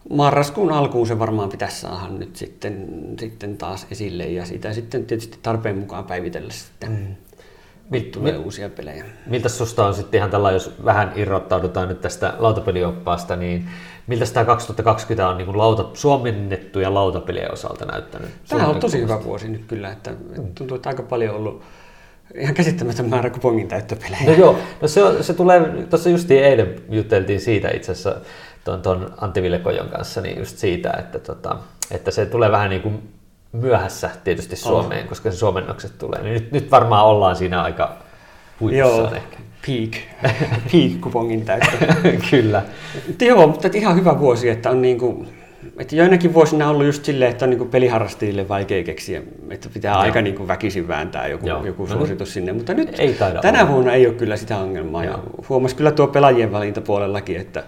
marraskuun 0.10 0.72
alkuun 0.72 1.08
se 1.08 1.20
varmaan 1.20 1.50
pitäisi 1.50 1.82
saada 1.82 2.08
nyt 2.08 2.36
sitten, 2.36 2.88
sitten 3.20 3.58
taas 3.58 3.88
esille 3.92 4.24
ja 4.24 4.46
sitä 4.46 4.74
sitten 4.74 5.06
tietysti 5.06 5.40
tarpeen 5.42 5.78
mukaan 5.78 6.06
päivitellä 6.06 6.52
sitten. 6.52 6.92
Mm. 6.92 7.16
Mil, 7.90 8.02
tulee 8.02 8.32
mil, 8.32 8.42
uusia 8.42 8.70
pelejä. 8.70 9.06
Miltä 9.26 9.50
susta 9.50 9.86
on 9.86 9.94
sitten 9.94 10.18
ihan 10.18 10.30
tällä, 10.30 10.52
jos 10.52 10.76
vähän 10.86 11.12
irrottaudutaan 11.16 11.88
nyt 11.88 12.02
tästä 12.02 12.34
lautapelioppaasta, 12.38 13.36
niin 13.36 13.70
miltä 14.08 14.26
tämä 14.26 14.46
2020 14.46 15.30
on 15.30 15.38
niin 15.38 15.58
lauta, 15.58 15.86
suomennettuja 15.94 16.94
lautapelien 16.94 17.54
osalta 17.54 17.86
näyttänyt? 17.86 18.30
Tämä 18.50 18.68
on 18.68 18.80
tosi 18.80 19.02
hyvä 19.02 19.24
vuosi 19.24 19.48
nyt 19.48 19.66
kyllä, 19.68 19.92
että 19.92 20.12
mm. 20.12 20.56
tuntuu, 20.56 20.76
että 20.76 20.90
aika 20.90 21.04
paljon 21.04 21.36
ollut 21.36 21.62
ihan 22.36 22.56
käsittämätön 22.56 23.10
määrä 23.10 23.30
kupongin 23.30 23.68
täyttöpelejä. 23.68 24.24
No 24.26 24.32
joo, 24.32 24.60
no 24.82 24.88
se, 24.88 25.02
se 25.24 25.34
tulee, 25.34 25.62
tuossa 25.90 26.10
justiin 26.10 26.44
eilen 26.44 26.76
juteltiin 26.90 27.42
siitä 27.42 27.70
itse 27.70 27.92
asiassa 27.92 28.16
tuon, 28.64 28.82
tuon 28.82 29.14
Antti 29.22 29.42
Villekojon 29.42 29.90
kanssa, 29.90 30.22
niin 30.22 30.40
just 30.40 30.58
siitä, 30.58 30.94
että, 31.00 31.20
tota, 31.20 31.58
että 31.92 32.12
se 32.12 32.26
tulee 32.26 32.52
vähän 32.52 32.70
niin 32.70 32.82
kuin 32.82 33.10
myöhässä 33.52 34.10
tietysti 34.24 34.56
Suomeen, 34.56 35.04
oh. 35.04 35.10
koska 35.10 35.32
se 35.32 35.38
suomennokset 35.38 35.98
tulee. 35.98 36.22
Niin 36.22 36.34
nyt, 36.34 36.52
nyt 36.52 36.72
varmaan 36.72 37.06
ollaan 37.06 37.36
siinä 37.36 37.62
aika 37.62 37.98
huipussaan 38.60 39.16
ehkä. 39.16 39.38
Peak, 39.68 40.24
peak 40.72 41.02
kupongin 41.02 41.46
täyttö. 41.46 41.78
Kyllä. 42.32 42.64
Mutta 43.08 43.26
joo, 43.26 43.48
mutta 43.48 43.70
ihan 43.74 43.96
hyvä 43.96 44.20
vuosi, 44.20 44.50
että 44.50 44.70
on 44.70 44.82
niin 44.82 44.98
kuin, 44.98 45.28
että 45.80 45.96
joinakin 45.96 46.34
vuosina 46.34 46.66
on 46.66 46.72
ollut 46.72 46.86
just 46.86 47.06
silleen, 47.06 47.32
että 47.32 47.46
on 47.46 47.50
niin 47.50 47.70
peliharrastajille 47.70 48.48
vaikea 48.48 48.84
keksiä, 48.84 49.22
että 49.50 49.70
pitää 49.74 49.94
Joo. 49.94 50.02
aika 50.02 50.22
niin 50.22 50.36
kuin 50.36 50.48
väkisin 50.48 50.88
vääntää 50.88 51.28
joku, 51.28 51.48
joku 51.48 51.86
no 51.86 51.94
suositus 51.94 52.34
sinne, 52.34 52.54
mutta 52.54 52.74
nyt 52.74 53.00
ei 53.00 53.16
tänä 53.42 53.62
olla. 53.62 53.72
vuonna 53.72 53.94
ei 53.94 54.08
ole 54.08 54.16
kyllä 54.16 54.38
sitä 54.38 54.58
ongelmaa. 54.58 55.04
Ja 55.04 55.20
huomasi 55.50 55.76
kyllä 55.76 55.92
tuo 55.92 56.08
pelaajien 56.08 56.52
valintapuolellakin, 56.52 57.38
että, 57.38 57.64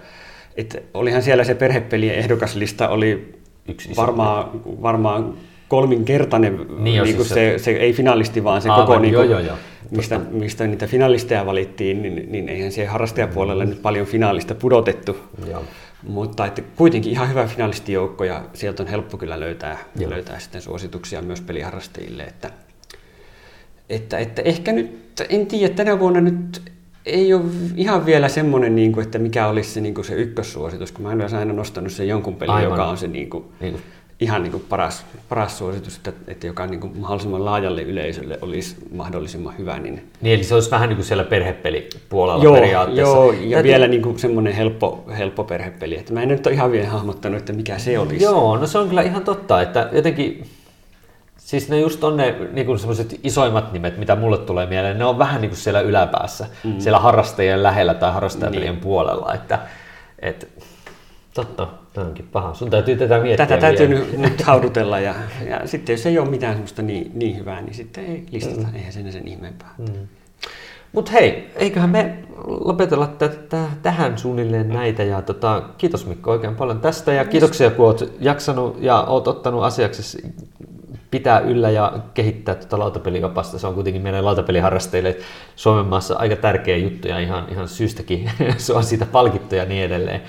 että 0.56 0.78
olihan 0.94 1.22
siellä 1.22 1.44
se 1.44 1.54
perhepelien 1.54 2.14
ehdokaslista 2.14 2.88
oli 2.88 3.42
Yksi 3.68 3.96
varmaan, 3.96 4.50
varmaan 4.64 5.34
kolminkertainen, 5.68 6.56
niin, 6.56 6.84
niin 6.84 7.06
siis 7.06 7.28
se, 7.28 7.54
se, 7.56 7.70
ei 7.70 7.92
finalisti, 7.92 8.44
vaan 8.44 8.62
se 8.62 8.68
Aa, 8.68 8.80
koko, 8.80 8.98
niin 8.98 9.14
kuin, 9.14 9.30
joo, 9.30 9.40
joo, 9.40 9.48
joo. 9.48 9.56
Mistä, 9.90 10.18
mistä 10.30 10.66
niitä 10.66 10.86
finalisteja 10.86 11.46
valittiin, 11.46 12.02
niin, 12.02 12.32
niin 12.32 12.48
eihän 12.48 12.72
se 12.72 12.86
harrastajapuolelle 12.86 13.64
mm. 13.64 13.70
nyt 13.70 13.82
paljon 13.82 14.06
finaalista 14.06 14.54
pudotettu. 14.54 15.16
Joo. 15.50 15.62
Mutta 16.02 16.46
että 16.46 16.62
kuitenkin 16.76 17.12
ihan 17.12 17.28
hyvä 17.28 17.46
finalistijoukko 17.46 18.24
ja 18.24 18.42
sieltä 18.54 18.82
on 18.82 18.88
helppo 18.88 19.16
kyllä 19.16 19.40
löytää, 19.40 19.78
löytää 20.06 20.38
sitten 20.38 20.62
suosituksia 20.62 21.22
myös 21.22 21.40
peliharrastajille. 21.40 22.22
Että, 22.22 22.50
että, 23.88 24.18
että 24.18 24.42
ehkä 24.42 24.72
nyt, 24.72 25.22
en 25.28 25.46
tiedä, 25.46 25.74
tänä 25.74 25.98
vuonna 25.98 26.20
nyt 26.20 26.72
ei 27.06 27.34
ole 27.34 27.42
ihan 27.76 28.06
vielä 28.06 28.28
semmoinen, 28.28 28.76
niin 28.76 28.92
kuin, 28.92 29.04
että 29.04 29.18
mikä 29.18 29.46
olisi 29.46 29.70
se, 29.70 29.80
niin 29.80 29.94
kuin 29.94 30.04
se 30.04 30.14
ykkössuositus, 30.14 30.92
kun 30.92 31.02
mä 31.02 31.12
en 31.12 31.34
aina 31.34 31.52
nostanut 31.52 31.92
sen 31.92 32.08
jonkun 32.08 32.36
pelin, 32.36 32.54
Aivan. 32.54 32.70
joka 32.70 32.84
on 32.84 32.96
se 32.96 33.06
niin 33.06 33.30
kuin, 33.30 33.44
niin 33.60 33.76
ihan 34.20 34.42
niin 34.42 34.52
kuin 34.52 34.64
paras, 34.68 35.04
paras 35.28 35.58
suositus, 35.58 35.96
että, 35.96 36.12
että 36.28 36.46
joka 36.46 36.66
niin 36.66 36.80
kuin 36.80 36.98
mahdollisimman 36.98 37.44
laajalle 37.44 37.82
yleisölle 37.82 38.38
olisi 38.42 38.76
mahdollisimman 38.94 39.58
hyvä. 39.58 39.78
Niin, 39.78 40.02
niin 40.20 40.34
eli 40.34 40.44
se 40.44 40.54
olisi 40.54 40.70
vähän 40.70 40.88
niin 40.88 40.96
kuin 40.96 41.06
siellä 41.06 41.24
perhepelipuolella 41.24 42.44
joo, 42.44 42.54
periaatteessa. 42.54 43.16
Joo, 43.16 43.32
ja 43.32 43.38
Täytyy... 43.38 43.70
vielä 43.70 43.88
niin 43.88 44.02
kuin 44.02 44.18
semmoinen 44.18 44.52
helppo, 44.52 45.04
helppo 45.18 45.44
perhepeli. 45.44 45.98
Että 45.98 46.12
mä 46.12 46.22
en 46.22 46.28
nyt 46.28 46.46
ole 46.46 46.54
ihan 46.54 46.72
vielä 46.72 46.88
hahmottanut, 46.88 47.38
että 47.38 47.52
mikä 47.52 47.78
se 47.78 47.98
olisi. 47.98 48.24
Joo, 48.24 48.56
no 48.56 48.66
se 48.66 48.78
on 48.78 48.88
kyllä 48.88 49.02
ihan 49.02 49.24
totta, 49.24 49.62
että 49.62 49.88
jotenkin 49.92 50.44
Siis 51.52 51.68
ne 51.68 51.80
just 51.80 52.04
on 52.04 52.16
ne 52.16 52.34
niin 52.52 52.78
semmoiset 52.78 53.20
isoimmat 53.24 53.72
nimet, 53.72 53.98
mitä 53.98 54.16
mulle 54.16 54.38
tulee 54.38 54.66
mieleen, 54.66 54.98
ne 54.98 55.04
on 55.04 55.18
vähän 55.18 55.40
niin 55.40 55.50
kuin 55.50 55.58
siellä 55.58 55.80
yläpäässä, 55.80 56.46
mm. 56.64 56.78
siellä 56.78 56.98
harrastajien 56.98 57.62
lähellä 57.62 57.94
tai 57.94 58.12
harrastajapelien 58.12 58.72
niin. 58.72 58.82
puolella. 58.82 59.34
Että, 59.34 59.58
et, 60.18 60.48
Totta, 61.34 61.68
tämä 61.92 62.06
onkin 62.06 62.28
paha. 62.32 62.54
Sun 62.54 62.70
täytyy 62.70 62.96
tätä 62.96 63.18
miettiä 63.18 63.46
Tätä 63.46 63.60
täytyy 63.60 63.88
vielä. 63.88 64.04
nyt 64.16 64.42
haudutella 64.42 65.00
ja, 65.00 65.14
ja 65.48 65.60
sitten 65.64 65.92
jos 65.92 66.06
ei 66.06 66.18
ole 66.18 66.28
mitään 66.28 66.54
semmoista 66.54 66.82
niin, 66.82 67.10
niin 67.14 67.38
hyvää, 67.38 67.60
niin 67.60 67.74
sitten 67.74 68.04
ei 68.06 68.26
listata, 68.30 68.66
mm. 68.66 68.74
eihän 68.74 68.92
sen 68.92 69.12
sen 69.12 69.28
ihmeempää. 69.28 69.74
Mm. 69.78 70.08
Mutta 70.92 71.10
hei, 71.12 71.50
eiköhän 71.56 71.90
me 71.90 72.18
lopetella 72.46 73.06
tätä, 73.06 73.64
tähän 73.82 74.18
suunnilleen 74.18 74.68
näitä. 74.68 75.02
Ja 75.02 75.22
tota, 75.22 75.62
kiitos 75.78 76.06
Mikko 76.06 76.30
oikein 76.30 76.56
paljon 76.56 76.80
tästä 76.80 77.12
ja 77.12 77.24
kiitoksia 77.24 77.70
kun 77.70 77.86
olet 77.86 78.12
jaksanut 78.20 78.76
ja 78.80 79.02
olet 79.02 79.28
ottanut 79.28 79.62
asiaksi 79.62 80.34
pitää 81.12 81.38
yllä 81.38 81.70
ja 81.70 81.98
kehittää 82.14 82.54
tuota 82.54 82.78
lautapeliopasta. 82.78 83.58
Se 83.58 83.66
on 83.66 83.74
kuitenkin 83.74 84.02
meidän 84.02 84.24
lautapeliharrastajille 84.24 85.16
Suomen 85.56 85.86
maassa 85.86 86.16
aika 86.16 86.36
tärkeä 86.36 86.76
juttu 86.76 87.08
ja 87.08 87.18
ihan, 87.18 87.46
ihan 87.50 87.68
syystäkin 87.68 88.30
se 88.56 88.72
on 88.72 88.84
siitä 88.84 89.06
palkittu 89.06 89.54
ja 89.54 89.64
niin 89.64 89.84
edelleen. 89.84 90.22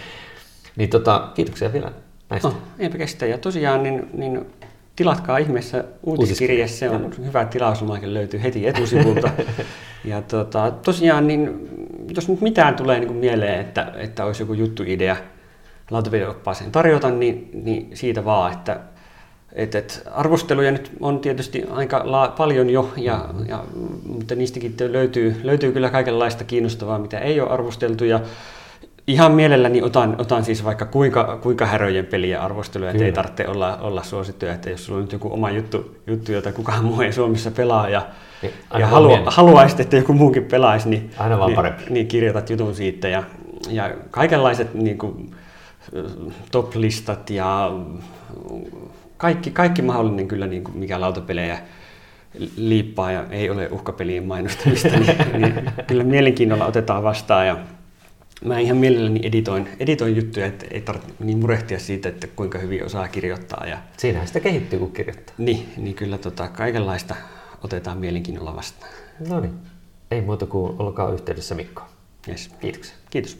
Niin 0.76 0.90
tota, 0.90 1.30
kiitoksia 1.34 1.74
vielä 1.74 1.92
näistä. 2.30 2.48
Oh, 2.48 2.58
eipä 2.80 2.98
kestä. 2.98 3.26
Ja 3.26 3.38
tosiaan 3.38 3.84
niin, 3.84 4.10
niin 4.14 4.46
tilatkaa 4.96 5.38
ihmeessä 5.38 5.84
uutiskirje, 6.04 6.68
se 6.68 6.90
on 6.90 7.04
ja. 7.04 7.26
hyvä 7.26 7.46
tilauslomakin, 7.46 8.14
löytyy 8.14 8.44
heti 8.44 8.68
etusivulta. 8.68 9.30
ja 10.06 10.22
tota, 10.22 10.72
tosiaan, 10.72 11.28
niin, 11.28 11.70
jos 12.16 12.30
nyt 12.30 12.42
mitään 12.42 12.76
tulee 12.76 13.00
niin 13.00 13.08
kuin 13.08 13.20
mieleen, 13.20 13.60
että, 13.60 13.94
että 13.98 14.26
olisi 14.26 14.44
joku 14.44 14.54
juttuidea 14.54 15.16
lautavideoppaaseen 15.92 16.72
tarjota, 16.72 17.10
niin, 17.10 17.50
niin 17.54 17.90
siitä 17.94 18.26
vaan, 18.26 18.54
että 18.54 18.80
et, 19.56 19.76
et 19.76 20.04
arvosteluja 20.12 20.72
nyt 20.72 20.92
on 21.00 21.20
tietysti 21.20 21.64
aika 21.72 22.02
la- 22.06 22.34
paljon 22.38 22.70
jo, 22.70 22.94
ja, 22.98 23.30
ja, 23.48 23.64
mutta 24.06 24.36
niistäkin 24.36 24.76
löytyy, 24.90 25.36
löytyy 25.44 25.72
kyllä 25.72 25.90
kaikenlaista 25.90 26.44
kiinnostavaa, 26.44 27.00
mitä 27.00 27.20
ei 27.20 27.42
ole 27.42 27.50
arvosteltu. 27.50 28.06
Ja 28.06 28.20
Ihan 29.08 29.32
mielelläni 29.32 29.82
otan, 29.82 30.16
otan 30.18 30.46
siis 30.46 30.64
vaikka 30.64 30.86
kuinka, 30.86 31.40
kuinka 31.42 31.66
häröjen 31.66 32.06
peliä 32.06 32.42
arvosteluja, 32.42 32.92
että 32.92 33.06
ei 33.06 33.12
tarvitse 33.12 33.48
olla, 33.48 33.78
olla 33.78 34.04
suosittuja, 34.04 34.54
että 34.54 34.70
jos 34.70 34.86
sulla 34.86 34.98
on 34.98 35.04
nyt 35.04 35.12
joku 35.12 35.34
oma 35.34 35.52
juttu, 35.52 35.96
juttu 36.08 36.32
jota 36.32 36.52
kukaan 36.52 36.86
muu 36.86 37.02
ei 37.02 37.14
Suomessa 37.14 37.52
pelaa 37.52 37.90
ja, 37.90 38.08
niin, 38.42 38.54
ja 38.80 38.88
halua, 38.88 39.20
haluaisit, 39.26 39.80
että 39.80 39.96
joku 39.96 40.14
muukin 40.14 40.46
pelaisi, 40.46 40.90
niin, 40.90 41.12
Aina 41.18 41.40
vaan 41.40 41.52
niin, 41.54 41.74
niin 41.90 42.08
kirjoitat 42.08 42.50
jutun 42.50 42.76
siitä 42.76 43.08
ja, 43.08 43.24
ja 43.70 43.92
kaikenlaiset 44.12 44.74
niin 44.74 44.98
kuin, 44.98 45.36
top-listat 46.52 47.30
ja 47.30 47.72
kaikki, 49.24 49.52
kaikki 49.52 49.82
mahdollinen 49.82 50.28
kyllä, 50.28 50.48
niin 50.48 50.64
kuin 50.64 50.78
mikä 50.78 51.02
lautapelejä 51.02 51.60
liippaa 52.58 53.12
ja 53.12 53.26
ei 53.30 53.50
ole 53.50 53.70
uhkapelien 53.72 54.28
mainostamista, 54.28 54.90
niin, 54.90 55.18
niin 55.42 55.72
kyllä 55.88 56.04
mielenkiinnolla 56.04 56.66
otetaan 56.66 57.04
vastaan 57.04 57.48
ja 57.48 57.58
mä 58.46 58.60
ihan 58.60 58.78
mielelläni 58.78 59.20
editoin, 59.24 59.70
editoin 59.80 60.16
juttuja, 60.16 60.46
että 60.46 60.66
ei 60.72 60.82
tarvitse 60.82 61.14
niin 61.20 61.38
murehtia 61.38 61.80
siitä, 61.80 62.10
että 62.10 62.28
kuinka 62.28 62.58
hyvin 62.58 62.86
osaa 62.86 63.08
kirjoittaa. 63.08 63.66
Ja, 63.68 63.78
Siinähän 63.98 64.28
sitä 64.28 64.40
kehittyy, 64.40 64.80
kun 64.80 64.92
kirjoittaa. 64.92 65.36
Niin, 65.38 65.74
niin 65.78 65.96
kyllä 65.96 66.18
tota, 66.18 66.48
kaikenlaista 66.48 67.16
otetaan 67.64 67.98
mielenkiinnolla 67.98 68.56
vastaan. 68.56 68.92
No 69.30 69.40
niin, 69.40 69.54
ei 70.12 70.22
muuta 70.22 70.46
kuin 70.46 70.76
olkaa 70.80 71.12
yhteydessä 71.12 71.56
Mikko. 71.56 71.82
Yes. 72.30 72.52
Kiitoksia. 72.60 72.96
Kiitos. 73.10 73.40